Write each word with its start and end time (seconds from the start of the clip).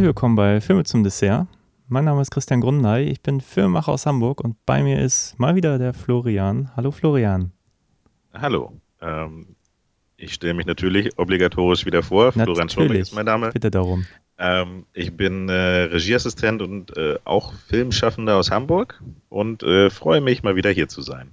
Herzlich 0.00 0.14
willkommen 0.16 0.36
bei 0.36 0.62
Filme 0.62 0.84
zum 0.84 1.04
Dessert. 1.04 1.46
Mein 1.88 2.06
Name 2.06 2.22
ist 2.22 2.30
Christian 2.30 2.62
Grundnay, 2.62 3.04
ich 3.10 3.20
bin 3.20 3.42
Filmemacher 3.42 3.92
aus 3.92 4.06
Hamburg 4.06 4.40
und 4.40 4.56
bei 4.64 4.82
mir 4.82 4.98
ist 4.98 5.38
mal 5.38 5.56
wieder 5.56 5.76
der 5.76 5.92
Florian. 5.92 6.70
Hallo 6.74 6.90
Florian. 6.90 7.52
Hallo. 8.32 8.72
Ähm, 9.02 9.56
ich 10.16 10.32
stelle 10.32 10.54
mich 10.54 10.64
natürlich 10.64 11.18
obligatorisch 11.18 11.84
wieder 11.84 12.02
vor. 12.02 12.32
Florian 12.32 12.70
Schombeck 12.70 12.98
ist 12.98 13.14
mein 13.14 13.26
Name. 13.26 13.50
Bitte 13.52 13.70
darum. 13.70 14.06
Ähm, 14.38 14.86
ich 14.94 15.14
bin 15.18 15.50
äh, 15.50 15.52
Regieassistent 15.52 16.62
und 16.62 16.96
äh, 16.96 17.18
auch 17.24 17.52
Filmschaffender 17.68 18.36
aus 18.36 18.50
Hamburg 18.50 19.02
und 19.28 19.62
äh, 19.62 19.90
freue 19.90 20.22
mich, 20.22 20.42
mal 20.42 20.56
wieder 20.56 20.70
hier 20.70 20.88
zu 20.88 21.02
sein. 21.02 21.30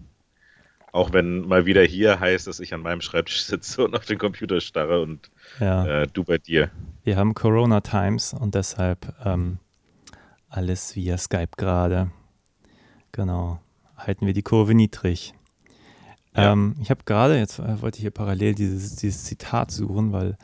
Auch 0.91 1.13
wenn 1.13 1.47
mal 1.47 1.65
wieder 1.65 1.83
hier 1.83 2.19
heißt, 2.19 2.47
dass 2.47 2.59
ich 2.59 2.73
an 2.73 2.81
meinem 2.81 2.99
Schreibtisch 2.99 3.43
sitze 3.45 3.85
und 3.85 3.95
auf 3.95 4.03
den 4.03 4.17
Computer 4.17 4.59
starre 4.59 4.99
und 4.99 5.31
Ja, 5.57 6.01
äh, 6.01 6.07
du 6.11 6.25
bei 6.25 6.37
dir. 6.37 6.69
Wir 7.07 7.15
haben 7.15 7.33
Corona 7.33 7.79
Times 7.79 8.33
und 8.33 8.53
deshalb 8.53 9.15
ähm, 9.23 9.59
alles 10.49 10.93
via 10.97 11.17
Skype 11.17 11.51
gerade. 11.55 12.11
Genau. 13.13 13.61
Halten 13.95 14.25
wir 14.25 14.33
die 14.33 14.41
Kurve 14.41 14.75
niedrig. 14.75 15.33
Ja. 16.35 16.51
Ähm, 16.51 16.75
ich 16.81 16.89
habe 16.89 17.05
gerade, 17.05 17.37
jetzt 17.37 17.59
äh, 17.59 17.81
wollte 17.81 17.99
ich 17.99 18.01
hier 18.01 18.11
parallel 18.11 18.55
dieses, 18.55 18.97
dieses 18.97 19.23
Zitat 19.23 19.71
suchen, 19.71 20.11
weil 20.11 20.37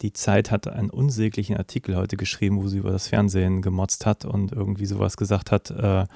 die 0.00 0.14
Zeit 0.14 0.50
hat 0.50 0.66
einen 0.68 0.88
unsäglichen 0.88 1.58
Artikel 1.58 1.96
heute 1.96 2.16
geschrieben, 2.16 2.62
wo 2.62 2.68
sie 2.68 2.78
über 2.78 2.92
das 2.92 3.08
Fernsehen 3.08 3.60
gemotzt 3.60 4.06
hat 4.06 4.24
und 4.24 4.52
irgendwie 4.52 4.86
sowas 4.86 5.18
gesagt 5.18 5.52
hat, 5.52 5.70
äh, 5.70 6.06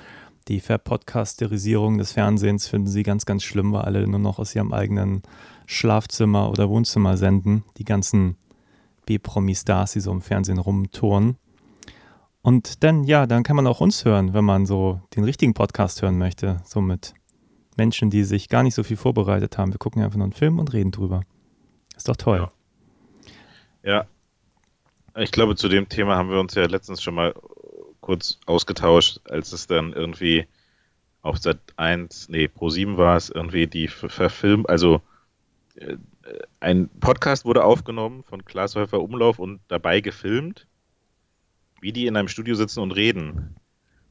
die 0.48 0.60
Verpodcasterisierung 0.60 1.98
des 1.98 2.12
Fernsehens 2.12 2.68
finden 2.68 2.88
sie 2.88 3.02
ganz, 3.02 3.26
ganz 3.26 3.42
schlimm, 3.42 3.74
weil 3.74 3.82
alle 3.82 4.08
nur 4.08 4.18
noch 4.18 4.38
aus 4.38 4.54
ihrem 4.54 4.72
eigenen 4.72 5.20
Schlafzimmer 5.66 6.50
oder 6.50 6.70
Wohnzimmer 6.70 7.18
senden. 7.18 7.64
Die 7.76 7.84
ganzen 7.84 8.36
B-Promi-Stars, 9.18 9.92
die 9.92 10.00
so 10.00 10.12
im 10.12 10.20
Fernsehen 10.22 10.58
rumtouren. 10.58 11.36
Und 12.42 12.84
dann, 12.84 13.02
ja, 13.02 13.26
dann 13.26 13.42
kann 13.42 13.56
man 13.56 13.66
auch 13.66 13.80
uns 13.80 14.04
hören, 14.04 14.34
wenn 14.34 14.44
man 14.44 14.66
so 14.66 15.00
den 15.16 15.24
richtigen 15.24 15.52
Podcast 15.52 16.00
hören 16.00 16.16
möchte. 16.16 16.60
So 16.64 16.80
mit 16.80 17.14
Menschen, 17.76 18.08
die 18.10 18.22
sich 18.22 18.48
gar 18.48 18.62
nicht 18.62 18.76
so 18.76 18.84
viel 18.84 18.96
vorbereitet 18.96 19.58
haben. 19.58 19.72
Wir 19.72 19.78
gucken 19.78 20.02
einfach 20.02 20.16
nur 20.16 20.26
einen 20.26 20.32
Film 20.32 20.60
und 20.60 20.72
reden 20.72 20.92
drüber. 20.92 21.22
Ist 21.96 22.08
doch 22.08 22.16
toll. 22.16 22.48
Ja. 23.82 23.90
Ja. 23.92 24.06
Ich 25.20 25.32
glaube, 25.32 25.56
zu 25.56 25.68
dem 25.68 25.88
Thema 25.88 26.14
haben 26.16 26.30
wir 26.30 26.38
uns 26.38 26.54
ja 26.54 26.66
letztens 26.66 27.02
schon 27.02 27.14
mal 27.16 27.34
kurz 28.00 28.38
ausgetauscht, 28.46 29.20
als 29.28 29.52
es 29.52 29.66
dann 29.66 29.92
irgendwie 29.92 30.46
auf 31.22 31.38
Sat 31.38 31.58
1, 31.76 32.28
nee, 32.28 32.46
Pro 32.46 32.68
7 32.68 32.96
war 32.96 33.16
es, 33.16 33.28
irgendwie 33.28 33.66
die 33.66 33.88
ver- 33.88 34.08
verfilmt, 34.08 34.68
also 34.70 35.02
äh, 35.74 35.96
ein 36.60 36.88
Podcast 37.00 37.44
wurde 37.44 37.64
aufgenommen 37.64 38.22
von 38.24 38.44
Klaas 38.44 38.76
Häufer 38.76 39.00
Umlauf 39.00 39.38
und 39.38 39.60
dabei 39.68 40.00
gefilmt, 40.00 40.66
wie 41.80 41.92
die 41.92 42.06
in 42.06 42.16
einem 42.16 42.28
Studio 42.28 42.54
sitzen 42.54 42.80
und 42.80 42.92
reden. 42.92 43.56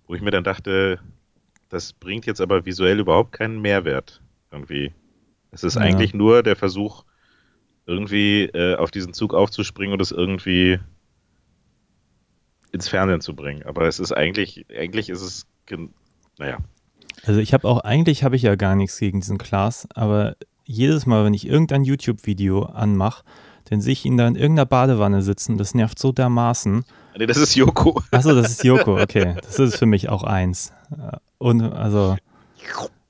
Wo 0.08 0.16
ich 0.16 0.22
mir 0.22 0.32
dann 0.32 0.44
dachte, 0.44 1.00
das 1.70 1.94
bringt 1.94 2.26
jetzt 2.26 2.42
aber 2.42 2.66
visuell 2.66 3.00
überhaupt 3.00 3.32
keinen 3.32 3.62
Mehrwert. 3.62 4.22
Irgendwie. 4.52 4.94
Es 5.52 5.64
ist 5.64 5.76
Ja. 5.76 5.82
eigentlich 5.82 6.14
nur 6.14 6.42
der 6.44 6.56
Versuch, 6.56 7.04
irgendwie 7.86 8.44
äh, 8.46 8.76
auf 8.76 8.92
diesen 8.92 9.14
Zug 9.14 9.34
aufzuspringen 9.34 9.94
und 9.94 10.02
es 10.02 10.12
irgendwie 10.12 10.80
ins 12.72 12.88
Fernsehen 12.88 13.22
zu 13.22 13.36
bringen. 13.36 13.64
Aber 13.64 13.88
es 13.88 14.00
ist 14.00 14.12
eigentlich, 14.12 14.66
eigentlich 14.76 15.10
ist 15.10 15.22
es, 15.22 15.48
naja, 16.38 16.58
Also 17.24 17.40
ich 17.40 17.54
habe 17.54 17.68
auch, 17.68 17.80
eigentlich 17.82 18.24
habe 18.24 18.36
ich 18.36 18.44
ja 18.44 18.56
gar 18.56 18.76
nichts 18.76 18.98
gegen 19.00 19.20
diesen 19.22 19.38
Klaas, 19.38 19.88
aber 19.96 20.36
jedes 20.70 21.08
Mal, 21.08 21.26
wenn 21.26 21.34
ich 21.34 21.48
irgendein 21.48 21.84
YouTube-Video 21.84 22.64
anmache, 22.64 23.24
dann 23.66 23.82
sehe 23.82 23.94
ich 23.94 24.06
ihn 24.06 24.18
da 24.18 24.28
in 24.28 24.36
irgendeiner 24.36 24.68
Badewanne 24.68 25.22
sitzen. 25.24 25.58
Das 25.58 25.74
nervt 25.74 25.98
so 25.98 26.12
dermaßen. 26.12 26.86
nee, 27.18 27.26
das 27.26 27.38
ist 27.38 27.56
Joko. 27.56 28.02
Achso, 28.12 28.36
das 28.36 28.52
ist 28.52 28.64
Joko, 28.64 29.02
okay. 29.02 29.36
Das 29.42 29.58
ist 29.58 29.78
für 29.78 29.88
mich 29.88 30.10
auch 30.10 30.24
eins. 30.24 30.72
Und 31.40 31.62
also 31.62 32.18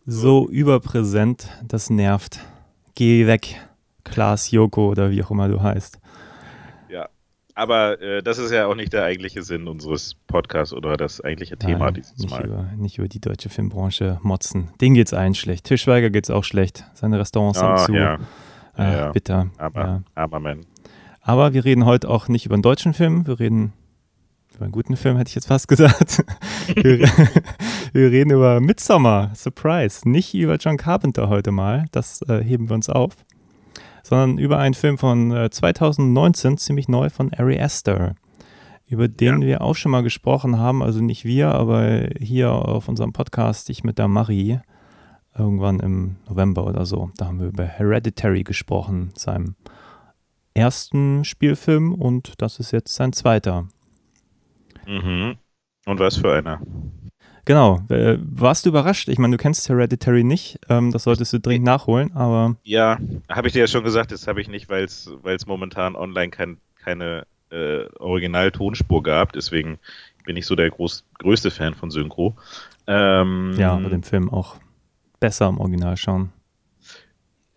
so 0.05 0.47
überpräsent, 0.49 1.49
das 1.67 1.89
nervt. 1.89 2.39
Geh 2.95 3.27
weg, 3.27 3.59
Klaas 4.05 4.51
Joko 4.51 4.89
oder 4.89 5.11
wie 5.11 5.21
auch 5.23 5.31
immer 5.31 5.49
du 5.49 5.61
heißt. 5.61 5.98
Aber 7.59 8.01
äh, 8.01 8.23
das 8.23 8.37
ist 8.37 8.51
ja 8.51 8.67
auch 8.67 8.75
nicht 8.75 8.93
der 8.93 9.03
eigentliche 9.03 9.43
Sinn 9.43 9.67
unseres 9.67 10.15
Podcasts 10.27 10.73
oder 10.73 10.95
das 10.97 11.19
eigentliche 11.21 11.57
Thema 11.57 11.85
Nein, 11.85 11.93
dieses 11.95 12.17
nicht 12.17 12.31
Mal. 12.31 12.45
Über, 12.45 12.65
nicht 12.77 12.97
über 12.97 13.07
die 13.07 13.19
deutsche 13.19 13.49
Filmbranche 13.49 14.19
motzen. 14.23 14.69
Denen 14.79 14.95
geht's 14.95 15.13
allen 15.13 15.35
schlecht. 15.35 15.65
Til 15.65 15.77
Schweiger 15.77 16.09
geht's 16.09 16.29
auch 16.29 16.43
schlecht. 16.43 16.85
Seine 16.93 17.19
Restaurants 17.19 17.61
haben 17.61 17.73
Ah, 17.73 17.85
zu. 17.85 17.93
ja, 17.93 18.17
Äh, 18.77 18.97
ja. 18.97 19.11
Bitter. 19.11 19.49
aber, 19.57 19.81
Ja. 19.81 20.03
aber 20.15 20.39
man. 20.39 20.65
Aber 21.21 21.53
wir 21.53 21.65
reden 21.65 21.85
heute 21.85 22.09
auch 22.09 22.27
nicht 22.29 22.45
über 22.45 22.53
einen 22.55 22.61
deutschen 22.63 22.93
Film, 22.93 23.27
wir 23.27 23.39
reden 23.39 23.73
über 24.55 24.63
einen 24.63 24.71
guten 24.71 24.95
Film, 24.95 25.17
hätte 25.17 25.29
ich 25.29 25.35
jetzt 25.35 25.47
fast 25.47 25.67
gesagt. 25.67 26.23
wir, 26.75 26.99
wir 27.93 28.11
reden 28.11 28.31
über 28.31 28.61
Midsommar, 28.61 29.31
Surprise. 29.35 30.07
Nicht 30.09 30.33
über 30.33 30.55
John 30.55 30.77
Carpenter 30.77 31.27
heute 31.29 31.51
mal, 31.51 31.85
das 31.91 32.21
äh, 32.29 32.41
heben 32.43 32.69
wir 32.69 32.75
uns 32.75 32.89
auf, 32.89 33.15
sondern 34.03 34.37
über 34.37 34.57
einen 34.57 34.73
Film 34.73 34.97
von 34.97 35.31
äh, 35.31 35.49
2019, 35.49 36.57
ziemlich 36.57 36.87
neu, 36.87 37.09
von 37.09 37.33
Ari 37.33 37.59
Aster, 37.59 38.15
über 38.87 39.07
den 39.07 39.41
Ja. 39.41 39.47
wir 39.47 39.61
auch 39.61 39.75
schon 39.75 39.91
mal 39.91 40.03
gesprochen 40.03 40.57
haben, 40.57 40.81
also 40.81 41.01
nicht 41.01 41.25
wir, 41.25 41.51
aber 41.51 42.09
hier 42.19 42.51
auf 42.51 42.87
unserem 42.87 43.13
Podcast, 43.13 43.69
ich 43.69 43.83
mit 43.83 43.97
der 43.97 44.07
Marie, 44.07 44.59
irgendwann 45.37 45.79
im 45.79 46.17
November 46.27 46.65
oder 46.65 46.85
so, 46.85 47.11
da 47.17 47.27
haben 47.27 47.39
wir 47.39 47.47
über 47.47 47.65
Hereditary 47.65 48.43
gesprochen, 48.43 49.11
seinem 49.15 49.55
ersten 50.53 51.23
Spielfilm 51.23 51.93
und 51.93 52.33
das 52.41 52.59
ist 52.59 52.71
jetzt 52.71 52.93
sein 52.95 53.13
zweiter. 53.13 53.67
Mhm. 54.85 55.37
Und 55.85 55.99
was 55.99 56.17
für 56.17 56.33
einer? 56.33 56.59
Genau. 57.49 57.81
Äh, 57.89 58.19
warst 58.21 58.63
du 58.63 58.69
überrascht? 58.69 59.07
Ich 59.07 59.17
meine, 59.17 59.35
du 59.35 59.41
kennst 59.41 59.67
Hereditary 59.67 60.23
nicht. 60.23 60.59
Ähm, 60.69 60.91
das 60.91 61.05
solltest 61.05 61.33
du 61.33 61.39
dringend 61.39 61.65
nachholen, 61.65 62.15
aber 62.15 62.57
Ja, 62.61 62.99
habe 63.27 63.47
ich 63.47 63.53
dir 63.53 63.61
ja 63.61 63.67
schon 63.67 63.83
gesagt, 63.83 64.11
das 64.11 64.27
habe 64.27 64.39
ich 64.39 64.49
nicht, 64.49 64.69
weil 64.69 64.83
es 64.83 65.47
momentan 65.47 65.95
online 65.95 66.29
kein, 66.29 66.57
keine 66.75 67.25
äh, 67.49 67.85
Original-Tonspur 67.97 69.01
gab. 69.01 69.33
Deswegen 69.33 69.79
bin 70.25 70.37
ich 70.37 70.45
so 70.45 70.55
der 70.55 70.69
groß, 70.69 71.05
größte 71.17 71.49
Fan 71.49 71.73
von 71.73 71.89
Synchro. 71.89 72.35
Ähm, 72.85 73.55
ja, 73.57 73.77
bei 73.77 73.89
dem 73.89 74.03
Film 74.03 74.29
auch 74.31 74.57
besser 75.19 75.47
im 75.47 75.57
Original 75.57 75.97
schauen. 75.97 76.31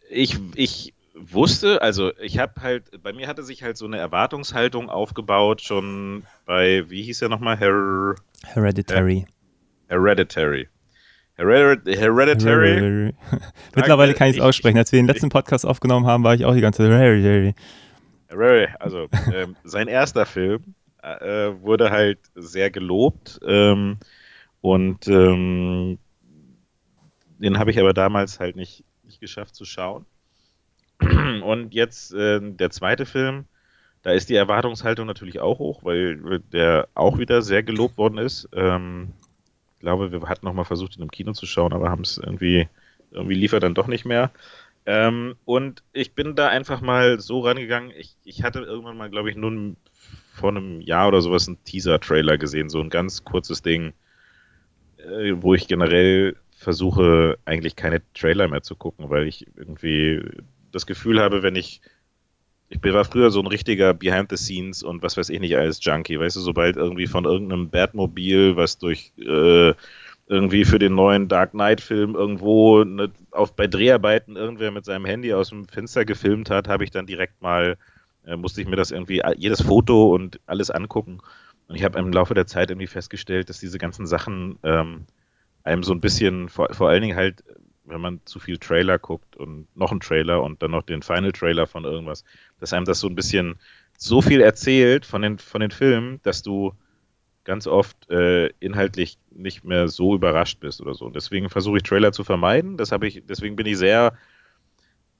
ich, 0.09 0.39
ich 0.55 0.95
wusste, 1.15 1.83
also 1.83 2.17
ich 2.19 2.39
habe 2.39 2.63
halt, 2.63 3.03
bei 3.03 3.13
mir 3.13 3.29
hatte 3.29 3.43
sich 3.43 3.63
halt 3.63 3.77
so 3.77 3.85
eine 3.85 3.99
Erwartungshaltung 3.99 4.89
aufgebaut, 4.89 5.61
schon 5.61 6.23
bei, 6.47 6.89
wie 6.89 7.03
hieß 7.03 7.21
er 7.21 7.29
nochmal? 7.29 7.59
Her 7.59 8.15
Hereditary. 8.55 9.27
Hereditary. 9.93 10.69
Hered 11.37 11.87
Hereditary. 11.87 12.75
Hereditary. 12.75 13.15
Mittlerweile 13.77 14.15
kann 14.15 14.29
ich 14.31 14.39
es 14.39 14.43
aussprechen. 14.43 14.79
Als 14.79 14.91
wir 14.91 14.99
den 14.99 15.07
letzten 15.07 15.29
Podcast 15.29 15.67
aufgenommen 15.67 16.07
haben, 16.07 16.25
war 16.25 16.35
ich 16.35 16.47
auch 16.47 16.55
die 16.55 16.63
ganze 16.63 16.83
Zeit 16.83 16.91
Hereditary. 16.91 17.55
Hereditary. 18.29 18.75
Also 18.79 19.09
ähm, 19.35 19.55
sein 19.65 19.89
erster 19.89 20.25
Film 20.25 20.75
äh, 21.03 21.51
wurde 21.61 21.91
halt 21.91 22.21
sehr 22.35 22.71
gelobt 22.71 23.39
ähm, 23.47 23.99
und 24.63 25.09
ähm, 25.09 25.99
den 27.39 27.59
habe 27.59 27.71
ich 27.71 27.79
aber 27.79 27.93
damals 27.93 28.41
halt 28.41 28.57
nicht, 28.57 28.85
nicht 29.05 29.21
geschafft 29.21 29.55
zu 29.55 29.67
schauen. 29.67 30.07
Und 31.43 31.75
jetzt 31.75 32.15
äh, 32.15 32.39
der 32.41 32.71
zweite 32.71 33.05
Film, 33.05 33.47
da 34.03 34.13
ist 34.13 34.29
die 34.29 34.37
Erwartungshaltung 34.37 35.09
natürlich 35.09 35.41
auch 35.41 35.59
hoch, 35.59 35.83
weil 35.83 36.39
der 36.53 36.87
auch 36.95 37.19
wieder 37.19 37.43
sehr 37.43 37.65
gelobt 37.65 37.99
worden 37.99 38.19
ist. 38.19 38.49
Ähm, 38.55 39.09
glaube, 39.83 40.13
wir 40.13 40.23
hatten 40.29 40.47
noch 40.47 40.55
mal 40.55 40.65
versucht, 40.65 40.97
ihn 40.97 41.03
im 41.05 41.13
Kino 41.13 41.33
zu 41.35 41.47
schauen, 41.47 41.75
aber 41.75 41.91
haben 41.91 42.03
es 42.03 42.19
irgendwie, 42.19 42.69
irgendwie 43.13 43.35
liefert 43.37 43.65
dann 43.65 43.75
doch 43.75 43.89
nicht 43.89 44.07
mehr. 44.07 44.33
Ähm, 44.87 45.37
und 45.45 45.85
ich 45.93 46.15
bin 46.15 46.37
da 46.37 46.49
einfach 46.49 46.81
mal 46.83 47.21
so 47.21 47.41
rangegangen. 47.41 47.93
Ich, 47.97 48.17
ich 48.25 48.43
hatte 48.45 48.61
irgendwann 48.61 48.97
mal, 48.99 49.11
glaube 49.11 49.31
ich, 49.31 49.37
nur 49.37 49.51
ein- 49.53 49.79
vor 50.35 50.51
einem 50.51 50.81
Jahr 50.83 51.09
oder 51.09 51.23
sowas 51.23 51.49
einen 51.49 51.63
Teaser-Trailer 51.65 52.39
gesehen, 52.39 52.71
so 52.71 52.81
ein 52.81 52.91
ganz 52.91 53.25
kurzes 53.25 53.63
Ding, 53.63 53.95
äh, 54.99 55.33
wo 55.43 55.55
ich 55.55 55.69
generell 55.69 56.37
versuche, 56.51 57.39
eigentlich 57.45 57.77
keine 57.77 58.03
Trailer 58.13 58.49
mehr 58.49 58.63
zu 58.63 58.77
gucken, 58.77 59.11
weil 59.11 59.27
ich 59.27 59.47
irgendwie 59.57 60.23
das 60.71 60.87
Gefühl 60.87 61.21
habe, 61.21 61.43
wenn 61.43 61.57
ich 61.57 61.81
ich 62.73 62.93
war 62.93 63.05
früher 63.05 63.31
so 63.31 63.41
ein 63.41 63.47
richtiger 63.47 63.95
Behind 63.95 64.31
the 64.31 64.37
Scenes 64.37 64.83
und 64.83 65.03
was 65.03 65.17
weiß 65.17 65.29
ich 65.29 65.41
nicht 65.41 65.57
als 65.57 65.85
Junkie, 65.85 66.19
weißt 66.19 66.37
du, 66.37 66.41
sobald 66.41 66.77
irgendwie 66.77 67.07
von 67.07 67.25
irgendeinem 67.25 67.69
Batmobil, 67.69 68.57
was 68.57 68.79
durch 68.79 69.13
äh, 69.19 69.75
irgendwie 70.27 70.65
für 70.65 70.79
den 70.79 70.95
neuen 70.95 71.29
Dark 71.29 71.51
Knight-Film 71.51 72.15
irgendwo 72.15 72.85
ne, 72.85 73.11
auf, 73.33 73.55
bei 73.55 73.67
Dreharbeiten 73.67 74.37
irgendwer 74.37 74.71
mit 74.71 74.85
seinem 74.85 75.05
Handy 75.05 75.35
aus 75.35 75.51
dem 75.51 75.69
Fenster 75.69 76.05
gefilmt 76.05 76.49
hat, 76.49 76.69
habe 76.69 76.85
ich 76.85 76.91
dann 76.91 77.07
direkt 77.07 77.43
mal 77.43 77.77
äh, 78.27 78.37
musste 78.37 78.61
ich 78.61 78.69
mir 78.69 78.77
das 78.77 78.91
irgendwie, 78.91 79.23
jedes 79.37 79.63
Foto 79.63 80.15
und 80.15 80.41
alles 80.47 80.71
angucken. 80.71 81.21
Und 81.69 81.77
ich 81.77 81.85
habe 81.85 81.99
im 81.99 82.13
Laufe 82.13 82.35
der 82.35 82.47
Zeit 82.47 82.71
irgendwie 82.71 82.87
festgestellt, 82.87 83.49
dass 83.49 83.61
diese 83.61 83.79
ganzen 83.79 84.07
Sachen 84.07 84.59
ähm, 84.63 85.07
einem 85.65 85.83
so 85.83 85.93
ein 85.93 86.01
bisschen, 86.01 86.49
vor, 86.49 86.69
vor 86.73 86.89
allen 86.89 87.03
Dingen 87.03 87.17
halt, 87.17 87.43
wenn 87.85 88.01
man 88.01 88.21
zu 88.25 88.39
viel 88.39 88.59
Trailer 88.59 88.99
guckt 88.99 89.37
und 89.37 89.67
noch 89.77 89.91
einen 89.91 90.01
Trailer 90.01 90.43
und 90.43 90.63
dann 90.63 90.71
noch 90.71 90.83
den 90.83 91.03
Final 91.03 91.33
Trailer 91.33 91.67
von 91.67 91.85
irgendwas, 91.85 92.25
dass 92.61 92.73
einem 92.73 92.85
das 92.85 93.01
so 93.01 93.09
ein 93.09 93.15
bisschen 93.15 93.59
so 93.99 94.23
viel 94.23 94.41
erzählt 94.41 95.05
von 95.05 95.23
den, 95.23 95.39
von 95.39 95.61
den 95.61 95.71
Filmen, 95.71 96.21
dass 96.23 96.43
du 96.43 96.73
ganz 97.45 97.67
oft 97.67 98.09
äh, 98.11 98.49
inhaltlich 98.61 99.19
nicht 99.31 99.65
mehr 99.65 99.89
so 99.89 100.15
überrascht 100.15 100.61
bist 100.61 100.81
oder 100.81 100.95
so. 100.95 101.07
Und 101.07 101.17
deswegen 101.17 101.51
versuche 101.51 101.79
ich 101.79 101.83
Trailer 101.83 102.13
zu 102.13 102.23
vermeiden. 102.23 102.77
Das 102.77 102.93
ich, 103.03 103.23
deswegen 103.27 103.57
bin 103.57 103.67
ich 103.67 103.79
sehr 103.79 104.17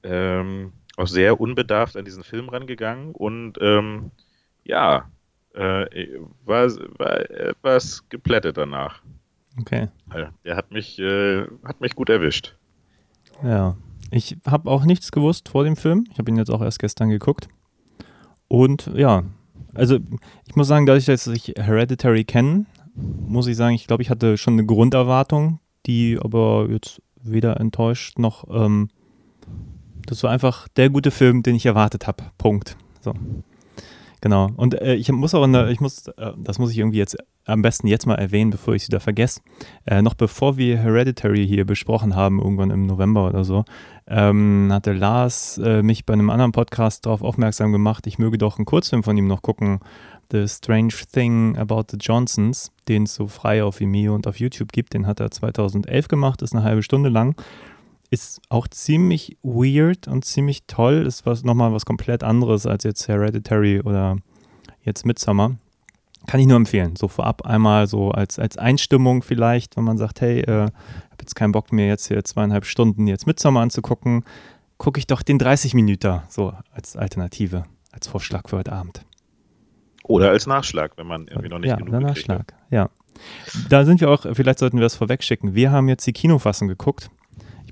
ähm, 0.03 0.73
auch 0.97 1.07
sehr 1.07 1.39
unbedarft 1.39 1.97
an 1.97 2.05
diesen 2.05 2.23
Film 2.23 2.49
rangegangen 2.49 3.13
und 3.13 3.57
ähm, 3.61 4.11
ja, 4.63 5.09
äh, 5.53 6.19
war, 6.45 6.67
war 6.97 7.29
etwas 7.29 8.07
geplättet 8.09 8.57
danach. 8.57 9.01
Okay. 9.59 9.89
Der 10.45 10.55
hat 10.55 10.71
mich, 10.71 10.99
äh, 10.99 11.45
hat 11.63 11.81
mich 11.81 11.95
gut 11.95 12.09
erwischt. 12.09 12.55
Ja, 13.43 13.75
ich 14.11 14.37
habe 14.45 14.69
auch 14.69 14.85
nichts 14.85 15.11
gewusst 15.11 15.49
vor 15.49 15.63
dem 15.63 15.75
Film. 15.75 16.05
Ich 16.11 16.17
habe 16.17 16.29
ihn 16.31 16.37
jetzt 16.37 16.51
auch 16.51 16.61
erst 16.61 16.79
gestern 16.79 17.09
geguckt. 17.09 17.47
Und 18.47 18.91
ja, 18.95 19.23
also 19.73 19.97
ich 20.47 20.55
muss 20.55 20.67
sagen, 20.67 20.85
dadurch, 20.85 21.05
dass 21.05 21.27
ich 21.27 21.53
Hereditary 21.57 22.23
kenne, 22.23 22.65
muss 22.95 23.47
ich 23.47 23.57
sagen, 23.57 23.75
ich 23.75 23.87
glaube, 23.87 24.03
ich 24.03 24.09
hatte 24.09 24.37
schon 24.37 24.53
eine 24.53 24.65
Grunderwartung, 24.65 25.59
die 25.85 26.19
aber 26.21 26.67
jetzt 26.69 27.01
weder 27.23 27.59
enttäuscht 27.59 28.19
noch. 28.19 28.45
Ähm, 28.49 28.89
das 30.05 30.21
war 30.23 30.31
einfach 30.31 30.67
der 30.69 30.89
gute 30.89 31.11
Film, 31.11 31.43
den 31.43 31.55
ich 31.55 31.65
erwartet 31.65 32.07
habe. 32.07 32.25
Punkt. 32.37 32.77
So. 33.01 33.13
Genau. 34.23 34.47
Und 34.55 34.79
äh, 34.79 34.95
ich 34.95 35.11
muss 35.11 35.33
auch, 35.33 35.45
der, 35.51 35.67
ich 35.67 35.81
muss, 35.81 36.07
äh, 36.07 36.31
das 36.37 36.57
muss 36.57 36.71
ich 36.71 36.77
irgendwie 36.77 36.97
jetzt 36.97 37.17
am 37.43 37.61
besten 37.61 37.87
jetzt 37.87 38.05
mal 38.05 38.15
erwähnen, 38.15 38.51
bevor 38.51 38.73
ich 38.73 38.83
es 38.83 38.87
wieder 38.87 39.01
vergesse. 39.01 39.41
Äh, 39.85 40.01
noch 40.01 40.13
bevor 40.13 40.55
wir 40.55 40.77
Hereditary 40.77 41.45
hier 41.45 41.65
besprochen 41.65 42.15
haben, 42.15 42.39
irgendwann 42.39 42.71
im 42.71 42.85
November 42.85 43.27
oder 43.27 43.43
so, 43.43 43.65
ähm, 44.07 44.69
hatte 44.71 44.93
Lars 44.93 45.57
äh, 45.57 45.83
mich 45.83 46.05
bei 46.05 46.13
einem 46.13 46.29
anderen 46.29 46.53
Podcast 46.53 47.05
darauf 47.05 47.21
aufmerksam 47.21 47.73
gemacht, 47.73 48.07
ich 48.07 48.17
möge 48.17 48.37
doch 48.37 48.57
einen 48.57 48.65
Kurzfilm 48.65 49.03
von 49.03 49.17
ihm 49.17 49.27
noch 49.27 49.41
gucken. 49.41 49.81
The 50.31 50.47
Strange 50.47 50.93
Thing 51.11 51.57
About 51.57 51.87
the 51.91 51.97
Johnsons, 51.99 52.71
den 52.87 53.03
es 53.03 53.15
so 53.15 53.27
frei 53.27 53.61
auf 53.61 53.81
Vimeo 53.81 54.15
und 54.15 54.25
auf 54.25 54.39
YouTube 54.39 54.71
gibt. 54.71 54.93
Den 54.93 55.05
hat 55.05 55.19
er 55.19 55.31
2011 55.31 56.07
gemacht, 56.07 56.41
ist 56.41 56.55
eine 56.55 56.63
halbe 56.63 56.81
Stunde 56.81 57.09
lang 57.09 57.35
ist 58.13 58.41
auch 58.49 58.67
ziemlich 58.67 59.37
weird 59.41 60.07
und 60.07 60.23
ziemlich 60.23 60.67
toll. 60.67 61.03
Ist 61.07 61.25
was 61.25 61.43
nochmal 61.43 61.73
was 61.73 61.83
komplett 61.83 62.23
anderes 62.23 62.67
als 62.67 62.83
jetzt 62.83 63.07
Hereditary 63.07 63.81
oder 63.81 64.17
jetzt 64.83 65.03
Midsummer. 65.03 65.55
Kann 66.27 66.39
ich 66.39 66.45
nur 66.45 66.57
empfehlen. 66.57 66.95
So 66.95 67.07
vorab 67.07 67.43
einmal 67.47 67.87
so 67.87 68.11
als, 68.11 68.37
als 68.37 68.55
Einstimmung 68.59 69.23
vielleicht, 69.23 69.77
wenn 69.77 69.83
man 69.83 69.97
sagt, 69.97 70.21
hey, 70.21 70.41
äh, 70.41 70.65
habe 70.65 71.21
jetzt 71.21 71.35
keinen 71.35 71.53
Bock 71.53 71.73
mehr, 71.73 71.87
jetzt 71.87 72.07
hier 72.07 72.23
zweieinhalb 72.23 72.65
Stunden 72.65 73.07
jetzt 73.07 73.25
Midsummer 73.25 73.61
anzugucken, 73.61 74.23
gucke 74.77 74.99
ich 74.99 75.07
doch 75.07 75.23
den 75.23 75.39
30 75.39 75.73
Minuten 75.73 76.21
so 76.29 76.53
als 76.71 76.95
Alternative, 76.95 77.65
als 77.91 78.07
Vorschlag 78.07 78.47
für 78.47 78.57
heute 78.57 78.73
Abend. 78.73 79.03
Oder 80.03 80.29
als 80.29 80.45
Nachschlag, 80.45 80.97
wenn 80.97 81.07
man 81.07 81.27
irgendwie 81.27 81.49
noch 81.49 81.59
nicht 81.59 81.69
ja, 81.69 81.77
genug 81.77 81.93
Ja, 81.93 81.99
Nachschlag, 81.99 82.53
ja. 82.69 82.89
Da 83.69 83.85
sind 83.85 84.01
wir 84.01 84.11
auch, 84.11 84.23
vielleicht 84.33 84.59
sollten 84.59 84.77
wir 84.77 84.83
das 84.83 84.95
vorweg 84.95 85.23
schicken. 85.23 85.55
Wir 85.55 85.71
haben 85.71 85.89
jetzt 85.89 86.05
die 86.05 86.13
Kinofassung 86.13 86.67
geguckt 86.67 87.09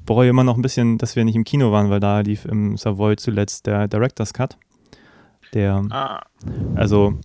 bereue 0.06 0.30
immer 0.30 0.44
noch 0.44 0.56
ein 0.56 0.62
bisschen, 0.62 0.98
dass 0.98 1.15
wir 1.15 1.25
nicht 1.25 1.36
im 1.36 1.44
Kino 1.44 1.71
waren, 1.71 1.89
weil 1.89 2.00
da 2.00 2.19
lief 2.19 2.45
im 2.45 2.77
Savoy 2.77 3.15
zuletzt 3.15 3.68
der 3.68 3.88
Director's 3.88 4.33
Cut. 4.33 4.57
Der, 5.53 5.83
ah. 5.89 6.21
also 6.75 7.19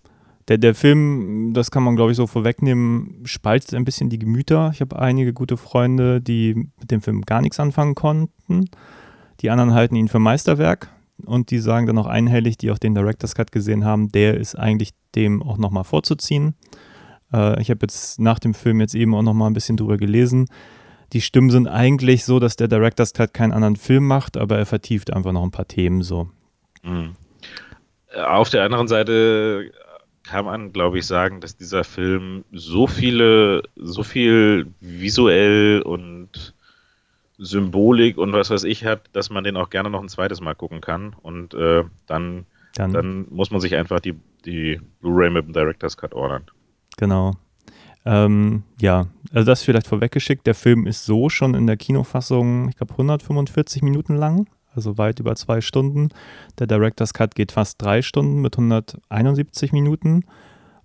der, 0.49 0.59
der 0.59 0.75
Film, 0.75 1.53
das 1.55 1.71
kann 1.71 1.83
man 1.83 1.97
glaube 1.97 2.13
ich 2.13 2.17
so 2.17 2.27
vorwegnehmen, 2.27 3.23
spaltet 3.25 3.75
ein 3.75 3.85
bisschen 3.85 4.11
die 4.11 4.19
Gemüter. 4.19 4.71
Ich 4.73 4.81
habe 4.81 4.99
einige 4.99 5.33
gute 5.33 5.57
Freunde, 5.57 6.21
die 6.21 6.55
mit 6.55 6.91
dem 6.91 7.03
Film 7.03 7.23
gar 7.23 7.41
nichts 7.41 7.61
anfangen 7.61 7.95
konnten. 7.95 8.69
Die 9.41 9.51
anderen 9.51 9.75
halten 9.75 9.97
ihn 9.97 10.09
für 10.09 10.19
Meisterwerk 10.19 10.89
und 11.25 11.51
die 11.51 11.59
sagen 11.59 11.87
dann 11.87 11.99
auch 11.99 12.07
einhellig, 12.07 12.59
die 12.59 12.71
auch 12.71 12.79
den 12.79 12.95
Director's 12.95 13.35
Cut 13.35 13.53
gesehen 13.53 13.85
haben, 13.85 14.11
der 14.13 14.37
ist 14.37 14.57
eigentlich 14.57 14.91
dem 15.15 15.43
auch 15.43 15.59
nochmal 15.59 15.85
vorzuziehen. 15.85 16.55
Äh, 17.33 17.61
ich 17.61 17.71
habe 17.71 17.81
jetzt 17.83 18.21
nach 18.21 18.39
dem 18.39 18.55
Film 18.55 18.81
jetzt 18.81 18.95
eben 18.95 19.15
auch 19.15 19.23
nochmal 19.23 19.51
ein 19.51 19.55
bisschen 19.55 19.77
drüber 19.77 19.97
gelesen 19.97 20.47
die 21.13 21.21
Stimmen 21.21 21.51
sind 21.51 21.69
eigentlich 21.69 22.25
so, 22.25 22.39
dass 22.39 22.57
der 22.57 22.69
Director's 22.69 23.13
Cut 23.13 23.33
keinen 23.33 23.53
anderen 23.53 23.77
Film 23.77 24.07
macht, 24.07 24.37
aber 24.37 24.59
er 24.59 24.67
vertieft 24.67 25.13
einfach 25.13 25.33
noch 25.33 25.43
ein 25.43 25.51
paar 25.51 25.69
Themen 25.69 26.03
so. 26.03 26.29
Mhm. 26.83 27.15
Auf 28.15 28.51
der 28.51 28.65
anderen 28.65 28.89
Seite 28.89 29.71
kann 30.23 30.45
man, 30.45 30.73
glaube 30.73 30.99
ich, 30.99 31.07
sagen, 31.07 31.41
dass 31.41 31.57
dieser 31.57 31.85
Film 31.85 32.45
so 32.53 32.87
viele, 32.87 33.63
so 33.77 34.03
viel 34.03 34.67
visuell 34.81 35.83
und 35.83 36.55
Symbolik 37.39 38.17
und 38.19 38.33
was 38.33 38.51
weiß 38.51 38.65
ich 38.65 38.85
hat, 38.85 39.03
dass 39.13 39.31
man 39.31 39.45
den 39.45 39.57
auch 39.57 39.71
gerne 39.71 39.91
noch 39.91 40.03
ein 40.03 40.09
zweites 40.09 40.41
Mal 40.41 40.55
gucken 40.55 40.81
kann. 40.81 41.15
Und 41.23 41.55
äh, 41.55 41.85
dann, 42.07 42.47
dann, 42.75 42.93
dann, 42.93 43.27
muss 43.31 43.51
man 43.51 43.61
sich 43.61 43.77
einfach 43.77 44.01
die, 44.01 44.15
die 44.45 44.81
Blu-ray 45.01 45.31
mit 45.31 45.47
dem 45.47 45.53
Director's 45.53 45.97
Cut 45.97 46.15
ordern. 46.15 46.45
Genau. 46.97 47.35
Ähm, 48.07 48.63
ja, 48.81 49.09
also 49.33 49.45
das 49.45 49.63
vielleicht 49.63 49.89
vorweggeschickt. 49.89 50.47
Der 50.47 50.55
Film 50.55 50.87
ist 50.87 51.05
so 51.05 51.29
schon 51.29 51.55
in 51.55 51.67
der 51.67 51.77
Kinofassung, 51.77 52.69
ich 52.69 52.77
glaube, 52.77 52.93
145 52.93 53.83
Minuten 53.83 54.15
lang, 54.15 54.49
also 54.75 54.97
weit 54.97 55.19
über 55.19 55.35
zwei 55.35 55.61
Stunden. 55.61 56.11
Der 56.59 56.69
Director's 56.69 57.13
Cut 57.13 57.35
geht 57.35 57.51
fast 57.51 57.83
drei 57.83 58.03
Stunden 58.03 58.41
mit 58.41 58.57
171 58.57 59.73
Minuten. 59.73 60.25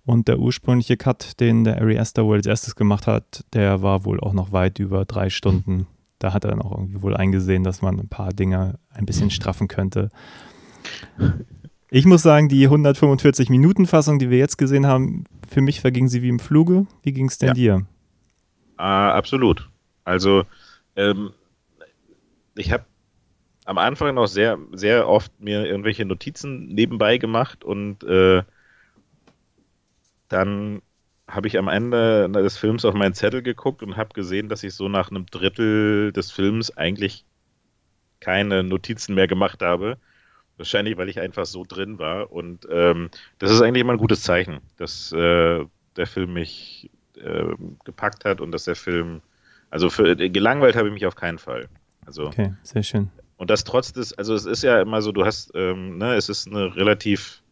Und 0.04 0.26
der 0.26 0.40
ursprüngliche 0.40 0.96
Cut, 0.96 1.38
den 1.38 1.62
der 1.62 1.80
Ari 1.80 1.96
Aster 1.96 2.24
wohl 2.24 2.38
als 2.38 2.46
erstes 2.46 2.74
gemacht 2.74 3.06
hat, 3.06 3.44
der 3.52 3.82
war 3.82 4.04
wohl 4.04 4.18
auch 4.18 4.32
noch 4.32 4.50
weit 4.50 4.80
über 4.80 5.04
drei 5.04 5.30
Stunden. 5.30 5.86
Da 6.18 6.32
hat 6.32 6.44
er 6.44 6.50
dann 6.50 6.62
auch 6.62 6.72
irgendwie 6.72 7.02
wohl 7.02 7.16
eingesehen, 7.16 7.62
dass 7.62 7.82
man 7.82 8.00
ein 8.00 8.08
paar 8.08 8.32
Dinge 8.32 8.80
ein 8.90 9.06
bisschen 9.06 9.30
straffen 9.30 9.68
könnte. 9.68 10.10
Ich 11.94 12.06
muss 12.06 12.22
sagen, 12.22 12.48
die 12.48 12.66
145-Minuten-Fassung, 12.70 14.18
die 14.18 14.30
wir 14.30 14.38
jetzt 14.38 14.56
gesehen 14.56 14.86
haben, 14.86 15.24
für 15.46 15.60
mich 15.60 15.82
verging 15.82 16.08
sie 16.08 16.22
wie 16.22 16.30
im 16.30 16.38
Fluge. 16.38 16.86
Wie 17.02 17.12
ging 17.12 17.26
es 17.26 17.36
denn 17.36 17.48
ja. 17.48 17.52
dir? 17.52 17.86
Ah, 18.78 19.10
absolut. 19.10 19.68
Also, 20.02 20.44
ähm, 20.96 21.32
ich 22.56 22.72
habe 22.72 22.86
am 23.66 23.76
Anfang 23.76 24.14
noch 24.14 24.26
sehr, 24.26 24.58
sehr 24.72 25.06
oft 25.06 25.38
mir 25.38 25.66
irgendwelche 25.66 26.06
Notizen 26.06 26.68
nebenbei 26.68 27.18
gemacht 27.18 27.62
und 27.62 28.02
äh, 28.04 28.42
dann 30.30 30.80
habe 31.28 31.46
ich 31.46 31.58
am 31.58 31.68
Ende 31.68 32.30
des 32.30 32.56
Films 32.56 32.86
auf 32.86 32.94
meinen 32.94 33.12
Zettel 33.12 33.42
geguckt 33.42 33.82
und 33.82 33.98
habe 33.98 34.14
gesehen, 34.14 34.48
dass 34.48 34.62
ich 34.62 34.72
so 34.72 34.88
nach 34.88 35.10
einem 35.10 35.26
Drittel 35.26 36.10
des 36.10 36.30
Films 36.30 36.74
eigentlich 36.74 37.26
keine 38.18 38.62
Notizen 38.62 39.14
mehr 39.14 39.28
gemacht 39.28 39.60
habe 39.60 39.98
Wahrscheinlich, 40.58 40.96
weil 40.96 41.08
ich 41.08 41.20
einfach 41.20 41.46
so 41.46 41.64
drin 41.66 41.98
war. 41.98 42.30
Und 42.30 42.66
ähm, 42.70 43.10
das 43.38 43.50
ist 43.50 43.62
eigentlich 43.62 43.80
immer 43.80 43.94
ein 43.94 43.98
gutes 43.98 44.22
Zeichen, 44.22 44.60
dass 44.76 45.12
äh, 45.12 45.64
der 45.96 46.06
Film 46.06 46.34
mich 46.34 46.90
äh, 47.16 47.54
gepackt 47.84 48.24
hat 48.24 48.40
und 48.40 48.52
dass 48.52 48.64
der 48.64 48.76
Film, 48.76 49.22
also 49.70 49.90
für, 49.90 50.16
gelangweilt 50.16 50.76
habe 50.76 50.88
ich 50.88 50.94
mich 50.94 51.06
auf 51.06 51.16
keinen 51.16 51.38
Fall. 51.38 51.68
Also, 52.06 52.26
okay, 52.26 52.54
sehr 52.62 52.82
schön. 52.82 53.10
Und 53.36 53.50
das 53.50 53.64
trotz 53.64 53.92
des, 53.92 54.12
also 54.12 54.34
es 54.34 54.46
ist 54.46 54.62
ja 54.62 54.80
immer 54.80 55.02
so, 55.02 55.10
du 55.10 55.24
hast, 55.24 55.52
ähm, 55.54 55.98
ne, 55.98 56.14
es 56.14 56.28
ist 56.28 56.46
eine 56.46 56.76
relativ 56.76 57.42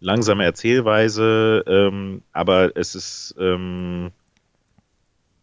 langsame 0.00 0.44
Erzählweise, 0.44 1.62
ähm, 1.66 2.22
aber 2.32 2.76
es 2.76 2.94
ist, 2.94 3.34
ähm, 3.38 4.10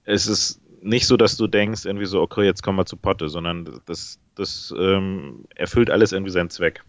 es 0.03 0.27
ist 0.27 0.62
nicht 0.81 1.07
so, 1.07 1.17
dass 1.17 1.38
du 1.38 1.47
denkst, 1.47 1.85
irgendwie 1.85 2.05
so, 2.05 2.21
okay, 2.21 2.43
jetzt 2.43 2.62
kommen 2.62 2.77
wir 2.77 2.85
zu 2.85 2.97
Potte, 2.97 3.29
sondern 3.29 3.81
das, 3.85 4.19
das 4.35 4.74
ähm, 4.77 5.45
erfüllt 5.55 5.89
alles 5.89 6.12
irgendwie 6.12 6.31
seinen 6.31 6.50
Zweck. 6.50 6.83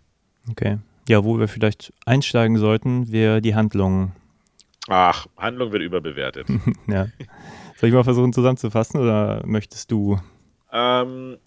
Okay. 0.50 0.78
Ja, 1.08 1.24
wo 1.24 1.38
wir 1.38 1.48
vielleicht 1.48 1.92
einsteigen 2.04 2.58
sollten, 2.58 3.12
wäre 3.12 3.40
die 3.40 3.54
Handlung. 3.54 4.12
Ach, 4.88 5.26
Handlung 5.36 5.72
wird 5.72 5.82
überbewertet. 5.82 6.48
ja. 6.86 7.06
Soll 7.76 7.88
ich 7.88 7.94
mal 7.94 8.04
versuchen 8.04 8.32
zusammenzufassen 8.32 9.00
oder 9.00 9.42
möchtest 9.46 9.90
du? 9.90 10.18
Ähm, 10.72 11.38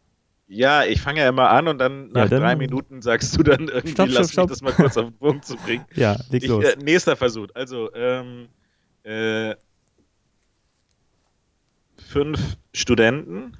ja, 0.47 0.83
ich 0.83 1.01
fange 1.01 1.21
ja 1.21 1.29
immer 1.29 1.49
an 1.49 1.67
und 1.67 1.77
dann 1.77 2.09
nach 2.09 2.23
ja, 2.23 2.27
dann, 2.27 2.41
drei 2.41 2.55
Minuten 2.55 3.01
sagst 3.01 3.37
du 3.37 3.43
dann 3.43 3.67
irgendwie, 3.67 3.91
stopp, 3.91 4.09
lass 4.11 4.31
stopp, 4.31 4.49
mich 4.49 4.57
das 4.57 4.61
mal 4.61 4.73
kurz 4.73 4.97
auf 4.97 5.05
den 5.05 5.17
Punkt 5.17 5.45
zu 5.45 5.55
bringen. 5.57 5.85
Ja, 5.95 6.17
leg 6.29 6.43
ich, 6.43 6.49
los. 6.49 6.63
Äh, 6.63 6.77
nächster 6.83 7.15
Versuch. 7.15 7.47
Also, 7.53 7.93
ähm, 7.93 8.47
äh, 9.03 9.55
fünf 11.97 12.57
Studenten. 12.73 13.57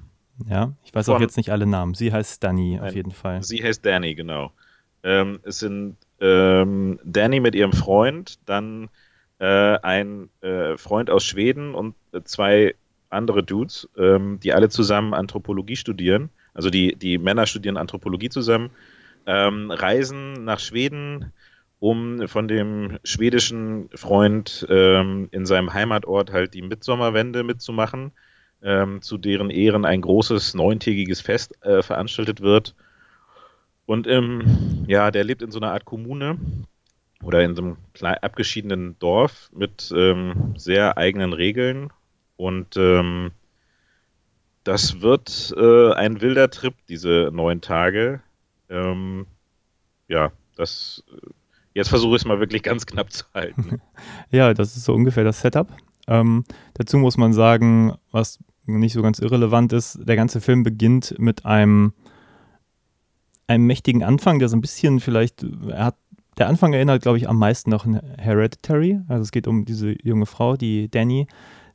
Ja, 0.48 0.72
ich 0.84 0.94
weiß 0.94 1.06
von, 1.06 1.16
auch 1.16 1.20
jetzt 1.20 1.36
nicht 1.36 1.50
alle 1.50 1.66
Namen. 1.66 1.94
Sie 1.94 2.12
heißt 2.12 2.42
Danny 2.42 2.80
auf 2.80 2.94
jeden 2.94 3.12
Fall. 3.12 3.42
Sie 3.42 3.62
heißt 3.62 3.84
Danny, 3.84 4.14
genau. 4.14 4.52
Ähm, 5.02 5.40
es 5.42 5.58
sind 5.58 5.96
ähm, 6.20 6.98
Danny 7.04 7.40
mit 7.40 7.54
ihrem 7.54 7.72
Freund, 7.72 8.38
dann 8.46 8.88
äh, 9.38 9.78
ein 9.78 10.28
äh, 10.42 10.76
Freund 10.76 11.10
aus 11.10 11.24
Schweden 11.24 11.74
und 11.74 11.94
äh, 12.12 12.20
zwei 12.24 12.74
andere 13.08 13.42
Dudes, 13.42 13.88
ähm, 13.96 14.38
die 14.42 14.52
alle 14.52 14.68
zusammen 14.68 15.14
Anthropologie 15.14 15.76
studieren. 15.76 16.30
Also 16.54 16.70
die, 16.70 16.94
die 16.94 17.18
Männer 17.18 17.46
studieren 17.46 17.76
Anthropologie 17.76 18.28
zusammen, 18.28 18.70
ähm, 19.26 19.70
reisen 19.70 20.44
nach 20.44 20.60
Schweden 20.60 21.32
um 21.80 22.28
von 22.28 22.46
dem 22.46 22.98
schwedischen 23.04 23.88
Freund 23.94 24.66
ähm, 24.68 25.28
in 25.32 25.46
seinem 25.46 25.72
Heimatort 25.72 26.30
halt 26.30 26.52
die 26.52 26.60
Mitsommerwende 26.60 27.42
mitzumachen, 27.42 28.12
ähm, 28.62 29.00
zu 29.00 29.16
deren 29.16 29.48
Ehren 29.48 29.86
ein 29.86 30.02
großes 30.02 30.52
neuntägiges 30.52 31.22
Fest 31.22 31.54
äh, 31.64 31.82
veranstaltet 31.82 32.42
wird. 32.42 32.74
Und 33.90 34.06
ähm, 34.06 34.84
ja, 34.86 35.10
der 35.10 35.24
lebt 35.24 35.42
in 35.42 35.50
so 35.50 35.58
einer 35.58 35.72
Art 35.72 35.84
Kommune 35.84 36.38
oder 37.24 37.42
in 37.42 37.56
so 37.56 37.62
einem 37.62 37.76
klein, 37.92 38.18
abgeschiedenen 38.22 38.96
Dorf 39.00 39.50
mit 39.52 39.92
ähm, 39.92 40.54
sehr 40.56 40.96
eigenen 40.96 41.32
Regeln. 41.32 41.92
Und 42.36 42.76
ähm, 42.76 43.32
das 44.62 45.00
wird 45.00 45.52
äh, 45.56 45.92
ein 45.94 46.20
wilder 46.20 46.50
Trip, 46.50 46.74
diese 46.88 47.30
neun 47.32 47.62
Tage. 47.62 48.20
Ähm, 48.68 49.26
ja, 50.06 50.30
das. 50.54 51.02
Jetzt 51.74 51.88
versuche 51.88 52.14
ich 52.14 52.22
es 52.22 52.26
mal 52.26 52.38
wirklich 52.38 52.62
ganz 52.62 52.86
knapp 52.86 53.10
zu 53.10 53.24
halten. 53.34 53.80
ja, 54.30 54.54
das 54.54 54.76
ist 54.76 54.84
so 54.84 54.94
ungefähr 54.94 55.24
das 55.24 55.40
Setup. 55.40 55.66
Ähm, 56.06 56.44
dazu 56.74 56.96
muss 56.96 57.16
man 57.16 57.32
sagen, 57.32 57.96
was 58.12 58.38
nicht 58.66 58.92
so 58.92 59.02
ganz 59.02 59.18
irrelevant 59.18 59.72
ist, 59.72 59.98
der 60.06 60.14
ganze 60.14 60.40
Film 60.40 60.62
beginnt 60.62 61.18
mit 61.18 61.44
einem, 61.44 61.92
einem 63.50 63.66
mächtigen 63.66 64.02
Anfang, 64.02 64.38
der 64.38 64.48
so 64.48 64.56
ein 64.56 64.60
bisschen 64.60 65.00
vielleicht, 65.00 65.44
hat, 65.72 65.96
der 66.38 66.48
Anfang 66.48 66.72
erinnert, 66.72 67.02
glaube 67.02 67.18
ich, 67.18 67.28
am 67.28 67.38
meisten 67.38 67.70
noch 67.70 67.84
an 67.84 68.00
Hereditary. 68.16 69.00
Also 69.08 69.22
es 69.22 69.32
geht 69.32 69.48
um 69.48 69.64
diese 69.64 69.94
junge 70.02 70.26
Frau, 70.26 70.56
die 70.56 70.88
Danny, 70.88 71.26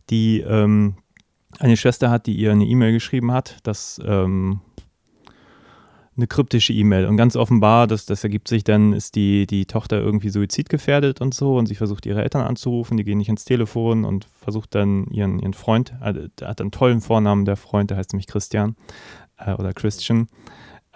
die 0.10 0.40
ähm, 0.40 0.96
eine 1.60 1.78
Schwester 1.78 2.10
hat, 2.10 2.28
die 2.28 2.36
ihr 2.36 2.52
eine 2.52 2.66
E-Mail 2.66 2.94
geschrieben 2.94 3.32
hat, 3.32 3.58
dass 3.64 4.00
ähm, 4.06 4.62
eine 6.16 6.28
kryptische 6.28 6.72
E-Mail. 6.72 7.08
Und 7.08 7.18
ganz 7.18 7.36
offenbar, 7.36 7.88
das, 7.88 8.06
das 8.06 8.24
ergibt 8.24 8.48
sich 8.48 8.64
dann, 8.64 8.94
ist 8.94 9.16
die, 9.16 9.46
die 9.46 9.66
Tochter 9.66 10.00
irgendwie 10.00 10.30
suizidgefährdet 10.30 11.20
und 11.20 11.34
so 11.34 11.58
und 11.58 11.66
sie 11.66 11.76
versucht 11.76 12.06
ihre 12.06 12.24
Eltern 12.24 12.42
anzurufen, 12.42 12.96
die 12.96 13.04
gehen 13.04 13.18
nicht 13.18 13.30
ins 13.30 13.44
Telefon 13.44 14.06
und 14.06 14.28
versucht 14.40 14.76
dann 14.76 15.08
ihren, 15.08 15.40
ihren 15.40 15.54
Freund, 15.54 15.94
äh, 16.02 16.30
der 16.40 16.48
hat 16.48 16.62
einen 16.62 16.72
tollen 16.72 17.02
Vornamen, 17.02 17.44
der 17.44 17.58
Freund, 17.58 17.90
der 17.90 17.98
heißt 17.98 18.14
nämlich 18.14 18.28
Christian 18.28 18.78
äh, 19.38 19.54
oder 19.54 19.74
Christian. 19.74 20.30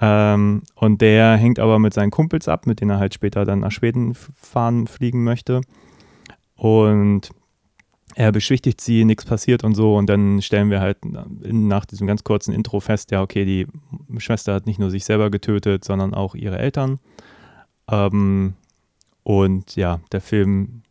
Ähm, 0.01 0.63
und 0.75 1.01
der 1.01 1.35
hängt 1.35 1.59
aber 1.59 1.79
mit 1.79 1.93
seinen 1.93 2.11
Kumpels 2.11 2.47
ab, 2.47 2.65
mit 2.65 2.79
denen 2.79 2.91
er 2.91 2.99
halt 2.99 3.13
später 3.13 3.45
dann 3.45 3.59
nach 3.59 3.71
Schweden 3.71 4.15
fahren, 4.15 4.87
fliegen 4.87 5.23
möchte. 5.23 5.61
Und 6.55 7.31
er 8.15 8.31
beschwichtigt 8.31 8.81
sie, 8.81 9.05
nichts 9.05 9.25
passiert 9.25 9.63
und 9.63 9.75
so. 9.75 9.95
Und 9.95 10.07
dann 10.07 10.41
stellen 10.41 10.69
wir 10.69 10.79
halt 10.79 10.97
nach 11.03 11.85
diesem 11.85 12.07
ganz 12.07 12.23
kurzen 12.23 12.53
Intro 12.53 12.79
fest, 12.79 13.11
ja, 13.11 13.21
okay, 13.21 13.45
die 13.45 13.67
Schwester 14.17 14.53
hat 14.53 14.65
nicht 14.65 14.79
nur 14.79 14.89
sich 14.89 15.05
selber 15.05 15.29
getötet, 15.29 15.83
sondern 15.83 16.13
auch 16.13 16.35
ihre 16.35 16.57
Eltern. 16.57 16.99
Ähm, 17.89 18.55
und 19.23 19.75
ja, 19.75 19.99
der 20.11 20.21
Film 20.21 20.81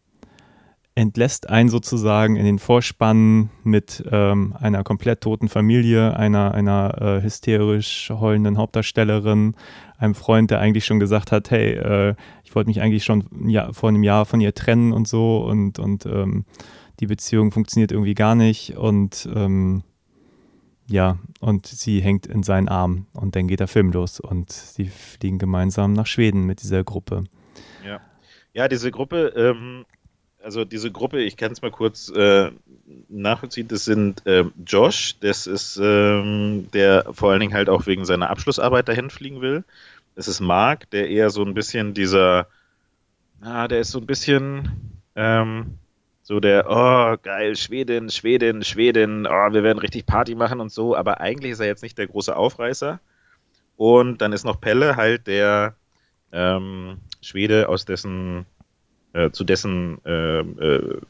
entlässt 0.98 1.48
einen 1.48 1.68
sozusagen 1.68 2.34
in 2.34 2.44
den 2.44 2.58
Vorspann 2.58 3.50
mit 3.62 4.02
ähm, 4.10 4.54
einer 4.58 4.82
komplett 4.82 5.20
toten 5.20 5.48
Familie, 5.48 6.16
einer, 6.16 6.52
einer 6.54 7.00
äh, 7.00 7.22
hysterisch 7.22 8.10
heulenden 8.10 8.58
Hauptdarstellerin, 8.58 9.54
einem 9.96 10.14
Freund, 10.16 10.50
der 10.50 10.58
eigentlich 10.58 10.84
schon 10.84 10.98
gesagt 10.98 11.30
hat, 11.30 11.52
hey, 11.52 11.74
äh, 11.74 12.14
ich 12.42 12.52
wollte 12.56 12.68
mich 12.68 12.80
eigentlich 12.80 13.04
schon 13.04 13.28
ja, 13.46 13.72
vor 13.72 13.90
einem 13.90 14.02
Jahr 14.02 14.26
von 14.26 14.40
ihr 14.40 14.54
trennen 14.54 14.92
und 14.92 15.06
so 15.06 15.38
und, 15.44 15.78
und 15.78 16.04
ähm, 16.04 16.44
die 16.98 17.06
Beziehung 17.06 17.52
funktioniert 17.52 17.92
irgendwie 17.92 18.14
gar 18.14 18.34
nicht 18.34 18.76
und 18.76 19.28
ähm, 19.32 19.84
ja, 20.88 21.18
und 21.38 21.66
sie 21.66 22.00
hängt 22.00 22.26
in 22.26 22.42
seinen 22.42 22.68
Arm 22.68 23.06
und 23.12 23.36
dann 23.36 23.46
geht 23.46 23.60
der 23.60 23.68
Film 23.68 23.92
los 23.92 24.18
und 24.18 24.50
sie 24.50 24.86
fliegen 24.86 25.38
gemeinsam 25.38 25.92
nach 25.92 26.06
Schweden 26.06 26.44
mit 26.44 26.60
dieser 26.62 26.82
Gruppe. 26.82 27.24
Ja, 27.86 28.00
ja 28.52 28.66
diese 28.66 28.90
Gruppe, 28.90 29.32
ähm, 29.36 29.84
also 30.42 30.64
diese 30.64 30.90
Gruppe, 30.90 31.21
ich 31.21 31.37
kann 31.37 31.52
es 31.52 31.62
mal 31.62 31.71
kurz 31.71 32.11
äh, 32.11 32.50
nachvollziehen, 33.09 33.68
das 33.68 33.85
sind 33.85 34.26
äh, 34.26 34.45
Josh, 34.66 35.16
das 35.21 35.47
ist 35.47 35.78
ähm, 35.83 36.68
der 36.73 37.07
vor 37.12 37.30
allen 37.30 37.40
Dingen 37.40 37.54
halt 37.54 37.68
auch 37.68 37.87
wegen 37.87 38.04
seiner 38.04 38.30
Abschlussarbeit 38.30 38.88
dahin 38.88 39.11
fliegen 39.11 39.40
will. 39.40 39.64
Es 40.14 40.28
ist 40.28 40.40
Mark, 40.40 40.90
der 40.90 41.09
eher 41.09 41.30
so 41.30 41.45
ein 41.45 41.54
bisschen 41.54 41.95
dieser, 41.95 42.49
ah, 43.40 43.68
der 43.68 43.80
ist 43.80 43.90
so 43.90 44.00
ein 44.00 44.07
bisschen, 44.07 45.00
ähm, 45.16 45.78
so 46.23 46.40
der, 46.40 46.66
oh, 46.68 47.16
geil, 47.23 47.57
Schweden, 47.57 48.11
Schweden, 48.11 48.62
Schweden, 48.62 49.26
oh, 49.26 49.52
wir 49.52 49.62
werden 49.62 49.78
richtig 49.78 50.07
Party 50.07 50.35
machen 50.35 50.61
und 50.61 50.71
so, 50.71 50.95
aber 50.95 51.21
eigentlich 51.21 51.52
ist 51.52 51.61
er 51.61 51.66
jetzt 51.66 51.83
nicht 51.83 51.97
der 51.97 52.07
große 52.07 52.37
Aufreißer. 52.37 53.00
Und 53.76 54.21
dann 54.21 54.33
ist 54.33 54.45
noch 54.45 54.61
Pelle 54.61 54.97
halt 54.97 55.26
der 55.26 55.75
ähm, 56.33 56.99
Schwede, 57.23 57.68
aus 57.68 57.85
dessen, 57.85 58.45
äh, 59.18 59.32
zu 59.32 59.44
dessen 59.44 59.98
äh, 60.04 60.40
äh, 60.40 61.00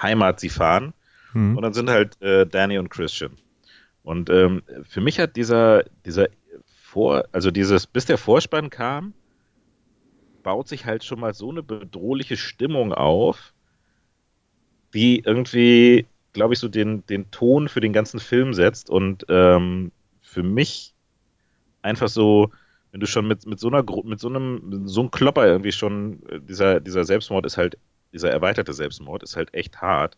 Heimat 0.00 0.40
sie 0.40 0.48
fahren. 0.48 0.92
Mhm. 1.32 1.56
Und 1.56 1.62
dann 1.62 1.72
sind 1.72 1.88
halt 1.88 2.20
äh, 2.20 2.46
Danny 2.46 2.78
und 2.78 2.90
Christian. 2.90 3.32
Und 4.02 4.28
ähm, 4.30 4.62
für 4.88 5.00
mich 5.00 5.20
hat 5.20 5.36
dieser, 5.36 5.84
dieser 6.04 6.28
Vor, 6.82 7.24
also 7.32 7.50
dieses, 7.50 7.86
bis 7.86 8.06
der 8.06 8.18
Vorspann 8.18 8.70
kam, 8.70 9.12
baut 10.42 10.68
sich 10.68 10.84
halt 10.84 11.04
schon 11.04 11.20
mal 11.20 11.34
so 11.34 11.50
eine 11.50 11.62
bedrohliche 11.62 12.36
Stimmung 12.36 12.92
auf, 12.92 13.52
die 14.94 15.20
irgendwie, 15.20 16.06
glaube 16.32 16.54
ich, 16.54 16.60
so 16.60 16.68
den, 16.68 17.04
den 17.06 17.30
Ton 17.30 17.68
für 17.68 17.80
den 17.80 17.92
ganzen 17.92 18.18
Film 18.18 18.54
setzt 18.54 18.88
und 18.90 19.26
ähm, 19.28 19.92
für 20.22 20.42
mich 20.42 20.94
einfach 21.82 22.08
so, 22.08 22.50
wenn 22.92 23.00
du 23.00 23.06
schon 23.06 23.26
mit, 23.26 23.46
mit 23.46 23.58
so 23.60 23.68
einer 23.68 23.84
mit 24.04 24.20
so 24.20 24.28
einem, 24.28 24.88
so 24.88 25.00
einem 25.00 25.10
Klopper 25.10 25.46
irgendwie 25.46 25.72
schon, 25.72 26.22
äh, 26.28 26.40
dieser, 26.40 26.80
dieser 26.80 27.04
Selbstmord 27.04 27.46
ist 27.46 27.58
halt, 27.58 27.78
dieser 28.12 28.30
erweiterte 28.30 28.72
Selbstmord 28.72 29.22
ist 29.22 29.36
halt 29.36 29.52
echt 29.54 29.80
hart. 29.82 30.16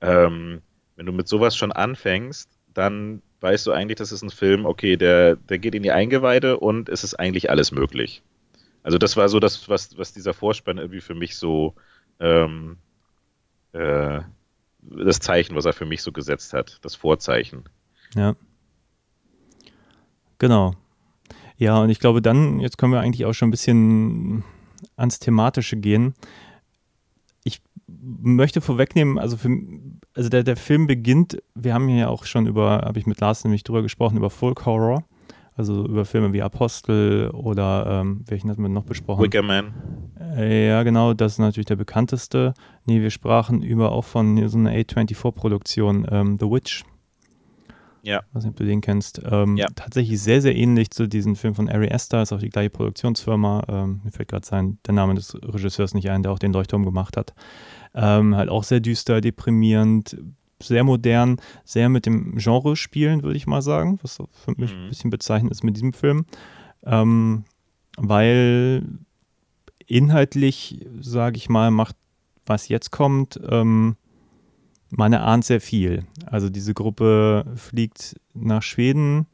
Ähm, 0.00 0.60
wenn 0.96 1.06
du 1.06 1.12
mit 1.12 1.28
sowas 1.28 1.56
schon 1.56 1.72
anfängst, 1.72 2.50
dann 2.72 3.22
weißt 3.40 3.66
du 3.66 3.72
eigentlich, 3.72 3.96
das 3.96 4.12
ist 4.12 4.22
ein 4.22 4.30
Film, 4.30 4.66
okay, 4.66 4.96
der, 4.96 5.36
der 5.36 5.58
geht 5.58 5.74
in 5.74 5.82
die 5.82 5.92
Eingeweide 5.92 6.58
und 6.58 6.88
es 6.88 7.04
ist 7.04 7.14
eigentlich 7.14 7.50
alles 7.50 7.72
möglich. 7.72 8.22
Also 8.82 8.98
das 8.98 9.16
war 9.16 9.28
so 9.28 9.40
das, 9.40 9.68
was, 9.68 9.96
was 9.98 10.12
dieser 10.12 10.34
Vorspann 10.34 10.78
irgendwie 10.78 11.00
für 11.00 11.14
mich 11.14 11.36
so 11.36 11.74
ähm, 12.20 12.78
äh, 13.72 14.20
das 14.80 15.18
Zeichen, 15.18 15.56
was 15.56 15.64
er 15.64 15.72
für 15.72 15.86
mich 15.86 16.02
so 16.02 16.12
gesetzt 16.12 16.52
hat, 16.52 16.78
das 16.82 16.94
Vorzeichen. 16.94 17.64
Ja. 18.14 18.36
Genau. 20.38 20.74
Ja, 21.58 21.78
und 21.80 21.90
ich 21.90 22.00
glaube, 22.00 22.22
dann, 22.22 22.60
jetzt 22.60 22.78
können 22.78 22.92
wir 22.92 23.00
eigentlich 23.00 23.24
auch 23.24 23.32
schon 23.32 23.48
ein 23.48 23.52
bisschen 23.52 24.44
ans 24.96 25.18
Thematische 25.18 25.76
gehen. 25.76 26.14
Ich 27.44 27.62
möchte 27.86 28.60
vorwegnehmen, 28.60 29.18
also, 29.18 29.36
für, 29.36 29.50
also 30.14 30.28
der, 30.28 30.42
der 30.42 30.56
Film 30.56 30.86
beginnt, 30.86 31.38
wir 31.54 31.74
haben 31.74 31.88
hier 31.88 31.98
ja 31.98 32.08
auch 32.08 32.24
schon 32.24 32.46
über, 32.46 32.82
habe 32.84 32.98
ich 32.98 33.06
mit 33.06 33.20
Lars 33.20 33.44
nämlich 33.44 33.64
drüber 33.64 33.82
gesprochen, 33.82 34.16
über 34.16 34.30
Folk 34.30 34.66
Horror. 34.66 35.04
Also 35.58 35.86
über 35.86 36.04
Filme 36.04 36.34
wie 36.34 36.42
Apostel 36.42 37.30
oder 37.30 38.02
ähm, 38.02 38.24
welchen 38.26 38.50
hatten 38.50 38.60
wir 38.60 38.68
noch 38.68 38.84
besprochen? 38.84 39.24
Wicker 39.24 39.40
Man. 39.40 39.72
Äh, 40.36 40.68
ja, 40.68 40.82
genau, 40.82 41.14
das 41.14 41.32
ist 41.32 41.38
natürlich 41.38 41.64
der 41.64 41.76
bekannteste. 41.76 42.52
Nee, 42.84 43.00
wir 43.00 43.08
sprachen 43.08 43.62
über 43.62 43.92
auch 43.92 44.04
von 44.04 44.48
so 44.50 44.58
einer 44.58 44.72
A24-Produktion, 44.72 46.06
ähm, 46.10 46.36
The 46.38 46.50
Witch. 46.50 46.84
Ja. 48.06 48.22
Ich 48.28 48.34
weiß 48.36 48.44
nicht, 48.44 48.52
ob 48.52 48.56
du 48.56 48.64
den 48.64 48.80
kennst. 48.80 49.20
Ähm, 49.28 49.56
ja. 49.56 49.66
Tatsächlich 49.74 50.22
sehr, 50.22 50.40
sehr 50.40 50.54
ähnlich 50.54 50.90
zu 50.92 51.08
diesem 51.08 51.34
Film 51.34 51.56
von 51.56 51.68
Ari 51.68 51.88
Esther, 51.88 52.22
ist 52.22 52.32
auch 52.32 52.38
die 52.38 52.50
gleiche 52.50 52.70
Produktionsfirma. 52.70 53.64
Ähm, 53.68 54.00
mir 54.04 54.12
fällt 54.12 54.28
gerade 54.28 54.46
sein, 54.46 54.78
der 54.86 54.94
Name 54.94 55.14
des 55.14 55.34
Regisseurs 55.34 55.92
nicht 55.92 56.08
ein, 56.08 56.22
der 56.22 56.30
auch 56.30 56.38
den 56.38 56.52
Leuchtturm 56.52 56.84
gemacht 56.84 57.16
hat. 57.16 57.34
Ähm, 57.94 58.36
halt 58.36 58.48
auch 58.48 58.62
sehr 58.62 58.78
düster, 58.78 59.20
deprimierend, 59.20 60.16
sehr 60.62 60.84
modern, 60.84 61.40
sehr 61.64 61.88
mit 61.88 62.06
dem 62.06 62.36
Genre 62.36 62.76
spielen, 62.76 63.24
würde 63.24 63.36
ich 63.36 63.48
mal 63.48 63.60
sagen, 63.60 63.98
was 64.02 64.18
für 64.30 64.54
mich 64.56 64.72
mhm. 64.72 64.84
ein 64.84 64.88
bisschen 64.88 65.10
bezeichnend 65.10 65.50
ist 65.50 65.64
mit 65.64 65.74
diesem 65.74 65.92
Film. 65.92 66.26
Ähm, 66.84 67.44
weil 67.96 68.84
inhaltlich, 69.84 70.86
sage 71.00 71.38
ich 71.38 71.48
mal, 71.48 71.72
macht, 71.72 71.96
was 72.44 72.68
jetzt 72.68 72.92
kommt, 72.92 73.40
ähm, 73.48 73.96
man 74.90 75.12
erahnt 75.12 75.44
sehr 75.44 75.60
viel. 75.60 76.04
Also 76.26 76.48
diese 76.48 76.74
Gruppe 76.74 77.44
fliegt 77.56 78.16
nach 78.34 78.62
Schweden, 78.62 79.26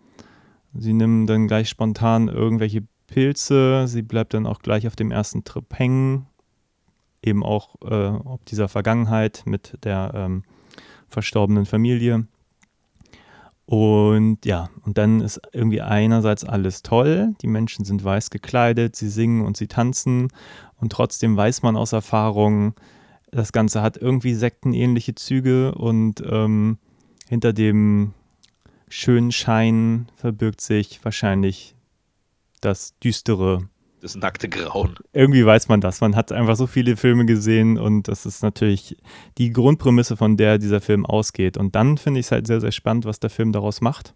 sie 0.75 0.92
nimmt 0.92 1.28
dann 1.28 1.49
gleich 1.49 1.68
spontan 1.68 2.28
irgendwelche 2.28 2.82
Pilze, 3.06 3.87
sie 3.87 4.02
bleibt 4.02 4.35
dann 4.35 4.47
auch 4.47 4.61
gleich 4.61 4.87
auf 4.87 4.97
dem 4.97 5.11
ersten 5.11 5.44
Trip 5.44 5.66
hängen, 5.75 6.26
eben 7.23 7.44
auch 7.44 7.76
äh, 7.82 8.09
ob 8.09 8.44
dieser 8.47 8.68
Vergangenheit 8.68 9.42
mit 9.44 9.78
der 9.85 10.12
ähm, 10.14 10.44
verstorbenen 11.09 11.66
Familie. 11.66 12.26
Und 13.66 14.44
ja, 14.44 14.71
und 14.82 14.99
dann 14.99 15.21
ist 15.21 15.40
irgendwie 15.52 15.80
einerseits 15.80 16.44
alles 16.44 16.82
toll, 16.82 17.35
die 17.42 17.47
Menschen 17.47 17.85
sind 17.85 18.02
weiß 18.02 18.30
gekleidet, 18.30 18.97
sie 18.97 19.09
singen 19.09 19.44
und 19.44 19.56
sie 19.56 19.68
tanzen. 19.68 20.28
Und 20.76 20.92
trotzdem 20.92 21.37
weiß 21.37 21.62
man 21.62 21.76
aus 21.76 21.92
Erfahrung, 21.92 22.75
das 23.33 23.53
Ganze 23.53 23.83
hat 23.83 23.97
irgendwie 23.97 24.35
sektenähnliche 24.35 25.15
Züge 25.15 25.75
und 25.75 26.23
ähm, 26.25 26.79
hinter 27.29 27.53
dem 27.53 28.12
schönen 28.89 29.33
Schein 29.33 30.07
verbirgt 30.17 30.61
sich 30.61 31.01
wahrscheinlich 31.03 31.75
das 32.61 32.97
düstere 33.01 33.69
das 34.03 34.17
nackte 34.17 34.49
Grauen. 34.49 34.97
Irgendwie 35.12 35.47
weiß 35.47 35.69
man 35.69 35.81
das. 35.81 36.01
Man 36.01 36.17
hat 36.17 36.33
einfach 36.33 36.57
so 36.57 36.67
viele 36.67 36.97
Filme 36.97 37.25
gesehen 37.25 37.79
und 37.79 38.09
das 38.09 38.27
ist 38.27 38.43
natürlich 38.43 38.97
die 39.39 39.53
Grundprämisse, 39.53 40.17
von 40.17 40.37
der 40.37 40.59
dieser 40.59 40.81
Film 40.81 41.07
ausgeht. 41.07 41.57
Und 41.57 41.77
dann 41.77 41.99
finde 41.99 42.19
ich 42.19 42.27
es 42.27 42.33
halt 42.33 42.49
sehr, 42.49 42.61
sehr 42.61 42.73
spannend, 42.73 43.05
was 43.05 43.21
der 43.21 43.31
Film 43.31 43.53
daraus 43.53 43.81
macht. 43.81 44.15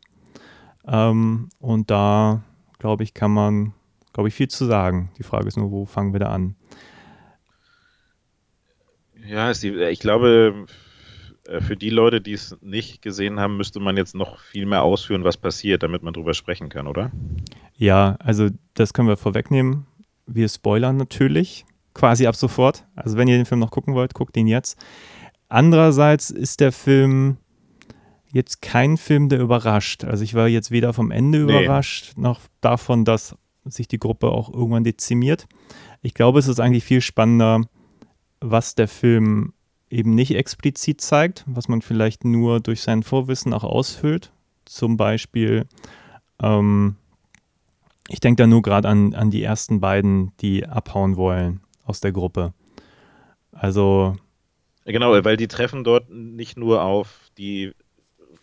Ähm, 0.88 1.50
und 1.60 1.88
da, 1.88 2.42
glaube 2.80 3.04
ich, 3.04 3.14
kann 3.14 3.30
man, 3.30 3.74
glaube 4.12 4.28
ich, 4.28 4.34
viel 4.34 4.48
zu 4.48 4.64
sagen. 4.64 5.10
Die 5.18 5.22
Frage 5.22 5.46
ist 5.46 5.56
nur, 5.56 5.70
wo 5.70 5.84
fangen 5.84 6.12
wir 6.12 6.20
da 6.20 6.30
an? 6.30 6.56
Ja, 9.26 9.50
ich 9.50 10.00
glaube, 10.00 10.66
äh, 11.48 11.60
für 11.60 11.76
die 11.76 11.90
Leute, 11.90 12.20
die 12.20 12.32
es 12.32 12.56
nicht 12.60 13.02
gesehen 13.02 13.40
haben, 13.40 13.56
müsste 13.56 13.80
man 13.80 13.96
jetzt 13.96 14.14
noch 14.14 14.38
viel 14.38 14.66
mehr 14.66 14.82
ausführen, 14.82 15.24
was 15.24 15.36
passiert, 15.36 15.82
damit 15.82 16.02
man 16.02 16.14
drüber 16.14 16.34
sprechen 16.34 16.68
kann, 16.68 16.86
oder? 16.86 17.10
Ja, 17.76 18.16
also 18.20 18.48
das 18.74 18.92
können 18.92 19.08
wir 19.08 19.16
vorwegnehmen. 19.16 19.86
Wir 20.26 20.48
spoilern 20.48 20.96
natürlich 20.96 21.64
quasi 21.94 22.26
ab 22.26 22.36
sofort. 22.36 22.84
Also 22.94 23.16
wenn 23.16 23.28
ihr 23.28 23.36
den 23.36 23.46
Film 23.46 23.60
noch 23.60 23.70
gucken 23.70 23.94
wollt, 23.94 24.14
guckt 24.14 24.36
ihn 24.36 24.46
jetzt. 24.46 24.78
Andererseits 25.48 26.30
ist 26.30 26.60
der 26.60 26.72
Film 26.72 27.38
jetzt 28.32 28.60
kein 28.60 28.96
Film, 28.96 29.28
der 29.28 29.40
überrascht. 29.40 30.04
Also 30.04 30.24
ich 30.24 30.34
war 30.34 30.48
jetzt 30.48 30.70
weder 30.70 30.92
vom 30.92 31.10
Ende 31.10 31.38
nee. 31.38 31.44
überrascht, 31.44 32.16
noch 32.16 32.40
davon, 32.60 33.04
dass 33.04 33.36
sich 33.64 33.88
die 33.88 33.98
Gruppe 33.98 34.28
auch 34.28 34.52
irgendwann 34.52 34.84
dezimiert. 34.84 35.46
Ich 36.02 36.14
glaube, 36.14 36.38
es 36.38 36.48
ist 36.48 36.60
eigentlich 36.60 36.84
viel 36.84 37.00
spannender, 37.00 37.62
was 38.40 38.74
der 38.74 38.88
Film 38.88 39.52
eben 39.90 40.14
nicht 40.14 40.34
explizit 40.34 41.00
zeigt, 41.00 41.44
was 41.46 41.68
man 41.68 41.82
vielleicht 41.82 42.24
nur 42.24 42.60
durch 42.60 42.82
sein 42.82 43.02
Vorwissen 43.02 43.52
auch 43.52 43.64
ausfüllt. 43.64 44.32
Zum 44.64 44.96
Beispiel, 44.96 45.66
ähm, 46.42 46.96
ich 48.08 48.20
denke 48.20 48.42
da 48.42 48.46
nur 48.46 48.62
gerade 48.62 48.88
an, 48.88 49.14
an 49.14 49.30
die 49.30 49.42
ersten 49.42 49.80
beiden, 49.80 50.36
die 50.38 50.66
abhauen 50.66 51.16
wollen 51.16 51.60
aus 51.84 52.00
der 52.00 52.12
Gruppe. 52.12 52.52
Also. 53.52 54.16
Genau, 54.84 55.12
weil 55.24 55.36
die 55.36 55.48
treffen 55.48 55.84
dort 55.84 56.10
nicht 56.10 56.56
nur 56.56 56.82
auf 56.82 57.30
die 57.38 57.72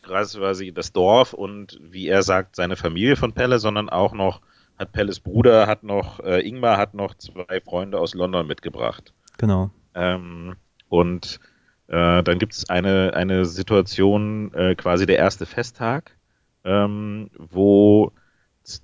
quasi 0.01 0.73
das 0.73 0.91
Dorf 0.91 1.33
und 1.33 1.79
wie 1.81 2.07
er 2.07 2.23
sagt, 2.23 2.57
seine 2.57 2.75
Familie 2.75 3.15
von 3.15 3.33
Pelle, 3.33 3.59
sondern 3.59 3.89
auch 3.89 4.13
noch 4.13 4.41
hat 4.77 4.91
Pelles 4.91 5.19
Bruder, 5.19 5.67
hat 5.67 5.83
noch, 5.83 6.19
äh, 6.19 6.45
Ingmar 6.45 6.77
hat 6.77 6.93
noch 6.93 7.15
zwei 7.15 7.61
Freunde 7.61 7.99
aus 7.99 8.13
London 8.13 8.47
mitgebracht. 8.47 9.13
Genau. 9.37 9.71
Ähm, 9.95 10.55
und 10.89 11.39
äh, 11.87 12.23
dann 12.23 12.39
gibt 12.39 12.53
es 12.53 12.69
eine, 12.69 13.13
eine 13.13 13.45
Situation, 13.45 14.53
äh, 14.53 14.75
quasi 14.75 15.05
der 15.05 15.17
erste 15.17 15.45
Festtag, 15.45 16.17
ähm, 16.63 17.29
wo 17.37 18.11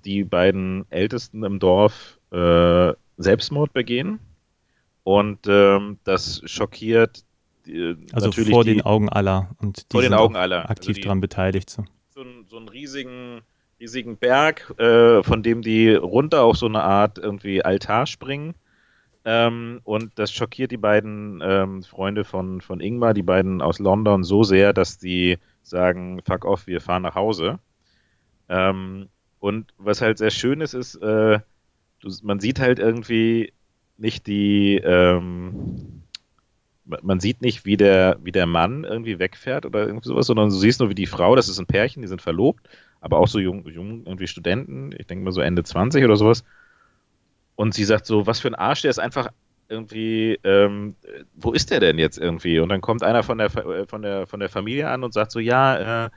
die 0.04 0.24
beiden 0.24 0.84
Ältesten 0.90 1.42
im 1.42 1.58
Dorf 1.58 2.18
äh, 2.30 2.92
Selbstmord 3.16 3.72
begehen. 3.72 4.20
Und 5.02 5.46
ähm, 5.48 5.98
das 6.04 6.42
schockiert 6.44 7.24
äh, 7.66 7.96
also 8.12 8.26
natürlich 8.28 8.50
vor 8.50 8.64
die, 8.64 8.74
den 8.74 8.82
Augen 8.82 9.08
aller 9.08 9.50
und 9.58 9.90
die 9.90 9.94
vor 9.94 10.02
den 10.02 10.14
Augen 10.14 10.36
aller. 10.36 10.68
aktiv 10.68 10.96
also 10.96 11.02
daran 11.02 11.20
beteiligt. 11.20 11.70
So. 11.70 11.84
So, 12.10 12.20
ein, 12.20 12.44
so 12.48 12.58
einen 12.58 12.68
riesigen, 12.68 13.40
riesigen 13.80 14.18
Berg, 14.18 14.74
äh, 14.78 15.22
von 15.22 15.42
dem 15.42 15.62
die 15.62 15.94
runter 15.94 16.42
auf 16.42 16.56
so 16.56 16.66
eine 16.66 16.82
Art 16.82 17.18
irgendwie 17.18 17.64
Altar 17.64 18.06
springen 18.06 18.54
ähm, 19.24 19.80
und 19.84 20.18
das 20.18 20.32
schockiert 20.32 20.70
die 20.70 20.78
beiden 20.78 21.40
ähm, 21.44 21.82
Freunde 21.82 22.24
von, 22.24 22.60
von 22.60 22.80
Ingmar, 22.80 23.14
die 23.14 23.22
beiden 23.22 23.60
aus 23.60 23.78
London, 23.78 24.24
so 24.24 24.42
sehr, 24.44 24.72
dass 24.72 24.98
die 24.98 25.38
sagen, 25.62 26.22
fuck 26.26 26.44
off, 26.44 26.66
wir 26.66 26.80
fahren 26.80 27.02
nach 27.02 27.14
Hause. 27.14 27.58
Ähm, 28.48 29.08
und 29.38 29.72
was 29.78 30.00
halt 30.00 30.18
sehr 30.18 30.30
schön 30.30 30.60
ist, 30.60 30.74
ist, 30.74 30.96
äh, 30.96 31.40
du, 32.00 32.10
man 32.22 32.40
sieht 32.40 32.60
halt 32.60 32.78
irgendwie 32.78 33.52
nicht 33.98 34.26
die, 34.26 34.76
ähm, 34.76 36.02
man 36.84 37.20
sieht 37.20 37.42
nicht, 37.42 37.64
wie 37.64 37.76
der, 37.76 38.18
wie 38.22 38.32
der 38.32 38.46
Mann 38.46 38.84
irgendwie 38.84 39.18
wegfährt 39.18 39.66
oder 39.66 39.86
irgendwie 39.86 40.08
sowas, 40.08 40.26
sondern 40.26 40.48
du 40.48 40.56
siehst 40.56 40.80
nur, 40.80 40.88
wie 40.88 40.94
die 40.94 41.06
Frau, 41.06 41.36
das 41.36 41.48
ist 41.48 41.60
ein 41.60 41.66
Pärchen, 41.66 42.02
die 42.02 42.08
sind 42.08 42.22
verlobt, 42.22 42.68
aber 43.00 43.18
auch 43.18 43.28
so 43.28 43.38
jung, 43.38 43.66
jung 43.68 44.04
irgendwie 44.06 44.26
Studenten, 44.26 44.92
ich 44.98 45.06
denke 45.06 45.24
mal 45.24 45.32
so 45.32 45.40
Ende 45.40 45.62
20 45.62 46.04
oder 46.04 46.16
sowas, 46.16 46.44
und 47.60 47.74
sie 47.74 47.84
sagt 47.84 48.06
so, 48.06 48.26
was 48.26 48.40
für 48.40 48.48
ein 48.48 48.54
Arsch, 48.54 48.80
der 48.80 48.90
ist 48.90 48.98
einfach 48.98 49.28
irgendwie, 49.68 50.40
ähm, 50.44 50.96
wo 51.34 51.52
ist 51.52 51.70
der 51.70 51.78
denn 51.78 51.98
jetzt 51.98 52.16
irgendwie? 52.16 52.58
Und 52.58 52.70
dann 52.70 52.80
kommt 52.80 53.02
einer 53.02 53.22
von 53.22 53.36
der, 53.36 53.54
äh, 53.54 53.86
von 53.86 54.00
der, 54.00 54.26
von 54.26 54.40
der 54.40 54.48
Familie 54.48 54.88
an 54.88 55.04
und 55.04 55.12
sagt 55.12 55.30
so, 55.30 55.40
ja, 55.40 56.06
äh, 56.06 56.10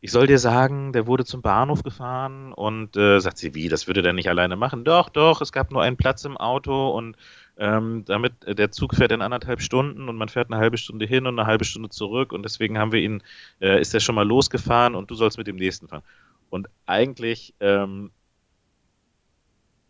ich 0.00 0.10
soll 0.10 0.26
dir 0.26 0.40
sagen, 0.40 0.92
der 0.92 1.06
wurde 1.06 1.24
zum 1.24 1.40
Bahnhof 1.40 1.84
gefahren 1.84 2.52
und 2.52 2.96
äh, 2.96 3.20
sagt 3.20 3.38
sie, 3.38 3.54
wie, 3.54 3.68
das 3.68 3.86
würde 3.86 4.02
der 4.02 4.12
nicht 4.12 4.28
alleine 4.28 4.56
machen? 4.56 4.82
Doch, 4.82 5.08
doch, 5.08 5.40
es 5.40 5.52
gab 5.52 5.70
nur 5.70 5.82
einen 5.82 5.96
Platz 5.96 6.24
im 6.24 6.36
Auto 6.36 6.90
und 6.90 7.16
ähm, 7.58 8.04
damit 8.04 8.42
äh, 8.44 8.56
der 8.56 8.72
Zug 8.72 8.96
fährt 8.96 9.12
in 9.12 9.22
anderthalb 9.22 9.62
Stunden 9.62 10.08
und 10.08 10.16
man 10.16 10.30
fährt 10.30 10.50
eine 10.50 10.60
halbe 10.60 10.78
Stunde 10.78 11.06
hin 11.06 11.28
und 11.28 11.38
eine 11.38 11.46
halbe 11.46 11.64
Stunde 11.64 11.90
zurück 11.90 12.32
und 12.32 12.42
deswegen 12.42 12.76
haben 12.76 12.90
wir 12.90 13.00
ihn, 13.00 13.22
äh, 13.60 13.80
ist 13.80 13.94
er 13.94 14.00
schon 14.00 14.16
mal 14.16 14.26
losgefahren 14.26 14.96
und 14.96 15.12
du 15.12 15.14
sollst 15.14 15.38
mit 15.38 15.46
dem 15.46 15.54
nächsten 15.54 15.86
fahren. 15.86 16.02
Und 16.50 16.66
eigentlich 16.86 17.54
ähm, 17.60 18.10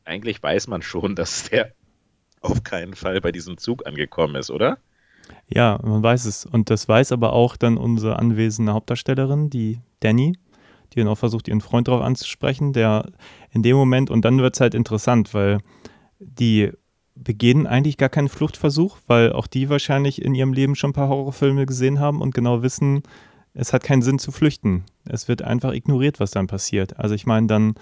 eigentlich 0.05 0.43
weiß 0.43 0.69
man 0.69 0.83
schon, 0.83 1.15
dass 1.17 1.51
der 1.51 1.73
auf 2.41 2.63
keinen 2.65 2.95
Fall 2.95 3.21
bei 3.21 3.33
diesem 3.33 3.57
Zug 3.59 3.87
angekommen 3.87 4.35
ist, 4.35 4.51
oder? 4.51 4.79
Ja, 5.49 5.79
man 5.83 6.03
weiß 6.03 6.25
es. 6.25 6.45
Und 6.45 6.71
das 6.71 6.89
weiß 6.89 7.13
aber 7.13 7.33
auch 7.33 7.57
dann 7.57 7.77
unsere 7.77 8.19
anwesende 8.19 8.73
Hauptdarstellerin, 8.73 9.49
die 9.49 9.81
Danny, 10.01 10.37
die 10.93 10.99
dann 10.99 11.09
auch 11.09 11.19
versucht, 11.19 11.49
ihren 11.49 11.61
Freund 11.61 11.89
darauf 11.89 12.03
anzusprechen, 12.03 12.73
der 12.73 13.13
in 13.51 13.63
dem 13.63 13.77
Moment, 13.77 14.11
und 14.11 14.25
dann 14.25 14.39
wird 14.39 14.55
es 14.55 14.61
halt 14.61 14.75
interessant, 14.75 15.35
weil 15.35 15.59
die 16.19 16.73
begehen 17.15 17.67
eigentlich 17.67 17.97
gar 17.97 18.09
keinen 18.09 18.29
Fluchtversuch, 18.29 18.99
weil 19.07 19.33
auch 19.33 19.47
die 19.47 19.69
wahrscheinlich 19.69 20.23
in 20.23 20.35
ihrem 20.35 20.53
Leben 20.53 20.75
schon 20.75 20.91
ein 20.91 20.95
paar 20.95 21.09
Horrorfilme 21.09 21.67
gesehen 21.67 22.01
haben 22.01 22.21
und 22.21 22.35
genau 22.35 22.63
wissen, 22.63 23.03
es 23.55 23.73
hat 23.73 23.85
keinen 23.85 24.03
Sinn 24.03 24.19
zu 24.19 24.33
flüchten. 24.33 24.85
Es 25.05 25.29
wird 25.29 25.43
einfach 25.43 25.73
ignoriert, 25.73 26.21
was 26.21 26.31
dann 26.31 26.47
passiert. 26.47 26.99
Also 26.99 27.15
ich 27.15 27.27
meine, 27.27 27.47
dann 27.47 27.75